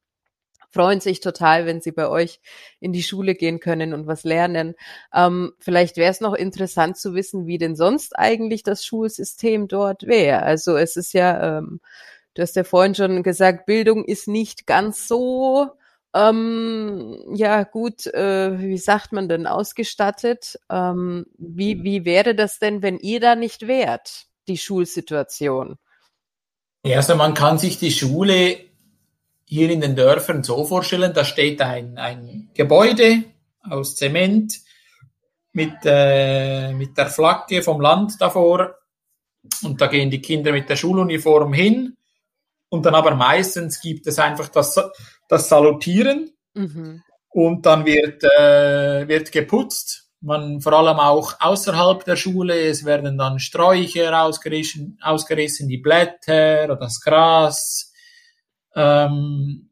freuen 0.72 1.00
sich 1.00 1.20
total, 1.20 1.66
wenn 1.66 1.80
sie 1.80 1.92
bei 1.92 2.08
euch 2.08 2.40
in 2.80 2.92
die 2.92 3.02
Schule 3.02 3.34
gehen 3.34 3.60
können 3.60 3.94
und 3.94 4.06
was 4.06 4.24
lernen. 4.24 4.74
Ähm, 5.14 5.52
vielleicht 5.58 5.96
wäre 5.96 6.10
es 6.10 6.20
noch 6.20 6.34
interessant 6.34 6.96
zu 6.96 7.14
wissen, 7.14 7.46
wie 7.46 7.58
denn 7.58 7.76
sonst 7.76 8.18
eigentlich 8.18 8.62
das 8.62 8.84
Schulsystem 8.84 9.68
dort 9.68 10.06
wäre. 10.06 10.42
Also 10.42 10.76
es 10.76 10.96
ist 10.96 11.12
ja, 11.12 11.58
ähm, 11.58 11.80
du 12.34 12.42
hast 12.42 12.56
ja 12.56 12.64
vorhin 12.64 12.94
schon 12.94 13.22
gesagt, 13.22 13.66
Bildung 13.66 14.04
ist 14.04 14.28
nicht 14.28 14.66
ganz 14.66 15.06
so 15.06 15.70
ähm, 16.14 17.24
ja 17.34 17.62
gut, 17.62 18.06
äh, 18.06 18.58
wie 18.58 18.78
sagt 18.78 19.12
man 19.12 19.28
denn, 19.28 19.46
ausgestattet. 19.46 20.58
Ähm, 20.70 21.26
wie, 21.38 21.82
wie 21.84 22.04
wäre 22.04 22.34
das 22.34 22.58
denn, 22.58 22.82
wenn 22.82 22.98
ihr 22.98 23.20
da 23.20 23.34
nicht 23.34 23.66
wärt, 23.66 24.26
die 24.46 24.58
Schulsituation? 24.58 25.78
Ja, 26.84 26.96
also 26.96 27.14
man 27.14 27.34
kann 27.34 27.58
sich 27.58 27.78
die 27.78 27.92
Schule 27.92 28.58
hier 29.52 29.68
in 29.68 29.82
den 29.82 29.94
Dörfern 29.94 30.42
so 30.42 30.64
vorstellen, 30.64 31.12
da 31.12 31.26
steht 31.26 31.60
ein, 31.60 31.98
ein 31.98 32.48
Gebäude 32.54 33.24
aus 33.68 33.96
Zement 33.96 34.60
mit, 35.52 35.74
äh, 35.84 36.72
mit 36.72 36.96
der 36.96 37.08
Flagge 37.08 37.62
vom 37.62 37.78
Land 37.82 38.18
davor. 38.18 38.76
Und 39.62 39.78
da 39.78 39.88
gehen 39.88 40.10
die 40.10 40.22
Kinder 40.22 40.52
mit 40.52 40.70
der 40.70 40.76
Schuluniform 40.76 41.52
hin. 41.52 41.98
Und 42.70 42.86
dann 42.86 42.94
aber 42.94 43.14
meistens 43.14 43.78
gibt 43.78 44.06
es 44.06 44.18
einfach 44.18 44.48
das, 44.48 44.80
das 45.28 45.50
Salutieren. 45.50 46.32
Mhm. 46.54 47.02
und 47.28 47.64
dann 47.64 47.84
wird, 47.84 48.24
äh, 48.24 49.06
wird 49.08 49.32
geputzt. 49.32 50.10
Man 50.20 50.60
vor 50.60 50.74
allem 50.74 50.98
auch 50.98 51.34
außerhalb 51.40 52.04
der 52.04 52.16
Schule, 52.16 52.58
es 52.58 52.84
werden 52.84 53.18
dann 53.18 53.38
Sträucher 53.38 54.22
ausgerissen, 54.22 54.98
ausgerissen 55.02 55.68
die 55.68 55.78
Blätter 55.78 56.64
oder 56.64 56.76
das 56.76 57.00
Gras, 57.00 57.91
ähm, 58.74 59.70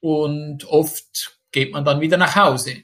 und 0.00 0.64
oft 0.64 1.38
geht 1.50 1.72
man 1.72 1.84
dann 1.84 2.00
wieder 2.00 2.16
nach 2.16 2.36
Hause. 2.36 2.82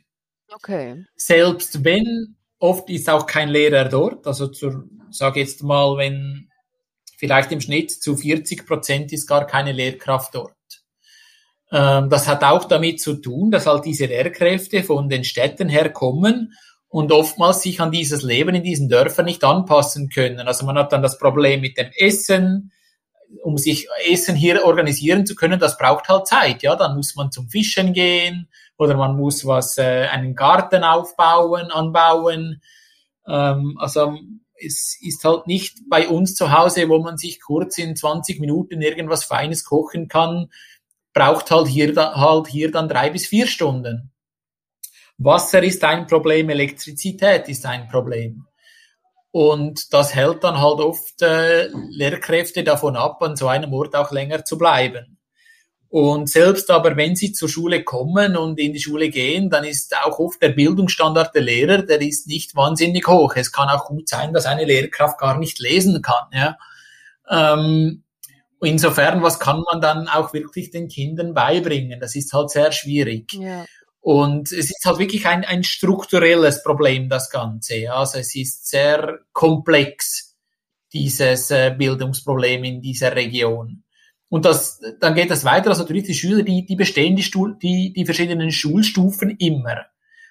Okay. 0.53 1.05
Selbst 1.17 1.85
wenn, 1.85 2.37
oft 2.59 2.89
ist 2.91 3.09
auch 3.11 3.27
kein 3.27 3.49
Lehrer 3.49 3.89
dort. 3.89 4.27
Also 4.27 4.49
zur, 4.49 4.85
sag 5.11 5.37
jetzt 5.37 5.63
mal, 5.63 5.97
wenn 5.97 6.49
vielleicht 7.17 7.53
im 7.53 7.61
Schnitt 7.61 7.91
zu 7.91 8.17
40 8.17 8.67
Prozent 8.67 9.13
ist 9.13 9.27
gar 9.27 9.47
keine 9.47 9.73
Lehrkraft 9.73 10.35
dort. 10.35 10.55
Ähm, 11.73 12.09
das 12.11 12.29
hat 12.29 12.45
auch 12.45 12.65
damit 12.65 13.01
zu 13.01 13.15
tun, 13.15 13.51
dass 13.51 13.67
halt 13.67 13.85
diese 13.85 14.07
Lehrkräfte 14.07 14.83
von 14.83 15.09
den 15.09 15.25
Städten 15.25 15.69
her 15.69 15.91
kommen 15.91 16.55
und 16.89 17.11
oftmals 17.11 17.63
sich 17.63 17.81
an 17.81 17.91
dieses 17.91 18.23
Leben 18.23 18.55
in 18.55 18.63
diesen 18.63 18.89
Dörfern 18.89 19.25
nicht 19.25 19.43
anpassen 19.43 20.09
können. 20.09 20.41
Also 20.41 20.65
man 20.65 20.79
hat 20.79 20.93
dann 20.93 21.03
das 21.03 21.19
Problem 21.19 21.61
mit 21.61 21.77
dem 21.77 21.91
Essen, 21.97 22.71
um 23.43 23.59
sich 23.59 23.89
Essen 24.11 24.37
hier 24.37 24.65
organisieren 24.65 25.27
zu 25.27 25.35
können, 25.35 25.59
das 25.59 25.79
braucht 25.79 26.09
halt 26.09 26.27
Zeit. 26.27 26.63
Ja, 26.63 26.77
dann 26.77 26.97
muss 26.97 27.15
man 27.17 27.31
zum 27.31 27.49
Fischen 27.49 27.93
gehen 27.93 28.49
oder 28.77 28.97
man 28.97 29.17
muss 29.17 29.47
was 29.47 29.79
äh, 29.79 30.09
einen 30.11 30.35
Garten 30.35 30.85
aufbauen, 30.85 31.71
anbauen. 31.71 32.61
Ähm, 33.27 33.77
also 33.79 34.19
es 34.59 34.99
ist 35.01 35.25
halt 35.25 35.47
nicht 35.47 35.79
bei 35.89 36.09
uns 36.09 36.35
zu 36.35 36.53
Hause, 36.53 36.89
wo 36.89 36.99
man 37.01 37.17
sich 37.17 37.41
kurz 37.41 37.79
in 37.79 37.97
20 37.97 38.41
Minuten 38.41 38.83
irgendwas 38.83 39.25
Feines 39.25 39.65
kochen 39.65 40.09
kann, 40.09 40.51
braucht 41.13 41.51
halt 41.51 41.69
hier, 41.69 41.95
halt 41.97 42.49
hier 42.49 42.71
dann 42.71 42.89
drei 42.89 43.11
bis 43.11 43.27
vier 43.27 43.47
Stunden. 43.47 44.13
Wasser 45.17 45.63
ist 45.63 45.85
ein 45.85 46.07
Problem, 46.07 46.51
Elektrizität 46.51 47.49
ist 47.49 47.67
ein 47.67 47.89
Problem. 47.89 48.47
Und 49.35 49.93
das 49.93 50.15
hält 50.15 50.45
dann 50.45 50.61
halt 50.61 50.79
oft 50.79 51.21
äh, 51.21 51.67
Lehrkräfte 51.89 52.63
davon 52.63 52.95
ab, 52.95 53.21
an 53.21 53.35
so 53.35 53.49
einem 53.49 53.73
Ort 53.73 53.97
auch 53.97 54.13
länger 54.13 54.45
zu 54.45 54.57
bleiben. 54.57 55.19
Und 55.89 56.31
selbst 56.31 56.71
aber, 56.71 56.97
wenn 56.97 57.17
sie 57.17 57.33
zur 57.33 57.49
Schule 57.49 57.83
kommen 57.83 58.37
und 58.37 58.61
in 58.61 58.73
die 58.73 58.79
Schule 58.79 59.09
gehen, 59.09 59.51
dann 59.51 59.65
ist 59.65 59.93
auch 60.05 60.21
oft 60.21 60.41
der 60.41 60.51
Bildungsstandard 60.51 61.35
der 61.35 61.43
Lehrer, 61.43 61.79
der 61.79 62.01
ist 62.01 62.29
nicht 62.29 62.55
wahnsinnig 62.55 63.09
hoch. 63.09 63.35
Es 63.35 63.51
kann 63.51 63.69
auch 63.69 63.87
gut 63.87 64.09
sein, 64.09 64.33
dass 64.33 64.47
eine 64.47 64.67
Lehrkraft 64.67 65.19
gar 65.19 65.37
nicht 65.37 65.59
lesen 65.59 66.01
kann. 66.01 66.29
Ja. 66.33 66.57
Ähm, 67.29 68.05
insofern, 68.63 69.21
was 69.25 69.41
kann 69.41 69.65
man 69.69 69.81
dann 69.81 70.07
auch 70.07 70.33
wirklich 70.33 70.71
den 70.71 70.87
Kindern 70.87 71.35
beibringen? 71.35 71.99
Das 71.99 72.15
ist 72.15 72.33
halt 72.33 72.51
sehr 72.51 72.71
schwierig. 72.71 73.33
Ja. 73.33 73.65
Und 74.05 74.53
es 74.53 74.69
ist 74.71 74.85
halt 74.85 74.99
wirklich 74.99 75.27
ein, 75.27 75.47
ein 75.47 75.65
strukturelles 75.65 76.63
Problem, 76.63 77.09
das 77.09 77.31
Ganze. 77.31 77.91
Also 77.91 78.19
es 78.19 78.35
ist 78.35 78.69
sehr 78.69 79.21
komplex, 79.33 80.37
dieses 80.93 81.51
äh, 81.51 81.75
Bildungsproblem 81.75 82.65
in 82.65 82.83
dieser 82.83 83.17
Region. 83.17 83.83
Und 84.29 84.45
das, 84.45 84.79
dann 85.01 85.15
geht 85.15 85.31
das 85.31 85.47
weiter. 85.47 85.71
Also 85.71 85.85
natürlich 85.85 86.05
die 86.05 86.13
Schüler, 86.13 86.43
die, 86.43 86.67
die 86.67 86.77
bestehen 86.77 87.17
die, 87.17 87.23
Stuhl, 87.23 87.57
die, 87.57 87.95
die 87.95 88.05
verschiedenen 88.05 88.53
Schulstufen 88.53 89.39
immer. 89.39 89.87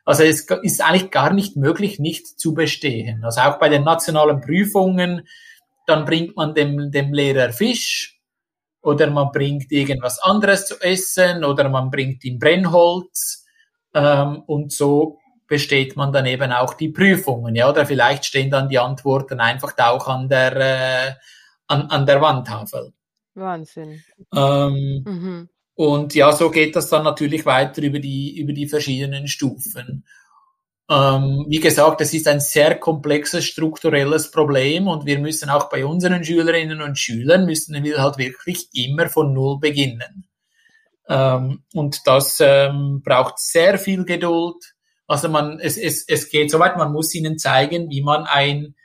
Also 0.06 0.22
es 0.22 0.42
ist 0.62 0.82
eigentlich 0.84 1.10
gar 1.10 1.34
nicht 1.34 1.56
möglich, 1.56 1.98
nicht 1.98 2.40
zu 2.40 2.54
bestehen. 2.54 3.26
Also 3.26 3.42
auch 3.42 3.58
bei 3.58 3.70
den 3.70 3.84
nationalen 3.84 4.40
Prüfungen, 4.40 5.28
dann 5.88 6.06
bringt 6.06 6.36
man 6.36 6.54
dem, 6.54 6.92
dem 6.92 7.12
Lehrer 7.12 7.52
Fisch 7.52 8.22
oder 8.84 9.10
man 9.10 9.32
bringt 9.32 9.72
irgendwas 9.72 10.20
anderes 10.20 10.68
zu 10.68 10.80
essen 10.80 11.44
oder 11.44 11.70
man 11.70 11.90
bringt 11.90 12.24
ihm 12.24 12.38
Brennholz 12.38 13.43
ähm, 13.94 14.44
und 14.46 14.72
so 14.72 15.20
besteht 15.48 15.96
man 15.96 16.12
dann 16.12 16.26
eben 16.26 16.52
auch 16.52 16.74
die 16.74 16.90
Prüfungen, 16.90 17.56
ja, 17.56 17.70
oder 17.70 17.86
vielleicht 17.86 18.26
stehen 18.26 18.50
dann 18.50 18.70
die 18.70 18.80
Antworten 18.80 19.40
einfach 19.40 19.74
auch 19.78 20.08
an 20.08 20.30
der 20.30 20.56
äh, 20.56 21.14
an, 21.68 21.84
an 21.90 22.06
der 22.06 22.22
Wandtafel. 22.22 22.94
Wahnsinn. 23.36 24.04
Ähm, 24.34 25.04
mhm. 25.06 25.50
Und 25.76 26.14
ja, 26.14 26.32
so 26.32 26.52
geht 26.52 26.76
das 26.76 26.90
dann 26.90 27.04
natürlich 27.04 27.46
weiter 27.46 27.82
über 27.82 28.00
die, 28.00 28.38
über 28.38 28.54
die 28.54 28.68
verschiedenen 28.68 29.28
Stufen. 29.28 30.06
Ähm, 30.90 31.46
wie 31.48 31.60
gesagt, 31.60 32.02
es 32.02 32.14
ist 32.14 32.28
ein 32.28 32.40
sehr 32.40 32.76
komplexes 32.76 33.46
strukturelles 33.46 34.30
Problem 34.30 34.88
und 34.88 35.06
wir 35.06 35.18
müssen 35.20 35.50
auch 35.50 35.70
bei 35.70 35.86
unseren 35.86 36.24
Schülerinnen 36.24 36.82
und 36.82 37.00
Schülern 37.00 37.46
müssen 37.46 37.82
wir 37.84 38.02
halt 38.02 38.18
wirklich 38.18 38.68
immer 38.74 39.10
von 39.10 39.34
Null 39.34 39.60
beginnen. 39.60 40.28
Ähm, 41.08 41.64
und 41.74 42.02
das 42.06 42.40
ähm, 42.40 43.02
braucht 43.04 43.40
sehr 43.40 43.78
viel 43.78 44.06
Geduld. 44.06 44.76
Also 45.08 45.30
man, 45.30 45.60
es, 45.60 45.78
es, 45.78 46.08
es 46.08 46.30
geht 46.30 46.50
so 46.50 46.60
weit, 46.60 46.78
man 46.78 46.92
muss 46.92 47.14
ihnen 47.14 47.38
zeigen, 47.38 47.90
wie 47.90 48.02
man 48.02 48.26
ein, 48.26 48.76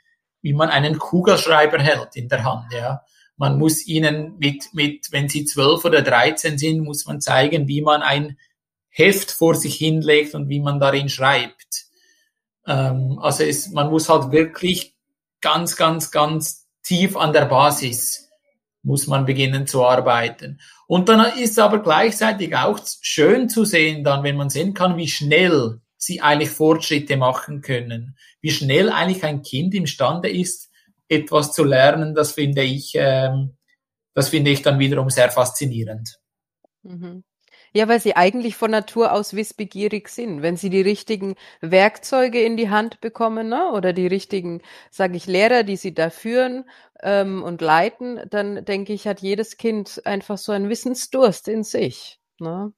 wie 0.41 0.53
man 0.53 0.69
einen 0.69 0.97
Kugelschreiber 0.97 1.79
hält 1.79 2.15
in 2.15 2.27
der 2.27 2.43
Hand, 2.43 2.73
ja. 2.73 3.01
Man 3.37 3.57
muss 3.57 3.87
ihnen 3.87 4.37
mit, 4.37 4.73
mit, 4.73 5.13
wenn 5.13 5.29
sie 5.29 5.45
zwölf 5.45 5.85
oder 5.85 6.01
dreizehn 6.01 6.57
sind, 6.57 6.81
muss 6.81 7.05
man 7.05 7.21
zeigen, 7.21 7.69
wie 7.69 7.81
man 7.81 8.01
ein 8.01 8.37
Heft 8.89 9.31
vor 9.31 9.55
sich 9.55 9.75
hinlegt 9.75 10.35
und 10.35 10.49
wie 10.49 10.59
man 10.59 10.81
darin 10.81 11.07
schreibt. 11.07 11.85
Ähm, 12.67 13.17
also 13.21 13.43
es, 13.45 13.69
man 13.69 13.89
muss 13.89 14.09
halt 14.09 14.33
wirklich 14.33 14.97
ganz, 15.39 15.77
ganz, 15.77 16.11
ganz 16.11 16.67
tief 16.83 17.15
an 17.15 17.31
der 17.31 17.45
Basis 17.45 18.29
muss 18.83 19.07
man 19.07 19.25
beginnen 19.25 19.67
zu 19.67 19.85
arbeiten. 19.85 20.59
Und 20.89 21.07
dann 21.07 21.37
ist 21.37 21.59
aber 21.59 21.83
gleichzeitig 21.83 22.55
auch 22.55 22.79
schön 23.01 23.47
zu 23.47 23.63
sehen, 23.63 24.03
dann, 24.03 24.23
wenn 24.23 24.35
man 24.35 24.49
sehen 24.49 24.73
kann, 24.73 24.97
wie 24.97 25.07
schnell 25.07 25.81
sie 25.97 26.19
eigentlich 26.19 26.49
Fortschritte 26.49 27.15
machen 27.15 27.61
können, 27.61 28.17
wie 28.41 28.49
schnell 28.49 28.89
eigentlich 28.89 29.23
ein 29.23 29.43
Kind 29.43 29.75
imstande 29.75 30.31
ist, 30.31 30.71
etwas 31.07 31.53
zu 31.53 31.63
lernen, 31.63 32.15
das 32.15 32.31
finde 32.31 32.63
ich, 32.63 32.93
ähm, 32.95 33.55
das 34.15 34.29
finde 34.29 34.49
ich 34.49 34.63
dann 34.63 34.79
wiederum 34.79 35.11
sehr 35.11 35.29
faszinierend. 35.29 36.19
Mhm. 36.81 37.23
Ja, 37.73 37.87
weil 37.87 37.99
sie 37.99 38.15
eigentlich 38.15 38.55
von 38.55 38.71
Natur 38.71 39.11
aus 39.11 39.35
wissbegierig 39.35 40.09
sind. 40.09 40.41
Wenn 40.41 40.57
sie 40.57 40.69
die 40.69 40.81
richtigen 40.81 41.35
Werkzeuge 41.61 42.41
in 42.41 42.57
die 42.57 42.69
Hand 42.69 43.01
bekommen 43.01 43.49
ne, 43.49 43.71
oder 43.71 43.93
die 43.93 44.07
richtigen, 44.07 44.61
sage 44.89 45.15
ich, 45.17 45.27
Lehrer, 45.27 45.63
die 45.63 45.77
sie 45.77 45.93
da 45.93 46.09
führen 46.09 46.65
ähm, 47.01 47.43
und 47.43 47.61
leiten, 47.61 48.21
dann 48.29 48.65
denke 48.65 48.93
ich, 48.93 49.07
hat 49.07 49.21
jedes 49.21 49.57
Kind 49.57 50.01
einfach 50.05 50.37
so 50.37 50.51
einen 50.51 50.69
Wissensdurst 50.69 51.47
in 51.47 51.63
sich. 51.63 52.19
Ne? 52.39 52.73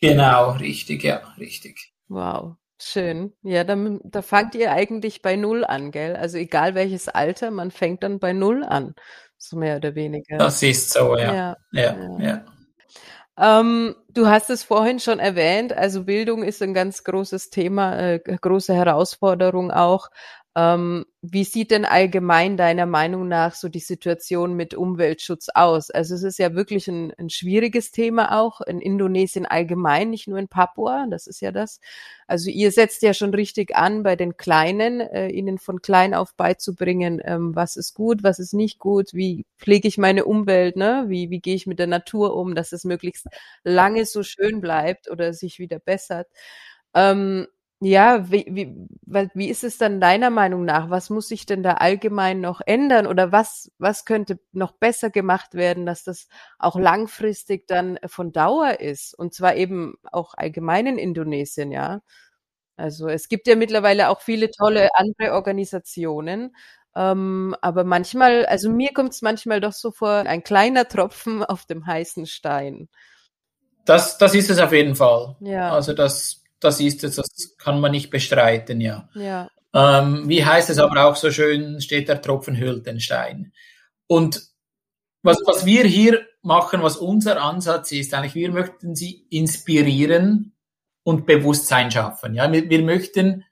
Genau, 0.00 0.52
richtig, 0.52 1.02
ja, 1.04 1.22
richtig. 1.38 1.92
Wow. 2.08 2.56
Schön. 2.78 3.32
Ja, 3.42 3.64
da, 3.64 3.74
da 4.04 4.20
fangt 4.20 4.54
ihr 4.54 4.70
eigentlich 4.70 5.22
bei 5.22 5.36
Null 5.36 5.64
an, 5.64 5.90
gell? 5.92 6.14
Also 6.14 6.36
egal 6.36 6.74
welches 6.74 7.08
Alter, 7.08 7.50
man 7.50 7.70
fängt 7.70 8.02
dann 8.02 8.18
bei 8.18 8.34
Null 8.34 8.64
an, 8.64 8.94
so 9.38 9.56
mehr 9.56 9.76
oder 9.76 9.94
weniger. 9.94 10.36
Das 10.36 10.62
ist 10.62 10.92
so, 10.92 11.16
ja. 11.16 11.32
Ja, 11.32 11.56
ja. 11.72 11.96
ja. 11.96 12.18
ja. 12.18 12.44
Ähm, 13.38 13.94
du 14.08 14.28
hast 14.28 14.48
es 14.48 14.62
vorhin 14.64 14.98
schon 14.98 15.18
erwähnt, 15.18 15.72
also 15.74 16.04
Bildung 16.04 16.42
ist 16.42 16.62
ein 16.62 16.72
ganz 16.72 17.04
großes 17.04 17.50
Thema, 17.50 17.94
äh, 17.98 18.18
große 18.18 18.72
Herausforderung 18.74 19.70
auch. 19.70 20.08
Ähm, 20.56 21.04
wie 21.20 21.44
sieht 21.44 21.70
denn 21.70 21.84
allgemein 21.84 22.56
deiner 22.56 22.86
Meinung 22.86 23.28
nach 23.28 23.54
so 23.54 23.68
die 23.68 23.78
Situation 23.78 24.54
mit 24.54 24.72
Umweltschutz 24.72 25.48
aus? 25.54 25.90
Also 25.90 26.14
es 26.14 26.22
ist 26.22 26.38
ja 26.38 26.54
wirklich 26.54 26.88
ein, 26.88 27.12
ein 27.18 27.28
schwieriges 27.28 27.90
Thema 27.90 28.40
auch 28.40 28.62
in 28.62 28.80
Indonesien 28.80 29.44
allgemein, 29.44 30.08
nicht 30.08 30.28
nur 30.28 30.38
in 30.38 30.48
Papua, 30.48 31.08
das 31.10 31.26
ist 31.26 31.42
ja 31.42 31.52
das. 31.52 31.78
Also 32.26 32.48
ihr 32.48 32.72
setzt 32.72 33.02
ja 33.02 33.12
schon 33.12 33.34
richtig 33.34 33.76
an 33.76 34.02
bei 34.02 34.16
den 34.16 34.38
Kleinen, 34.38 35.00
äh, 35.00 35.28
ihnen 35.28 35.58
von 35.58 35.82
klein 35.82 36.14
auf 36.14 36.34
beizubringen, 36.34 37.20
ähm, 37.22 37.54
was 37.54 37.76
ist 37.76 37.92
gut, 37.92 38.22
was 38.22 38.38
ist 38.38 38.54
nicht 38.54 38.78
gut, 38.78 39.12
wie 39.12 39.44
pflege 39.58 39.88
ich 39.88 39.98
meine 39.98 40.24
Umwelt, 40.24 40.76
ne? 40.76 41.04
wie, 41.08 41.28
wie 41.28 41.40
gehe 41.40 41.54
ich 41.54 41.66
mit 41.66 41.78
der 41.78 41.86
Natur 41.86 42.34
um, 42.34 42.54
dass 42.54 42.72
es 42.72 42.84
möglichst 42.84 43.26
lange 43.62 44.06
so 44.06 44.22
schön 44.22 44.62
bleibt 44.62 45.10
oder 45.10 45.34
sich 45.34 45.58
wieder 45.58 45.78
bessert. 45.80 46.28
Ähm, 46.94 47.46
ja, 47.80 48.30
wie, 48.30 48.46
wie, 48.48 48.74
wie 49.34 49.48
ist 49.50 49.62
es 49.62 49.76
dann 49.76 50.00
deiner 50.00 50.30
Meinung 50.30 50.64
nach? 50.64 50.88
Was 50.88 51.10
muss 51.10 51.28
sich 51.28 51.44
denn 51.44 51.62
da 51.62 51.74
allgemein 51.74 52.40
noch 52.40 52.62
ändern 52.64 53.06
oder 53.06 53.32
was, 53.32 53.70
was 53.78 54.06
könnte 54.06 54.38
noch 54.52 54.72
besser 54.72 55.10
gemacht 55.10 55.54
werden, 55.54 55.84
dass 55.84 56.02
das 56.02 56.28
auch 56.58 56.76
langfristig 56.78 57.66
dann 57.66 57.98
von 58.06 58.32
Dauer 58.32 58.80
ist? 58.80 59.14
Und 59.14 59.34
zwar 59.34 59.56
eben 59.56 59.96
auch 60.10 60.32
allgemein 60.34 60.86
in 60.86 60.98
Indonesien, 60.98 61.70
ja. 61.70 62.00
Also 62.78 63.08
es 63.08 63.28
gibt 63.28 63.46
ja 63.46 63.56
mittlerweile 63.56 64.08
auch 64.08 64.20
viele 64.22 64.50
tolle 64.50 64.90
andere 64.94 65.32
Organisationen, 65.32 66.56
ähm, 66.94 67.54
aber 67.60 67.84
manchmal, 67.84 68.46
also 68.46 68.70
mir 68.70 68.94
kommt 68.94 69.12
es 69.12 69.20
manchmal 69.20 69.60
doch 69.60 69.72
so 69.72 69.90
vor, 69.90 70.10
ein 70.10 70.42
kleiner 70.42 70.88
Tropfen 70.88 71.44
auf 71.44 71.66
dem 71.66 71.86
heißen 71.86 72.26
Stein. 72.26 72.88
Das, 73.84 74.16
das 74.18 74.34
ist 74.34 74.50
es 74.50 74.58
auf 74.58 74.72
jeden 74.72 74.94
Fall. 74.94 75.36
Ja. 75.40 75.72
Also 75.72 75.92
das 75.92 76.42
das 76.66 76.80
ist 76.80 77.04
es, 77.04 77.16
das 77.16 77.56
kann 77.58 77.80
man 77.80 77.92
nicht 77.92 78.10
bestreiten, 78.10 78.80
ja. 78.80 79.08
ja. 79.14 79.48
Ähm, 79.72 80.28
wie 80.28 80.44
heißt 80.44 80.68
es 80.70 80.78
aber 80.78 81.06
auch 81.06 81.16
so 81.16 81.30
schön, 81.30 81.80
steht 81.80 82.08
der 82.08 82.20
Tropfen 82.20 82.56
hüllt 82.56 82.86
den 82.86 83.00
Stein. 83.00 83.52
Und 84.06 84.42
was, 85.22 85.38
was 85.46 85.64
wir 85.64 85.84
hier 85.84 86.26
machen, 86.42 86.82
was 86.82 86.96
unser 86.96 87.40
Ansatz 87.40 87.92
ist, 87.92 88.14
eigentlich, 88.14 88.34
wir 88.34 88.50
möchten 88.50 88.94
sie 88.94 89.26
inspirieren 89.30 90.54
und 91.02 91.26
Bewusstsein 91.26 91.90
schaffen. 91.90 92.34
Ja, 92.34 92.50
wir, 92.50 92.68
wir 92.68 92.82
möchten 92.82 93.44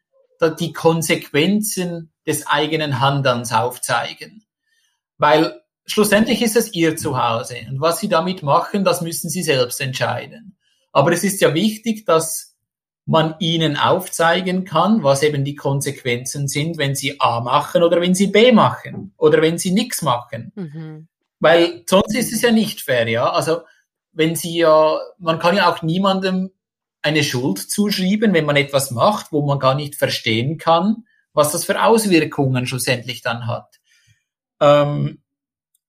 die 0.61 0.73
Konsequenzen 0.73 2.12
des 2.27 2.47
eigenen 2.47 3.01
Handelns 3.01 3.53
aufzeigen. 3.53 4.45
Weil 5.19 5.62
schlussendlich 5.87 6.43
ist 6.43 6.57
es 6.57 6.73
ihr 6.75 6.97
Zuhause. 6.97 7.57
Und 7.69 7.81
was 7.81 8.01
sie 8.01 8.09
damit 8.09 8.43
machen, 8.43 8.85
das 8.85 9.01
müssen 9.01 9.31
sie 9.31 9.43
selbst 9.43 9.81
entscheiden. 9.81 10.57
Aber 10.93 11.12
es 11.12 11.25
ist 11.25 11.41
ja 11.41 11.55
wichtig, 11.55 12.05
dass 12.05 12.53
man 13.07 13.34
ihnen 13.38 13.76
aufzeigen 13.76 14.64
kann, 14.64 15.02
was 15.02 15.22
eben 15.22 15.44
die 15.44 15.57
Konsequenzen 15.57 16.48
sind, 16.48 16.78
wenn 16.78 16.94
sie 16.94 17.20
A 17.20 17.40
machen 17.40 17.82
oder 17.82 18.00
wenn 18.00 18.14
sie 18.14 18.28
B 18.28 18.50
machen 18.52 19.12
oder 19.18 19.42
wenn 19.42 19.59
sie 19.59 19.72
nichts 19.72 20.00
machen. 20.02 20.52
Mhm. 20.55 21.09
Weil 21.38 21.82
sonst 21.86 22.14
ist 22.14 22.32
es 22.32 22.40
ja 22.40 22.50
nicht 22.50 22.80
fair, 22.80 23.07
ja. 23.09 23.30
Also 23.30 23.61
wenn 24.12 24.36
sie 24.36 24.57
ja, 24.57 24.98
man 25.18 25.38
kann 25.38 25.57
ja 25.57 25.70
auch 25.70 25.82
niemandem 25.82 26.52
eine 27.02 27.22
Schuld 27.22 27.59
zuschreiben, 27.59 28.32
wenn 28.32 28.46
man 28.46 28.57
etwas 28.57 28.90
macht, 28.90 29.32
wo 29.32 29.44
man 29.44 29.59
gar 29.59 29.74
nicht 29.74 29.96
verstehen 29.96 30.57
kann, 30.57 31.05
was 31.34 31.52
das 31.52 31.64
für 31.66 31.82
Auswirkungen 31.82 32.66
schlussendlich 32.66 33.20
dann 33.20 33.46
hat. 33.46 33.80
Ähm, 34.61 35.20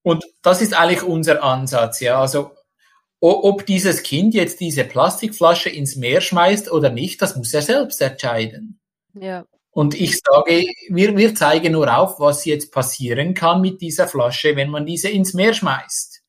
und 0.01 0.26
das 0.41 0.61
ist 0.61 0.74
eigentlich 0.74 1.03
unser 1.03 1.41
Ansatz, 1.41 2.01
ja. 2.01 2.20
Also 2.20 2.51
ob 3.34 3.66
dieses 3.66 4.04
Kind 4.04 4.34
jetzt 4.34 4.60
diese 4.60 4.84
Plastikflasche 4.84 5.70
ins 5.70 5.96
Meer 5.96 6.22
schmeißt 6.22 6.72
oder 6.72 6.90
nicht, 6.90 7.22
das 7.22 7.36
muss 7.36 7.54
er 7.54 7.62
selbst 7.62 8.02
entscheiden. 8.02 8.80
Ja. 9.14 9.46
Und 9.72 9.94
ich 9.94 10.20
sage, 10.20 10.66
wir, 10.90 11.18
wir 11.18 11.36
zeigen 11.36 11.74
nur 11.74 11.98
auf, 11.98 12.20
was 12.20 12.46
jetzt 12.46 12.72
passieren 12.72 13.34
kann 13.34 13.62
mit 13.62 13.82
dieser 13.82 14.08
Flasche, 14.08 14.56
wenn 14.56 14.70
man 14.70 14.86
diese 14.86 15.10
ins 15.10 15.34
Meer 15.34 15.54
schmeißt. 15.54 16.22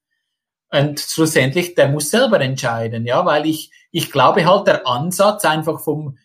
Und 0.71 0.99
schlussendlich, 0.99 1.75
der 1.75 1.89
muss 1.89 2.11
selber 2.11 2.41
entscheiden, 2.41 3.07
ja, 3.07 3.25
weil 3.25 3.47
ich, 3.47 3.71
ich 3.93 4.11
glaube 4.11 4.45
halt, 4.45 4.67
der 4.67 4.87
Ansatz 4.87 5.45
einfach 5.45 5.81
vom, 5.81 6.19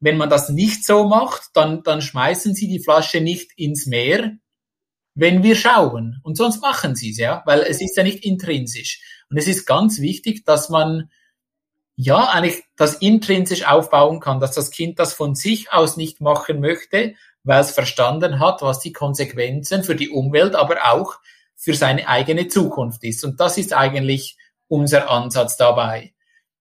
wenn 0.00 0.16
man 0.16 0.30
das 0.30 0.48
nicht 0.48 0.84
so 0.84 1.06
macht, 1.06 1.50
dann, 1.54 1.82
dann 1.84 2.02
schmeißen 2.02 2.54
sie 2.54 2.66
die 2.66 2.82
Flasche 2.82 3.20
nicht 3.20 3.52
ins 3.56 3.86
Meer, 3.86 4.32
wenn 5.14 5.42
wir 5.42 5.56
schauen. 5.56 6.20
Und 6.22 6.36
sonst 6.36 6.60
machen 6.60 6.94
sie 6.94 7.10
es, 7.10 7.18
ja, 7.18 7.42
weil 7.46 7.60
es 7.60 7.80
ist 7.80 7.96
ja 7.96 8.02
nicht 8.02 8.24
intrinsisch. 8.24 9.00
Und 9.30 9.36
es 9.36 9.48
ist 9.48 9.66
ganz 9.66 10.00
wichtig, 10.00 10.44
dass 10.44 10.68
man 10.68 11.10
ja 11.96 12.28
eigentlich 12.28 12.62
das 12.76 12.96
intrinsisch 12.96 13.66
aufbauen 13.66 14.20
kann, 14.20 14.40
dass 14.40 14.54
das 14.54 14.70
Kind 14.70 14.98
das 14.98 15.14
von 15.14 15.34
sich 15.34 15.72
aus 15.72 15.96
nicht 15.96 16.20
machen 16.20 16.60
möchte, 16.60 17.14
weil 17.44 17.60
es 17.60 17.70
verstanden 17.70 18.40
hat, 18.40 18.62
was 18.62 18.80
die 18.80 18.92
Konsequenzen 18.92 19.84
für 19.84 19.94
die 19.94 20.10
Umwelt, 20.10 20.56
aber 20.56 20.92
auch 20.92 21.14
für 21.54 21.74
seine 21.74 22.08
eigene 22.08 22.48
Zukunft 22.48 23.04
ist. 23.04 23.24
Und 23.24 23.38
das 23.38 23.58
ist 23.58 23.72
eigentlich 23.72 24.36
unser 24.66 25.10
Ansatz 25.10 25.56
dabei. 25.56 26.14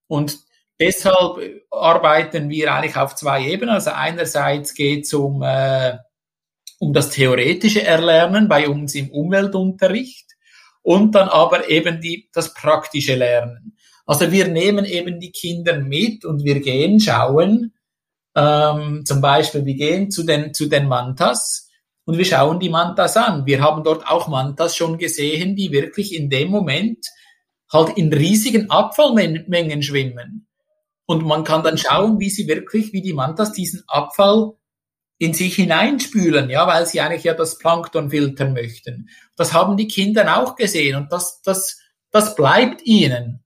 Und 0.08 0.38
deshalb 0.80 1.40
arbeiten 1.72 2.50
wir 2.50 2.74
eigentlich 2.74 2.98
auf 2.98 3.16
zwei 3.16 3.44
Ebenen. 3.44 3.74
Also 3.74 3.92
einerseits 3.92 4.76
geht 4.76 5.06
es 5.06 5.14
um 5.14 5.42
äh, 5.42 5.98
um 6.84 6.92
das 6.92 7.12
theoretische 7.12 7.84
Erlernen 7.84 8.50
bei 8.50 8.68
uns 8.68 8.94
im 8.94 9.10
Umweltunterricht 9.10 10.26
und 10.82 11.16
dann 11.16 11.30
aber 11.30 11.70
eben 11.70 12.02
die, 12.02 12.30
das 12.34 12.54
praktische 12.54 13.16
Lernen. 13.16 13.78
Also 14.06 14.34
wir 14.34 14.50
nehmen 14.50 14.84
eben 14.84 15.22
die 15.22 15.32
Kinder 15.32 15.80
mit 15.80 16.26
und 16.26 16.44
wir 16.44 16.60
gehen 16.60 17.00
schauen, 17.00 17.74
ähm, 18.36 19.04
zum 19.06 19.22
Beispiel 19.22 19.66
wir 19.66 19.76
gehen 19.76 20.12
zu 20.12 20.24
den, 20.24 20.54
zu 20.54 20.66
den 20.66 20.90
Mantas 20.90 21.70
und 22.04 22.18
wir 22.18 22.26
schauen 22.26 22.60
die 22.60 22.70
Mantas 22.70 23.16
an. 23.16 23.46
Wir 23.46 23.62
haben 23.62 23.86
dort 23.86 24.06
auch 24.06 24.28
Mantas 24.28 24.76
schon 24.76 24.98
gesehen, 24.98 25.56
die 25.56 25.72
wirklich 25.72 26.14
in 26.14 26.30
dem 26.30 26.50
Moment 26.50 27.08
halt 27.72 27.98
in 27.98 28.12
riesigen 28.12 28.70
Abfallmengen 28.70 29.82
schwimmen. 29.82 30.48
Und 31.06 31.26
man 31.26 31.46
kann 31.46 31.64
dann 31.64 31.78
schauen, 31.78 32.20
wie 32.20 32.30
sie 32.30 32.48
wirklich, 32.50 32.92
wie 32.92 33.02
die 33.02 33.14
Mantas 33.14 33.54
diesen 33.54 33.84
Abfall 33.88 34.52
in 35.24 35.34
sich 35.34 35.56
hineinspülen, 35.56 36.50
ja, 36.50 36.68
weil 36.68 36.86
sie 36.86 37.00
eigentlich 37.00 37.24
ja 37.24 37.34
das 37.34 37.58
Plankton 37.58 38.10
filtern 38.10 38.52
möchten. 38.52 39.10
Das 39.38 39.54
haben 39.54 39.78
die 39.78 39.88
Kinder 39.88 40.38
auch 40.38 40.58
gesehen 40.58 40.98
und 40.98 41.14
das, 41.14 41.42
das, 41.42 41.80
das 42.12 42.36
bleibt 42.36 42.86
ihnen. 42.86 43.42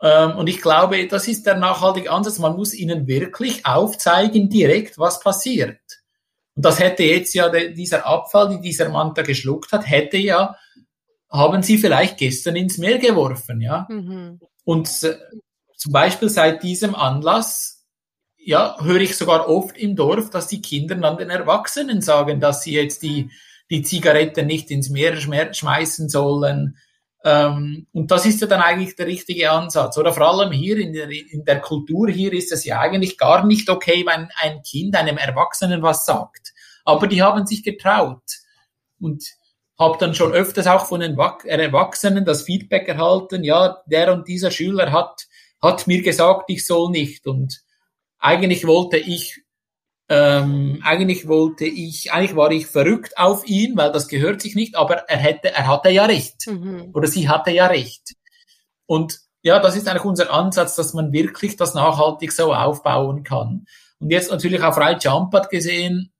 Ähm, 0.00 0.36
und 0.38 0.46
ich 0.48 0.62
glaube, 0.62 1.06
das 1.06 1.28
ist 1.28 1.44
der 1.44 1.58
nachhaltige 1.58 2.10
Ansatz. 2.10 2.38
Man 2.38 2.56
muss 2.56 2.72
ihnen 2.72 3.06
wirklich 3.06 3.66
aufzeigen 3.66 4.48
direkt, 4.48 4.98
was 4.98 5.20
passiert. 5.20 5.80
Und 6.54 6.64
das 6.64 6.80
hätte 6.80 7.02
jetzt 7.02 7.34
ja 7.34 7.50
der, 7.50 7.72
dieser 7.72 8.06
Abfall, 8.06 8.48
die 8.48 8.62
dieser 8.62 8.88
Manta 8.88 9.20
geschluckt 9.20 9.72
hat, 9.72 9.86
hätte 9.86 10.16
ja, 10.16 10.56
haben 11.30 11.62
sie 11.62 11.76
vielleicht 11.76 12.16
gestern 12.16 12.56
ins 12.56 12.78
Meer 12.78 12.98
geworfen, 12.98 13.60
ja. 13.60 13.86
Mhm. 13.90 14.40
Und 14.64 15.02
äh, 15.02 15.18
zum 15.76 15.92
Beispiel 15.92 16.30
seit 16.30 16.62
diesem 16.62 16.94
Anlass 16.94 17.75
ja, 18.46 18.76
höre 18.80 19.00
ich 19.00 19.16
sogar 19.16 19.48
oft 19.48 19.76
im 19.76 19.96
Dorf, 19.96 20.30
dass 20.30 20.46
die 20.46 20.62
Kinder 20.62 20.94
dann 20.94 21.18
den 21.18 21.30
Erwachsenen 21.30 22.00
sagen, 22.00 22.38
dass 22.38 22.62
sie 22.62 22.74
jetzt 22.74 23.02
die, 23.02 23.32
die 23.70 23.82
Zigaretten 23.82 24.46
nicht 24.46 24.70
ins 24.70 24.88
Meer 24.88 25.20
schmeißen 25.20 26.08
sollen. 26.08 26.78
Ähm, 27.24 27.88
und 27.92 28.12
das 28.12 28.24
ist 28.24 28.40
ja 28.40 28.46
dann 28.46 28.60
eigentlich 28.60 28.94
der 28.94 29.08
richtige 29.08 29.50
Ansatz. 29.50 29.98
Oder 29.98 30.12
vor 30.12 30.28
allem 30.28 30.52
hier 30.52 30.78
in 30.78 30.92
der, 30.92 31.10
in 31.10 31.44
der 31.44 31.60
Kultur 31.60 32.08
hier 32.08 32.32
ist 32.32 32.52
es 32.52 32.64
ja 32.64 32.78
eigentlich 32.78 33.18
gar 33.18 33.44
nicht 33.44 33.68
okay, 33.68 34.06
wenn 34.06 34.28
ein 34.40 34.62
Kind 34.62 34.94
einem 34.94 35.18
Erwachsenen 35.18 35.82
was 35.82 36.06
sagt. 36.06 36.54
Aber 36.84 37.08
die 37.08 37.22
haben 37.22 37.46
sich 37.46 37.64
getraut. 37.64 38.22
Und 39.00 39.24
habe 39.76 39.98
dann 39.98 40.14
schon 40.14 40.32
öfters 40.32 40.68
auch 40.68 40.86
von 40.86 41.00
den 41.00 41.18
Erwachsenen 41.18 42.24
das 42.24 42.42
Feedback 42.42 42.86
erhalten, 42.86 43.42
ja, 43.42 43.82
der 43.86 44.12
und 44.12 44.28
dieser 44.28 44.52
Schüler 44.52 44.92
hat, 44.92 45.26
hat 45.60 45.88
mir 45.88 46.00
gesagt, 46.00 46.44
ich 46.46 46.64
soll 46.64 46.92
nicht. 46.92 47.26
Und 47.26 47.65
eigentlich 48.18 48.66
wollte 48.66 48.96
ich, 48.96 49.42
ähm, 50.08 50.80
eigentlich 50.84 51.26
wollte 51.26 51.64
ich, 51.64 52.12
eigentlich 52.12 52.36
war 52.36 52.50
ich 52.50 52.66
verrückt 52.66 53.18
auf 53.18 53.46
ihn, 53.46 53.76
weil 53.76 53.92
das 53.92 54.08
gehört 54.08 54.40
sich 54.40 54.54
nicht, 54.54 54.76
aber 54.76 55.08
er 55.08 55.18
hätte, 55.18 55.52
er 55.52 55.66
hatte 55.66 55.90
ja 55.90 56.06
recht. 56.06 56.46
Mhm. 56.46 56.90
Oder 56.94 57.08
sie 57.08 57.28
hatte 57.28 57.50
ja 57.50 57.66
recht. 57.66 58.14
Und 58.86 59.20
ja, 59.42 59.60
das 59.60 59.76
ist 59.76 59.88
eigentlich 59.88 60.04
unser 60.04 60.32
Ansatz, 60.32 60.74
dass 60.76 60.94
man 60.94 61.12
wirklich 61.12 61.56
das 61.56 61.74
nachhaltig 61.74 62.32
so 62.32 62.52
aufbauen 62.52 63.22
kann. 63.22 63.66
Und 63.98 64.10
jetzt 64.10 64.30
natürlich 64.30 64.62
auf 64.62 64.76
Rai 64.76 64.98
Champat 65.00 65.50
gesehen, 65.50 66.12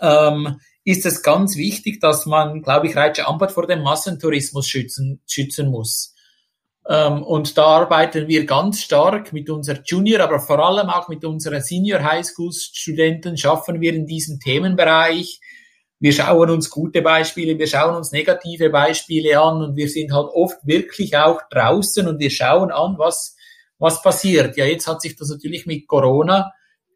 ähm, 0.00 0.60
ist 0.84 1.06
es 1.06 1.22
ganz 1.22 1.56
wichtig, 1.56 2.00
dass 2.00 2.26
man, 2.26 2.62
glaube 2.62 2.88
ich, 2.88 2.96
Rai 2.96 3.14
Champat 3.14 3.52
vor 3.52 3.66
dem 3.66 3.82
Massentourismus 3.82 4.66
schützen, 4.66 5.22
schützen 5.26 5.70
muss. 5.70 6.14
Ähm, 6.88 7.22
und 7.22 7.56
da 7.56 7.64
arbeiten 7.64 8.26
wir 8.26 8.44
ganz 8.44 8.80
stark 8.80 9.32
mit 9.32 9.48
unseren 9.48 9.82
Junior, 9.84 10.20
aber 10.20 10.40
vor 10.40 10.58
allem 10.58 10.88
auch 10.88 11.08
mit 11.08 11.24
unseren 11.24 11.62
Senior 11.62 12.02
High 12.02 12.26
School 12.26 12.52
Studenten 12.52 13.36
schaffen 13.36 13.80
wir 13.80 13.94
in 13.94 14.06
diesem 14.06 14.40
Themenbereich. 14.40 15.40
Wir 16.00 16.12
schauen 16.12 16.50
uns 16.50 16.70
gute 16.70 17.00
Beispiele, 17.00 17.56
wir 17.58 17.68
schauen 17.68 17.94
uns 17.94 18.10
negative 18.10 18.70
Beispiele 18.70 19.40
an 19.40 19.62
und 19.62 19.76
wir 19.76 19.88
sind 19.88 20.12
halt 20.12 20.26
oft 20.34 20.58
wirklich 20.66 21.16
auch 21.16 21.40
draußen 21.48 22.08
und 22.08 22.18
wir 22.18 22.30
schauen 22.30 22.72
an, 22.72 22.96
was, 22.98 23.36
was 23.78 24.02
passiert. 24.02 24.56
Ja, 24.56 24.64
jetzt 24.64 24.88
hat 24.88 25.00
sich 25.00 25.14
das 25.14 25.28
natürlich 25.28 25.64
mit 25.66 25.86
Corona 25.86 26.52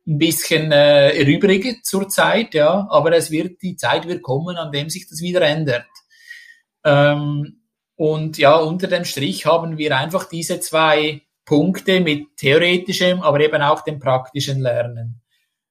ein 0.09 0.19
bisschen 0.19 0.73
äh, 0.73 1.17
erübrigt 1.17 1.87
zur 1.87 2.09
Zeit, 2.09 2.55
ja, 2.55 2.89
aber 2.91 3.13
es 3.13 3.31
wird, 3.31 3.63
die 3.63 3.77
Zeit 3.77 4.09
wird 4.09 4.23
kommen, 4.23 4.57
an 4.57 4.73
dem 4.73 4.91
sich 4.91 5.09
das 5.09 5.21
wieder 5.21 5.43
ändert. 5.43 5.87
Ähm, 6.85 7.61
und 7.97 8.37
ja, 8.37 8.57
unter 8.57 8.87
dem 8.87 9.05
Strich 9.05 9.47
haben 9.47 9.79
wir 9.79 9.97
einfach 9.97 10.29
diese 10.29 10.61
zwei 10.61 11.23
Punkte 11.47 12.01
mit 12.01 12.37
theoretischem, 12.37 13.23
aber 13.23 13.41
eben 13.41 13.63
auch 13.63 13.83
dem 13.83 13.99
praktischen 13.99 14.61
Lernen. 14.61 15.23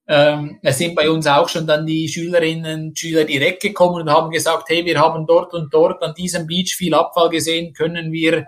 Ähm, 0.08 0.60
es 0.62 0.78
sind 0.78 0.96
bei 0.96 1.10
uns 1.10 1.28
auch 1.28 1.50
schon 1.50 1.66
dann 1.66 1.86
die 1.86 2.08
Schülerinnen 2.08 2.90
und 2.90 3.00
Schüler 3.00 3.26
direkt 3.26 3.62
gekommen 3.62 4.02
und 4.02 4.10
haben 4.10 4.32
gesagt, 4.32 4.70
hey, 4.70 4.86
wir 4.86 5.00
haben 5.00 5.26
dort 5.26 5.54
und 5.54 5.74
dort 5.74 6.02
an 6.04 6.14
diesem 6.14 6.48
Beach 6.48 6.76
viel 6.76 6.94
Abfall 6.94 7.30
gesehen, 7.30 7.74
können 7.74 8.12
wir, 8.12 8.48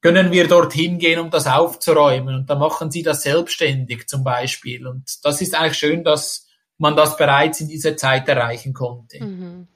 können 0.00 0.30
wir 0.30 0.46
dorthin 0.46 0.98
gehen, 0.98 1.18
um 1.18 1.30
das 1.30 1.46
aufzuräumen? 1.46 2.34
Und 2.34 2.50
dann 2.50 2.58
machen 2.58 2.90
sie 2.90 3.02
das 3.02 3.22
selbstständig 3.22 4.06
zum 4.06 4.22
Beispiel. 4.22 4.86
Und 4.86 5.24
das 5.24 5.40
ist 5.40 5.54
eigentlich 5.54 5.78
schön, 5.78 6.04
dass 6.04 6.46
man 6.78 6.96
das 6.96 7.16
bereits 7.16 7.60
in 7.60 7.68
dieser 7.68 7.96
Zeit 7.96 8.28
erreichen 8.28 8.74
konnte. 8.74 9.22
Mhm. 9.22 9.66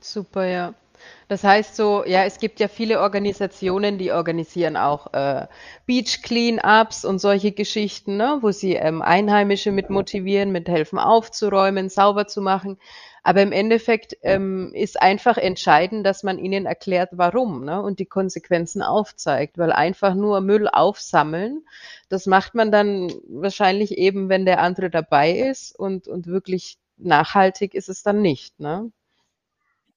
Super, 0.00 0.44
ja. 0.46 0.74
Das 1.32 1.44
heißt 1.44 1.76
so, 1.76 2.04
ja, 2.04 2.24
es 2.24 2.38
gibt 2.38 2.60
ja 2.60 2.68
viele 2.68 3.00
Organisationen, 3.00 3.96
die 3.96 4.12
organisieren 4.12 4.76
auch 4.76 5.14
äh, 5.14 5.46
Beach 5.86 6.20
Cleanups 6.20 7.06
und 7.06 7.20
solche 7.20 7.52
Geschichten, 7.52 8.18
ne, 8.18 8.40
wo 8.42 8.50
sie 8.50 8.74
ähm, 8.74 9.00
Einheimische 9.00 9.72
mit 9.72 9.88
motivieren, 9.88 10.52
mit 10.52 10.68
helfen 10.68 10.98
aufzuräumen, 10.98 11.88
sauber 11.88 12.26
zu 12.26 12.42
machen. 12.42 12.78
Aber 13.22 13.40
im 13.40 13.50
Endeffekt 13.50 14.14
ähm, 14.20 14.72
ist 14.74 15.00
einfach 15.00 15.38
entscheidend, 15.38 16.04
dass 16.04 16.22
man 16.22 16.38
ihnen 16.38 16.66
erklärt, 16.66 17.08
warum 17.12 17.64
ne, 17.64 17.80
und 17.80 17.98
die 17.98 18.04
Konsequenzen 18.04 18.82
aufzeigt. 18.82 19.56
Weil 19.56 19.72
einfach 19.72 20.12
nur 20.14 20.42
Müll 20.42 20.68
aufsammeln, 20.68 21.64
das 22.10 22.26
macht 22.26 22.54
man 22.54 22.70
dann 22.70 23.10
wahrscheinlich 23.26 23.96
eben, 23.96 24.28
wenn 24.28 24.44
der 24.44 24.60
andere 24.60 24.90
dabei 24.90 25.32
ist 25.32 25.78
und, 25.78 26.08
und 26.08 26.26
wirklich 26.26 26.76
nachhaltig 26.98 27.72
ist 27.72 27.88
es 27.88 28.02
dann 28.02 28.20
nicht. 28.20 28.60
Ne? 28.60 28.92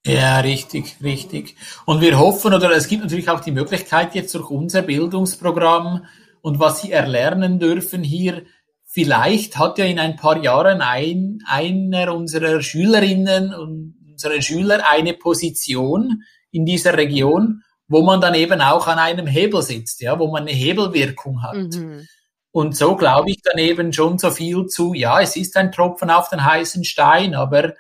Ja, 0.06 0.40
richtig, 0.40 0.98
richtig. 1.04 1.56
Und 1.86 2.00
wir 2.00 2.20
hoffen, 2.20 2.54
oder 2.54 2.72
es 2.72 2.88
gibt 2.88 3.04
natürlich 3.04 3.30
auch 3.30 3.40
die 3.40 3.52
Möglichkeit 3.52 4.14
jetzt 4.14 4.36
durch 4.36 4.50
unser 4.52 4.84
Bildungsprogramm 4.84 6.06
und 6.42 6.60
was 6.60 6.82
Sie 6.82 6.92
erlernen 6.92 7.58
dürfen 7.58 8.04
hier, 8.04 8.44
vielleicht 8.84 9.58
hat 9.58 9.80
ja 9.80 9.86
in 9.86 9.98
ein 9.98 10.16
paar 10.16 10.38
Jahren 10.44 10.82
ein, 10.82 11.40
einer 11.48 12.14
unserer 12.14 12.62
Schülerinnen 12.62 13.54
und 13.54 13.96
unserer 14.12 14.42
Schüler 14.42 14.88
eine 14.88 15.14
Position 15.14 16.22
in 16.52 16.66
dieser 16.66 16.96
Region, 16.96 17.64
wo 17.88 18.04
man 18.04 18.22
dann 18.22 18.36
eben 18.36 18.62
auch 18.62 18.88
an 18.88 19.00
einem 19.00 19.26
Hebel 19.26 19.64
sitzt, 19.64 20.02
ja, 20.02 20.20
wo 20.20 20.28
man 20.32 20.44
eine 20.44 20.52
Hebelwirkung 20.52 21.42
hat. 21.42 21.56
Mhm. 21.56 22.08
Und 22.52 22.78
so 22.78 22.96
glaube 22.96 23.32
ich 23.32 23.42
dann 23.42 23.58
eben 23.58 23.92
schon 23.92 24.20
so 24.20 24.30
viel 24.30 24.68
zu, 24.68 24.94
ja, 24.94 25.20
es 25.20 25.36
ist 25.36 25.58
ein 25.58 25.72
Tropfen 25.72 26.12
auf 26.12 26.30
den 26.30 26.46
heißen 26.46 26.86
Stein, 26.86 27.34
aber 27.34 27.74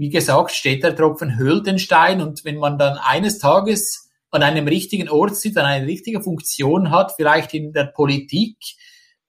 wie 0.00 0.08
gesagt, 0.08 0.52
steht 0.52 0.82
der 0.82 0.96
Tropfen 0.96 1.36
höhlt 1.36 1.66
den 1.66 1.78
Stein 1.78 2.22
und 2.22 2.42
wenn 2.46 2.56
man 2.56 2.78
dann 2.78 2.96
eines 2.96 3.38
Tages 3.38 4.10
an 4.30 4.42
einem 4.42 4.66
richtigen 4.66 5.10
Ort 5.10 5.36
sitzt, 5.36 5.58
an 5.58 5.66
eine 5.66 5.86
richtige 5.86 6.22
Funktion 6.22 6.90
hat, 6.90 7.12
vielleicht 7.16 7.52
in 7.52 7.74
der 7.74 7.84
Politik, 7.84 8.56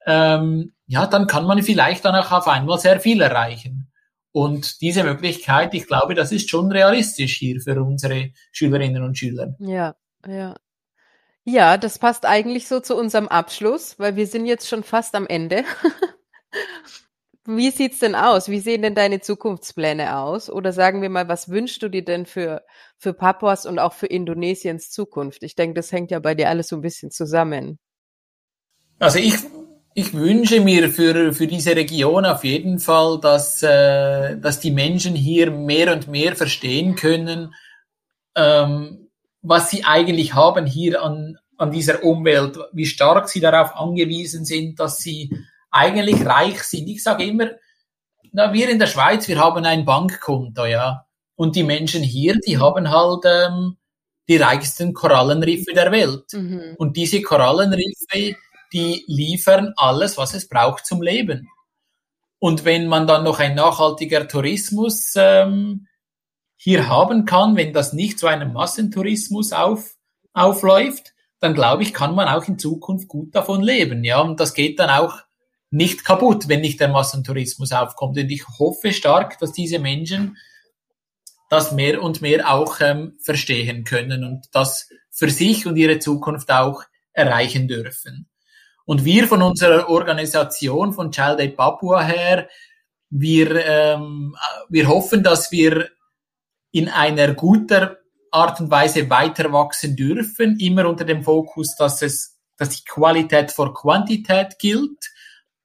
ähm, 0.06 0.72
ja, 0.88 1.08
dann 1.08 1.28
kann 1.28 1.44
man 1.44 1.62
vielleicht 1.62 2.06
dann 2.06 2.16
auch 2.16 2.32
auf 2.32 2.48
einmal 2.48 2.80
sehr 2.80 3.02
viel 3.02 3.20
erreichen. 3.20 3.92
Und 4.32 4.80
diese 4.80 5.04
Möglichkeit, 5.04 5.74
ich 5.74 5.88
glaube, 5.88 6.16
das 6.16 6.32
ist 6.32 6.50
schon 6.50 6.72
realistisch 6.72 7.36
hier 7.36 7.60
für 7.60 7.84
unsere 7.84 8.30
Schülerinnen 8.54 9.04
und 9.04 9.18
Schüler. 9.18 9.54
Ja, 9.60 9.98
ja. 10.26 10.56
Ja, 11.44 11.76
das 11.76 12.00
passt 12.00 12.26
eigentlich 12.26 12.70
so 12.70 12.80
zu 12.80 12.96
unserem 12.96 13.28
Abschluss, 13.28 14.00
weil 14.00 14.16
wir 14.16 14.26
sind 14.26 14.46
jetzt 14.46 14.70
schon 14.70 14.84
fast 14.84 15.16
am 15.16 15.28
Ende. 15.28 15.66
Wie 17.46 17.72
sieht's 17.72 18.00
denn 18.00 18.14
aus? 18.14 18.50
Wie 18.50 18.60
sehen 18.60 18.84
denn 18.84 18.94
deine 18.94 19.20
Zukunftspläne 19.20 20.18
aus? 20.18 20.50
Oder 20.50 20.74
sagen 20.74 21.02
wir 21.02 21.10
mal, 21.10 21.28
was 21.28 21.50
wünschst 21.50 21.82
du 21.82 21.90
dir 21.90 22.06
denn 22.06 22.26
für, 22.26 22.64
für 22.98 23.14
Papuas 23.14 23.66
und 23.66 23.80
auch 23.80 23.94
für 23.94 24.06
Indonesiens 24.06 24.92
Zukunft? 24.92 25.42
Ich 25.42 25.56
denke, 25.56 25.74
das 25.74 25.92
hängt 25.92 26.12
ja 26.12 26.20
bei 26.20 26.36
dir 26.36 26.50
alles 26.50 26.68
so 26.68 26.76
ein 26.76 26.82
bisschen 26.82 27.10
zusammen. 27.10 27.80
Also 29.00 29.18
ich 29.18 29.36
ich 29.94 30.14
wünsche 30.14 30.62
mir 30.62 30.90
für, 30.90 31.34
für 31.34 31.48
diese 31.48 31.76
Region 31.76 32.26
auf 32.26 32.44
jeden 32.44 32.80
Fall, 32.80 33.20
dass, 33.20 33.62
äh, 33.62 34.38
dass 34.38 34.60
die 34.60 34.72
Menschen 34.72 35.16
hier 35.16 35.52
mehr 35.52 35.92
und 35.94 36.08
mehr 36.08 36.36
verstehen 36.36 36.96
können, 36.96 37.54
ähm, 38.36 39.10
was 39.42 39.70
sie 39.70 39.84
eigentlich 39.84 40.34
haben 40.34 40.66
hier 40.66 41.04
an, 41.04 41.38
an 41.58 41.72
dieser 41.72 42.04
Umwelt, 42.04 42.58
wie 42.72 42.86
stark 42.86 43.28
sie 43.28 43.42
darauf 43.42 43.76
angewiesen 43.76 44.46
sind, 44.46 44.80
dass 44.80 45.00
sie 45.00 45.36
eigentlich 45.72 46.26
reich 46.26 46.62
sind. 46.64 46.88
Ich 46.88 47.02
sage 47.02 47.26
immer, 47.26 47.50
na, 48.34 48.54
wir 48.54 48.70
in 48.70 48.80
der 48.80 48.88
Schweiz, 48.88 49.28
wir 49.28 49.40
haben 49.40 49.66
ein 49.66 49.86
Bankkonto, 49.86 50.66
ja. 50.66 51.06
Und 51.36 51.56
die 51.56 51.64
Menschen 51.64 52.04
hier, 52.04 52.38
die 52.40 52.60
haben 52.60 52.90
halt 52.90 53.24
ähm, 53.26 53.78
die 54.28 54.38
reichsten 54.38 54.94
Korallenriffe 54.94 55.74
der 55.74 55.92
Welt. 55.92 56.26
Mhm. 56.34 56.76
Und 56.78 56.96
diese 56.96 57.22
Korallenriffe, 57.22 58.36
die 58.72 59.04
liefern 59.08 59.74
alles, 59.76 60.18
was 60.18 60.34
es 60.34 60.48
braucht 60.48 60.86
zum 60.86 61.02
Leben. 61.02 61.50
Und 62.40 62.66
wenn 62.66 62.88
man 62.88 63.08
dann 63.08 63.24
noch 63.24 63.40
ein 63.40 63.56
nachhaltiger 63.56 64.28
Tourismus 64.28 65.14
ähm, 65.16 65.88
hier 66.56 66.88
haben 66.88 67.26
kann, 67.26 67.56
wenn 67.56 67.74
das 67.74 67.94
nicht 67.94 68.20
zu 68.20 68.28
einem 68.28 68.54
Massentourismus 68.54 69.52
auf, 69.52 69.96
aufläuft, 70.34 71.14
dann 71.40 71.54
glaube 71.54 71.84
ich, 71.84 71.94
kann 71.94 72.16
man 72.16 72.28
auch 72.28 72.48
in 72.48 72.60
Zukunft 72.60 73.08
gut 73.08 73.36
davon 73.36 73.62
leben. 73.62 74.04
Ja, 74.04 74.22
und 74.22 74.40
das 74.40 74.54
geht 74.54 74.80
dann 74.80 74.90
auch 74.90 75.22
nicht 75.72 76.04
kaputt, 76.06 76.48
wenn 76.50 76.62
nicht 76.62 76.80
der 76.80 76.90
Massentourismus 76.90 77.72
aufkommt. 77.72 78.18
Und 78.18 78.30
ich 78.30 78.46
hoffe 78.60 78.92
stark, 78.94 79.40
dass 79.40 79.54
diese 79.54 79.80
Menschen 79.80 80.38
das 81.50 81.72
mehr 81.72 82.02
und 82.04 82.22
mehr 82.22 82.54
auch 82.54 82.80
ähm, 82.82 83.18
verstehen 83.22 83.84
können 83.84 84.24
und 84.24 84.46
das 84.54 84.90
für 85.10 85.30
sich 85.30 85.66
und 85.66 85.78
ihre 85.78 86.00
Zukunft 86.00 86.52
auch 86.52 86.84
erreichen 87.14 87.68
dürfen. 87.68 88.30
Und 88.86 89.06
wir 89.06 89.28
von 89.28 89.42
unserer 89.42 89.90
Organisation 89.90 90.94
von 90.94 91.12
Child 91.12 91.40
Aid 91.40 91.58
Papua 91.58 92.04
her, 92.04 92.50
wir, 93.10 93.66
ähm, 93.66 94.36
wir 94.70 94.88
hoffen, 94.88 95.24
dass 95.24 95.52
wir 95.52 95.90
in 96.72 96.90
einer 96.90 97.34
guter 97.34 97.98
Art 98.32 98.60
und 98.62 98.72
Weise 98.72 99.10
weiter 99.10 99.52
wachsen 99.52 99.96
dürfen, 99.96 100.58
immer 100.60 100.88
unter 100.88 101.04
dem 101.04 101.24
Fokus, 101.24 101.76
dass 101.76 102.02
es, 102.02 102.40
dass 102.58 102.70
die 102.70 102.84
Qualität 102.86 103.52
vor 103.52 103.74
Quantität 103.74 104.58
gilt, 104.58 105.12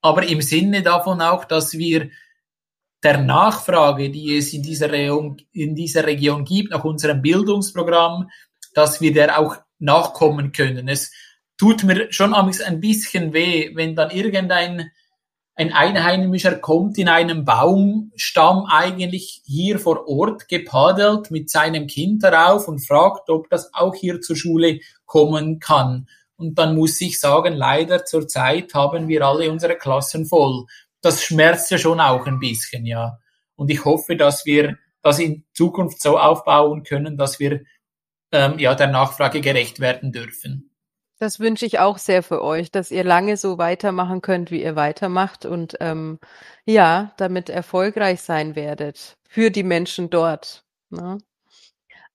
aber 0.07 0.27
im 0.27 0.41
Sinne 0.41 0.83
davon 0.83 1.21
auch, 1.21 1.45
dass 1.45 1.75
wir 1.75 2.11
der 3.03 3.19
Nachfrage, 3.19 4.11
die 4.11 4.37
es 4.37 4.53
in 4.53 4.63
dieser 4.63 4.91
Region, 4.91 5.37
in 5.53 5.75
dieser 5.75 6.07
Region 6.07 6.45
gibt, 6.45 6.71
nach 6.71 6.85
unserem 6.85 7.23
Bildungsprogramm, 7.23 8.31
dass 8.75 9.01
wir 9.01 9.13
der 9.13 9.39
auch 9.39 9.57
nachkommen 9.79 10.53
können. 10.53 10.89
Es 10.89 11.13
tut 11.59 11.85
mir 11.85 12.13
schon 12.13 12.35
ein 12.35 12.81
bisschen 12.81 13.33
weh, 13.33 13.71
wenn 13.75 13.95
dann 13.95 14.11
irgendein 14.11 14.91
ein 15.59 15.73
Einheimischer 15.73 16.57
kommt 16.57 16.99
in 16.99 17.09
einem 17.09 17.47
Baumstamm 17.47 18.67
eigentlich 18.67 19.41
hier 19.47 19.79
vor 19.79 20.07
Ort 20.07 20.49
gepaddelt 20.49 21.31
mit 21.31 21.49
seinem 21.49 21.87
Kind 21.87 22.23
darauf 22.23 22.69
und 22.69 22.87
fragt, 22.87 23.31
ob 23.31 23.49
das 23.49 23.73
auch 23.73 23.95
hier 23.95 24.21
zur 24.21 24.37
Schule 24.37 24.81
kommen 25.07 25.59
kann. 25.59 26.09
Und 26.37 26.59
dann 26.59 26.74
muss 26.74 27.01
ich 27.01 27.18
sagen, 27.18 27.55
leider 27.55 28.05
zurzeit 28.05 28.74
haben 28.74 29.09
wir 29.09 29.22
alle 29.26 29.51
unsere 29.51 29.76
Klassen 29.76 30.26
voll. 30.26 30.66
Das 31.01 31.22
schmerzt 31.22 31.70
ja 31.70 31.78
schon 31.78 32.01
auch 32.01 32.26
ein 32.26 32.39
bisschen, 32.39 32.84
ja. 32.84 33.18
Und 33.55 33.70
ich 33.70 33.84
hoffe, 33.84 34.16
dass 34.16 34.45
wir 34.45 34.76
das 35.03 35.18
in 35.18 35.45
Zukunft 35.55 36.03
so 36.03 36.18
aufbauen 36.18 36.82
können, 36.82 37.16
dass 37.16 37.39
wir 37.39 37.62
ähm, 38.32 38.59
ja 38.59 38.74
der 38.74 38.89
Nachfrage 38.89 39.41
gerecht 39.41 39.80
werden 39.80 40.12
dürfen. 40.12 40.70
Das 41.18 41.41
wünsche 41.41 41.64
ich 41.64 41.78
auch 41.78 41.97
sehr 41.97 42.22
für 42.22 42.43
euch, 42.43 42.70
dass 42.70 42.91
ihr 42.91 43.05
lange 43.05 43.39
so 43.39 43.57
weitermachen 43.57 44.20
könnt, 44.20 44.51
wie 44.51 44.62
ihr 44.62 44.76
weitermacht 44.76 45.47
und 45.47 45.76
ähm, 45.80 46.18
ja, 46.66 47.14
damit 47.16 47.49
erfolgreich 47.49 48.20
sein 48.20 48.55
werdet 48.55 49.16
für 49.26 49.51
die 49.51 49.62
Menschen 49.62 50.11
dort. 50.11 50.64
Ne? 50.91 51.18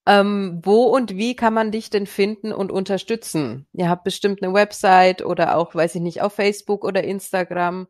Ähm, 0.07 0.61
wo 0.63 0.83
und 0.85 1.15
wie 1.15 1.35
kann 1.35 1.53
man 1.53 1.71
dich 1.71 1.89
denn 1.89 2.07
finden 2.07 2.51
und 2.51 2.71
unterstützen? 2.71 3.67
Ihr 3.73 3.87
habt 3.87 4.03
bestimmt 4.03 4.41
eine 4.41 4.53
Website 4.53 5.23
oder 5.23 5.55
auch, 5.57 5.75
weiß 5.75 5.95
ich 5.95 6.01
nicht, 6.01 6.21
auf 6.21 6.33
Facebook 6.33 6.83
oder 6.83 7.03
Instagram. 7.03 7.87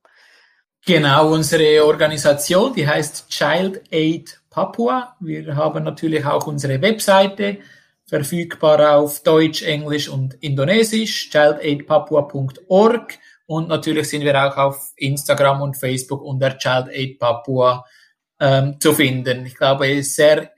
Genau, 0.85 1.31
unsere 1.31 1.85
Organisation, 1.85 2.73
die 2.73 2.87
heißt 2.87 3.29
Child 3.29 3.83
Aid 3.91 4.41
Papua. 4.49 5.15
Wir 5.19 5.55
haben 5.55 5.83
natürlich 5.83 6.25
auch 6.25 6.47
unsere 6.47 6.81
Webseite 6.81 7.59
verfügbar 8.05 8.97
auf 8.97 9.23
Deutsch, 9.23 9.61
Englisch 9.61 10.09
und 10.09 10.33
Indonesisch, 10.41 11.29
childaidpapua.org 11.29 13.17
und 13.45 13.67
natürlich 13.67 14.09
sind 14.09 14.23
wir 14.23 14.35
auch 14.43 14.57
auf 14.57 14.91
Instagram 14.95 15.61
und 15.61 15.77
Facebook 15.77 16.21
unter 16.21 16.57
Child 16.57 16.87
Aid 16.89 17.19
Papua 17.19 17.85
ähm, 18.39 18.77
zu 18.79 18.93
finden. 18.93 19.45
Ich 19.45 19.55
glaube, 19.55 19.89
es 19.89 20.07
ist 20.07 20.15
sehr 20.15 20.51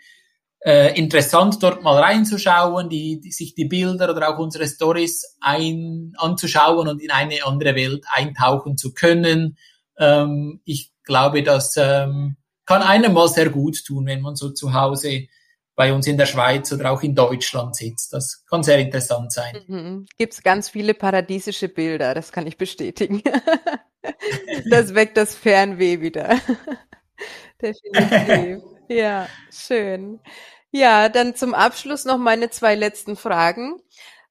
äh, 0.66 0.98
interessant, 0.98 1.62
dort 1.62 1.84
mal 1.84 2.02
reinzuschauen, 2.02 2.90
die, 2.90 3.20
die, 3.20 3.32
sich 3.32 3.54
die 3.54 3.66
Bilder 3.66 4.10
oder 4.10 4.30
auch 4.30 4.40
unsere 4.40 4.68
Stories 4.68 5.38
ein, 5.42 6.14
anzuschauen 6.18 6.88
und 6.88 7.02
in 7.02 7.12
eine 7.12 7.46
andere 7.46 7.76
Welt 7.76 8.06
eintauchen 8.10 8.78
zu 8.78 8.94
können. 8.94 9.58
Ähm, 9.98 10.62
ich 10.64 10.92
glaube, 11.04 11.44
das 11.44 11.76
ähm, 11.78 12.38
kann 12.66 12.82
einem 12.82 13.14
mal 13.14 13.28
sehr 13.28 13.50
gut 13.50 13.84
tun, 13.86 14.06
wenn 14.06 14.22
man 14.22 14.36
so 14.36 14.52
zu 14.52 14.74
Hause 14.74 15.28
bei 15.76 15.92
uns 15.92 16.08
in 16.08 16.18
der 16.18 16.28
Schweiz 16.28 16.72
oder 16.72 16.92
auch 16.92 17.02
in 17.02 17.16
Deutschland 17.16 17.76
sitzt. 17.76 18.14
Das 18.14 18.46
kann 18.50 18.64
sehr 18.64 18.78
interessant 18.80 19.32
sein. 19.34 19.58
Mhm. 19.68 20.06
Gibt 20.18 20.34
es 20.34 20.44
ganz 20.44 20.70
viele 20.70 20.94
paradiesische 20.94 21.68
Bilder, 21.68 22.14
das 22.14 22.32
kann 22.32 22.48
ich 22.48 22.58
bestätigen. 22.58 23.22
das 24.70 24.94
weckt 24.94 25.18
das 25.18 25.36
Fernweh 25.36 26.00
wieder. 26.00 26.40
Definitiv. 27.62 28.73
Ja, 28.88 29.28
schön. 29.52 30.20
Ja, 30.72 31.10
dann 31.10 31.36
zum 31.36 31.54
Abschluss 31.54 32.06
noch 32.06 32.18
meine 32.18 32.50
zwei 32.50 32.76
letzten 32.76 33.16
Fragen. 33.16 33.80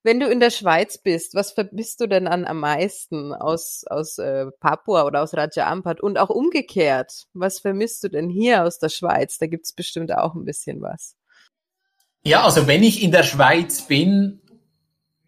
Wenn 0.03 0.19
du 0.19 0.27
in 0.27 0.41
der 0.41 0.49
Schweiz 0.49 0.97
bist, 0.97 1.33
was 1.33 1.51
vermisst 1.51 2.01
du 2.01 2.07
denn 2.07 2.27
an 2.27 2.43
am 2.45 2.59
meisten 2.59 3.33
aus, 3.33 3.85
aus 3.89 4.17
äh, 4.17 4.47
Papua 4.59 5.05
oder 5.05 5.23
aus 5.23 5.33
Raja 5.33 5.71
Ampat? 5.71 6.01
Und 6.01 6.17
auch 6.17 6.29
umgekehrt, 6.29 7.27
was 7.33 7.59
vermisst 7.59 8.03
du 8.03 8.09
denn 8.09 8.29
hier 8.29 8.63
aus 8.63 8.79
der 8.79 8.89
Schweiz? 8.89 9.37
Da 9.37 9.47
gibt's 9.47 9.71
bestimmt 9.71 10.13
auch 10.13 10.35
ein 10.35 10.43
bisschen 10.43 10.81
was. 10.81 11.15
Ja, 12.25 12.43
also 12.43 12.67
wenn 12.67 12.83
ich 12.83 13.01
in 13.01 13.11
der 13.11 13.23
Schweiz 13.23 13.83
bin, 13.83 14.41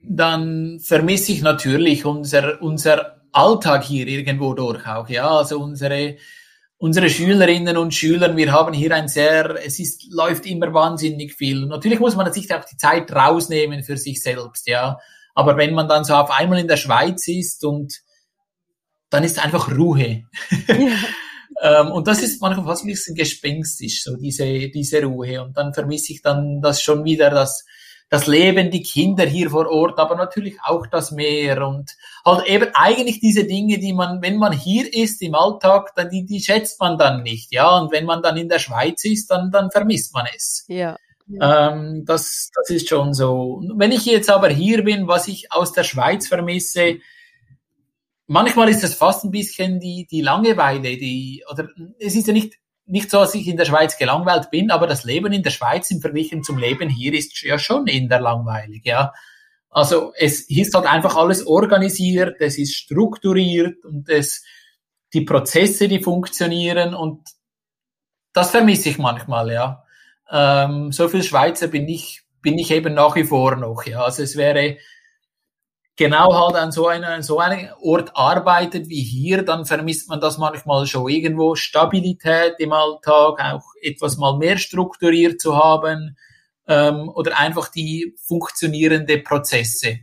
dann 0.01 0.80
vermisse 0.82 1.32
ich 1.32 1.41
natürlich 1.41 2.05
unser, 2.05 2.61
unser 2.61 3.21
Alltag 3.32 3.84
hier 3.84 4.07
irgendwo 4.07 4.53
durch 4.53 4.86
auch, 4.88 5.09
ja, 5.09 5.30
also 5.30 5.59
unsere, 5.59 6.17
unsere 6.78 7.09
Schülerinnen 7.09 7.78
und 7.78 7.93
Schüler, 7.93 8.36
wir 8.36 8.51
haben 8.51 8.73
hier 8.73 8.93
ein 8.93 9.07
sehr, 9.07 9.55
es 9.65 9.80
ist, 9.80 10.05
läuft 10.11 10.45
immer 10.45 10.73
wahnsinnig 10.73 11.34
viel. 11.34 11.65
Natürlich 11.65 11.99
muss 11.99 12.15
man 12.15 12.32
sich 12.32 12.53
auch 12.53 12.65
die 12.65 12.78
Zeit 12.78 13.11
rausnehmen 13.11 13.84
für 13.84 13.97
sich 13.97 14.21
selbst, 14.21 14.67
ja. 14.67 14.97
Aber 15.34 15.57
wenn 15.57 15.73
man 15.73 15.88
dann 15.88 16.03
so 16.05 16.13
auf 16.13 16.32
einmal 16.32 16.59
in 16.59 16.67
der 16.67 16.78
Schweiz 16.78 17.28
ist 17.28 17.63
und 17.65 18.01
dann 19.09 19.23
ist 19.23 19.43
einfach 19.43 19.71
Ruhe. 19.71 20.23
Ja. 20.67 20.76
Ähm, 21.61 21.91
und 21.91 22.07
das 22.07 22.21
ist 22.21 22.41
manchmal 22.41 22.65
fast 22.65 22.84
ein 22.84 22.88
bisschen 22.88 23.15
gespenstisch, 23.15 24.03
so 24.03 24.17
diese, 24.17 24.69
diese 24.69 25.03
Ruhe. 25.03 25.41
Und 25.41 25.55
dann 25.55 25.73
vermisse 25.73 26.11
ich 26.11 26.21
dann 26.21 26.61
das 26.61 26.82
schon 26.82 27.05
wieder, 27.05 27.30
das, 27.30 27.63
das 28.10 28.28
Leben, 28.28 28.70
die 28.70 28.84
Kinder 28.84 29.26
hier 29.26 29.49
vor 29.49 29.70
Ort, 29.70 29.99
aber 29.99 30.16
natürlich 30.16 30.58
auch 30.64 30.86
das 30.88 31.12
Meer 31.12 31.68
und 31.68 31.91
halt 32.24 32.45
eben 32.47 32.70
eigentlich 32.74 33.20
diese 33.20 33.45
Dinge, 33.45 33.80
die 33.80 33.93
man, 33.93 34.22
wenn 34.22 34.38
man 34.38 34.53
hier 34.53 34.93
ist 34.93 35.22
im 35.22 35.36
Alltag, 35.36 35.93
dann 35.95 36.10
die, 36.10 36.26
die 36.26 36.39
schätzt 36.39 36.80
man 36.80 36.97
dann 36.97 37.24
nicht, 37.24 37.51
ja. 37.51 37.78
Und 37.78 37.91
wenn 37.91 38.06
man 38.06 38.22
dann 38.22 38.38
in 38.38 38.49
der 38.49 38.60
Schweiz 38.60 39.03
ist, 39.06 39.32
dann, 39.32 39.51
dann 39.51 39.72
vermisst 39.72 40.14
man 40.14 40.28
es. 40.36 40.66
Ja. 40.68 40.97
ja. 41.28 41.72
Ähm, 41.72 42.06
das, 42.06 42.51
das 42.53 42.70
ist 42.70 42.88
schon 42.88 43.14
so. 43.14 43.62
Wenn 43.76 43.91
ich 43.91 44.06
jetzt 44.06 44.30
aber 44.30 44.49
hier 44.49 44.84
bin, 44.84 45.08
was 45.08 45.28
ich 45.28 45.51
aus 45.51 45.72
der 45.72 45.84
Schweiz 45.84 46.28
vermisse, 46.28 46.99
manchmal 48.28 48.70
ist 48.70 48.84
es 48.84 48.93
fast 48.93 49.26
ein 49.26 49.32
bisschen 49.32 49.80
die, 49.80 50.08
die 50.10 50.22
Langeweile, 50.22 50.97
die, 50.97 51.43
oder 51.51 51.68
es 51.99 52.16
ist 52.16 52.28
ja 52.28 52.34
nicht, 52.34 52.60
nicht 52.88 53.10
so, 53.10 53.20
dass 53.20 53.36
ich 53.36 53.48
in 53.48 53.58
der 53.58 53.66
Schweiz 53.66 53.98
gelangweilt 53.98 54.52
bin, 54.52 54.72
aber 54.72 54.88
das 54.88 55.04
Leben 55.04 55.34
in 55.34 55.44
der 55.44 55.50
Schweiz 55.50 55.90
im 55.92 56.02
Vergleich 56.02 56.32
zum 56.44 56.58
Leben 56.58 56.90
hier 56.90 57.14
ist 57.14 57.42
ja 57.42 57.58
schon 57.58 57.88
in 57.88 58.10
der 58.10 58.22
langweilig, 58.22 58.86
ja. 58.86 59.14
Also 59.70 60.14
es 60.18 60.50
ist 60.50 60.74
halt 60.74 60.86
einfach 60.86 61.16
alles 61.16 61.46
organisiert, 61.46 62.38
es 62.40 62.58
ist 62.58 62.76
strukturiert 62.76 63.84
und 63.84 64.08
es, 64.08 64.44
die 65.14 65.22
Prozesse, 65.22 65.88
die 65.88 66.02
funktionieren 66.02 66.94
und 66.94 67.28
das 68.34 68.52
vermisse 68.52 68.90
ich 68.90 68.98
manchmal, 68.98 69.52
ja. 69.52 69.84
Ähm, 70.30 70.92
so 70.92 71.08
viel 71.08 71.24
Schweizer 71.24 71.68
bin 71.68 71.88
ich, 71.88 72.24
bin 72.42 72.58
ich 72.58 72.72
eben 72.72 72.94
nach 72.94 73.16
wie 73.16 73.24
vor 73.24 73.56
noch, 73.56 73.86
ja. 73.86 74.04
Also 74.04 74.24
es 74.24 74.38
wäre, 74.38 74.78
genau 75.96 76.34
halt 76.34 76.56
an 76.56 76.72
so 76.72 76.88
einem, 76.88 77.22
so 77.22 77.39
einem 77.39 77.70
Ort 77.82 78.12
arbeitet 78.16 78.89
wie 78.89 79.04
hier, 79.04 79.43
dann 79.43 79.66
vermisst 79.66 80.10
man 80.10 80.20
das 80.20 80.38
manchmal 80.38 80.86
schon 80.88 81.10
irgendwo. 81.10 81.56
Stabilität 81.56 82.56
im 82.60 82.74
Alltag, 82.74 83.39
auch 83.39 83.64
etwas 83.82 84.18
mal 84.18 84.38
mehr 84.38 84.58
strukturiert 84.58 85.39
zu 85.39 85.56
haben 85.56 86.18
ähm, 86.68 87.10
oder 87.10 87.38
einfach 87.39 87.70
die 87.70 88.16
funktionierende 88.28 89.20
Prozesse. 89.20 90.00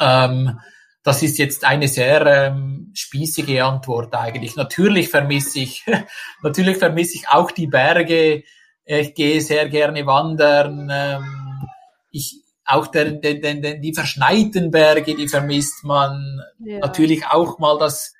Ähm, 0.00 0.58
das 1.02 1.22
ist 1.22 1.38
jetzt 1.38 1.64
eine 1.64 1.86
sehr 1.86 2.26
ähm, 2.26 2.90
spießige 2.94 3.62
Antwort 3.62 4.14
eigentlich. 4.14 4.56
Natürlich 4.56 5.10
vermisse 5.10 5.60
ich, 5.60 5.84
natürlich 6.42 6.78
vermisse 6.78 7.16
ich 7.16 7.28
auch 7.28 7.50
die 7.50 7.66
Berge. 7.66 8.42
Ich 8.86 9.14
gehe 9.14 9.40
sehr 9.40 9.68
gerne 9.68 10.06
wandern. 10.06 10.88
Ähm, 10.90 11.68
ich, 12.10 12.43
auch 12.64 12.86
der, 12.86 13.12
den, 13.12 13.40
den, 13.42 13.62
den, 13.62 13.82
die 13.82 13.94
verschneiten 13.94 14.70
Berge, 14.70 15.14
die 15.14 15.28
vermisst 15.28 15.84
man. 15.84 16.40
Ja. 16.58 16.78
Natürlich 16.78 17.26
auch 17.26 17.58
mal 17.58 17.78
das, 17.78 18.14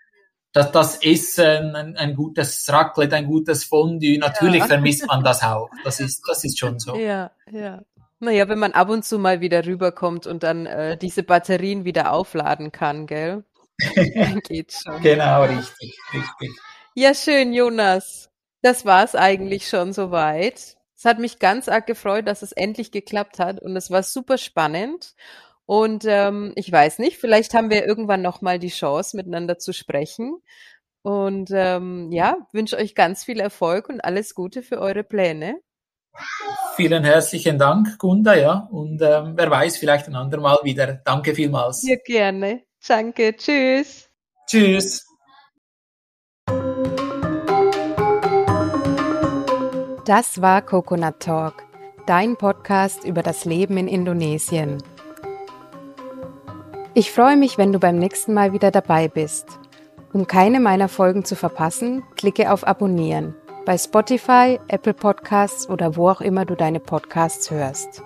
das, 0.53 0.70
das 0.72 1.03
Essen, 1.03 1.74
ein, 1.74 1.97
ein 1.97 2.14
gutes 2.14 2.66
Raclette, 2.68 3.16
ein 3.16 3.26
gutes 3.26 3.64
Fondue. 3.64 4.18
Natürlich 4.18 4.61
ja. 4.61 4.66
vermisst 4.66 5.07
man 5.07 5.24
das 5.24 5.42
auch. 5.42 5.70
Das 5.84 6.01
ist, 6.01 6.22
das 6.28 6.45
ist 6.45 6.59
schon 6.59 6.78
so. 6.78 6.97
Ja, 6.97 7.30
ja. 7.51 7.82
Naja, 8.20 8.49
wenn 8.49 8.59
man 8.59 8.72
ab 8.72 8.88
und 8.88 9.05
zu 9.05 9.18
mal 9.18 9.40
wieder 9.40 9.66
rüberkommt 9.66 10.26
und 10.26 10.42
dann 10.42 10.66
äh, 10.66 10.97
diese 10.97 11.22
Batterien 11.22 11.84
wieder 11.84 12.12
aufladen 12.12 12.72
kann, 12.72 13.07
gell? 13.07 13.45
Dann 14.14 14.38
geht's 14.38 14.84
schon. 14.84 15.03
genau, 15.03 15.42
richtig, 15.42 15.99
richtig. 16.12 16.53
Ja, 16.95 17.12
schön, 17.12 17.53
Jonas. 17.53 18.30
Das 18.62 18.84
war's 18.84 19.16
eigentlich 19.16 19.68
schon 19.68 19.92
soweit. 19.92 20.76
Es 20.97 21.05
hat 21.05 21.18
mich 21.18 21.38
ganz 21.38 21.68
arg 21.68 21.86
gefreut, 21.86 22.26
dass 22.28 22.42
es 22.42 22.53
endlich 22.53 22.92
geklappt 22.92 23.38
hat 23.38 23.61
und 23.61 23.76
es 23.76 23.90
war 23.90 24.03
super 24.03 24.38
spannend. 24.38 25.14
Und 25.66 26.05
ähm, 26.07 26.53
ich 26.57 26.70
weiß 26.70 26.99
nicht, 26.99 27.18
vielleicht 27.18 27.55
haben 27.55 27.70
wir 27.70 27.86
irgendwann 27.86 28.22
noch 28.22 28.42
mal 28.42 28.59
die 28.59 28.68
Chance, 28.68 29.16
miteinander 29.16 29.59
zu 29.59 29.72
sprechen. 29.72 30.42
Und 31.03 31.51
ähm, 31.53 32.11
ja, 32.12 32.36
wünsche 32.53 32.76
euch 32.76 32.95
ganz 32.95 33.24
viel 33.24 33.40
Erfolg 33.40 33.88
und 33.88 34.03
alles 34.03 34.34
Gute 34.34 34.62
für 34.62 34.78
eure 34.78 35.05
Pläne. 35.05 35.61
Vielen 36.76 37.05
herzlichen 37.05 37.59
Dank, 37.59 37.99
Gunda, 37.99 38.34
ja. 38.34 38.68
Und 38.70 39.03
ähm, 39.03 39.34
wer 39.36 39.51
weiß, 39.51 39.76
vielleicht 39.76 40.09
ein 40.09 40.16
andermal 40.16 40.59
wieder. 40.62 41.01
Danke 41.05 41.34
vielmals. 41.34 41.82
Ja, 41.86 41.97
gerne. 42.05 42.62
Danke. 42.86 43.36
Tschüss. 43.36 44.09
Tschüss. 44.47 45.13
Das 50.05 50.42
war 50.42 50.61
Coconut 50.61 51.20
Talk, 51.20 51.64
dein 52.07 52.36
Podcast 52.36 53.05
über 53.05 53.22
das 53.22 53.44
Leben 53.44 53.78
in 53.78 53.88
Indonesien. 53.88 54.82
Ich 56.92 57.11
freue 57.11 57.36
mich, 57.36 57.57
wenn 57.57 57.72
du 57.72 57.78
beim 57.78 57.96
nächsten 57.96 58.34
Mal 58.34 58.52
wieder 58.52 58.70
dabei 58.70 59.09
bist. 59.09 59.59
Um 60.12 60.26
keine 60.26 60.61
meiner 60.61 60.88
Folgen 60.88 61.24
zu 61.24 61.36
verpassen, 61.36 62.02
klicke 62.16 62.52
auf 62.52 62.66
Abonnieren 62.66 63.34
bei 63.64 63.78
Spotify, 63.78 64.61
Apple 64.68 64.92
Podcasts 64.94 65.68
oder 65.68 65.96
wo 65.96 66.11
auch 66.11 66.20
immer 66.20 66.44
du 66.44 66.55
deine 66.55 66.80
Podcasts 66.80 67.50
hörst. 67.50 68.02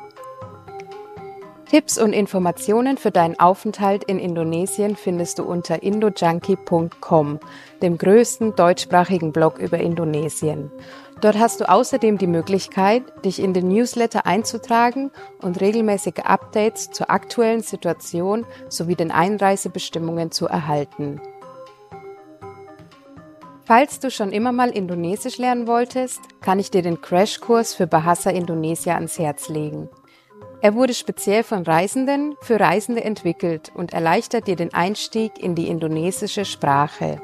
Tipps 1.68 1.98
und 1.98 2.14
Informationen 2.14 2.96
für 2.96 3.10
deinen 3.10 3.38
Aufenthalt 3.38 4.04
in 4.04 4.18
Indonesien 4.18 4.96
findest 4.96 5.38
du 5.38 5.42
unter 5.42 5.82
indojunkie.com, 5.82 7.40
dem 7.82 7.98
größten 7.98 8.56
deutschsprachigen 8.56 9.32
Blog 9.32 9.58
über 9.58 9.78
Indonesien. 9.78 10.70
Dort 11.20 11.38
hast 11.38 11.60
du 11.60 11.68
außerdem 11.68 12.16
die 12.18 12.28
Möglichkeit, 12.28 13.02
dich 13.24 13.40
in 13.42 13.52
den 13.52 13.68
Newsletter 13.68 14.24
einzutragen 14.24 15.10
und 15.42 15.60
regelmäßige 15.60 16.20
Updates 16.24 16.90
zur 16.92 17.10
aktuellen 17.10 17.62
Situation 17.62 18.46
sowie 18.68 18.94
den 18.94 19.10
Einreisebestimmungen 19.10 20.30
zu 20.30 20.46
erhalten. 20.46 21.20
Falls 23.64 24.00
du 24.00 24.10
schon 24.10 24.32
immer 24.32 24.52
mal 24.52 24.70
Indonesisch 24.70 25.38
lernen 25.38 25.66
wolltest, 25.66 26.20
kann 26.40 26.58
ich 26.58 26.70
dir 26.70 26.82
den 26.82 27.02
Crashkurs 27.02 27.74
für 27.74 27.86
Bahasa 27.86 28.30
Indonesia 28.30 28.94
ans 28.94 29.18
Herz 29.18 29.48
legen. 29.48 29.90
Er 30.60 30.74
wurde 30.74 30.94
speziell 30.94 31.42
von 31.42 31.64
Reisenden 31.64 32.34
für 32.40 32.58
Reisende 32.58 33.04
entwickelt 33.04 33.70
und 33.74 33.92
erleichtert 33.92 34.46
dir 34.46 34.56
den 34.56 34.72
Einstieg 34.72 35.38
in 35.38 35.54
die 35.54 35.68
indonesische 35.68 36.44
Sprache. 36.44 37.20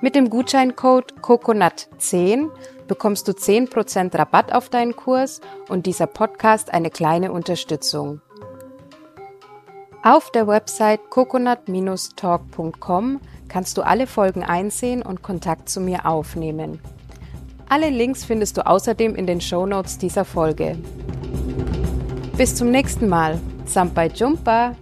Mit 0.00 0.14
dem 0.14 0.30
Gutscheincode 0.30 1.14
COCONUT10 1.20 2.50
bekommst 2.88 3.28
du 3.28 3.32
10% 3.32 4.18
Rabatt 4.18 4.52
auf 4.52 4.68
deinen 4.68 4.96
Kurs 4.96 5.40
und 5.68 5.86
dieser 5.86 6.06
Podcast 6.06 6.74
eine 6.74 6.90
kleine 6.90 7.30
Unterstützung. 7.30 8.20
Auf 10.02 10.30
der 10.30 10.46
Website 10.46 11.10
coconut-talk.com 11.10 13.20
kannst 13.48 13.76
du 13.76 13.82
alle 13.82 14.06
Folgen 14.06 14.42
einsehen 14.42 15.02
und 15.02 15.22
Kontakt 15.22 15.68
zu 15.68 15.80
mir 15.80 16.06
aufnehmen. 16.06 16.80
Alle 17.68 17.90
Links 17.90 18.24
findest 18.24 18.56
du 18.56 18.66
außerdem 18.66 19.14
in 19.14 19.26
den 19.26 19.40
Show 19.40 19.66
Notes 19.66 19.98
dieser 19.98 20.24
Folge. 20.24 20.78
Bis 22.36 22.54
zum 22.54 22.70
nächsten 22.70 23.08
Mal. 23.08 23.40
Sampai 23.66 24.08
Jumpa! 24.08 24.74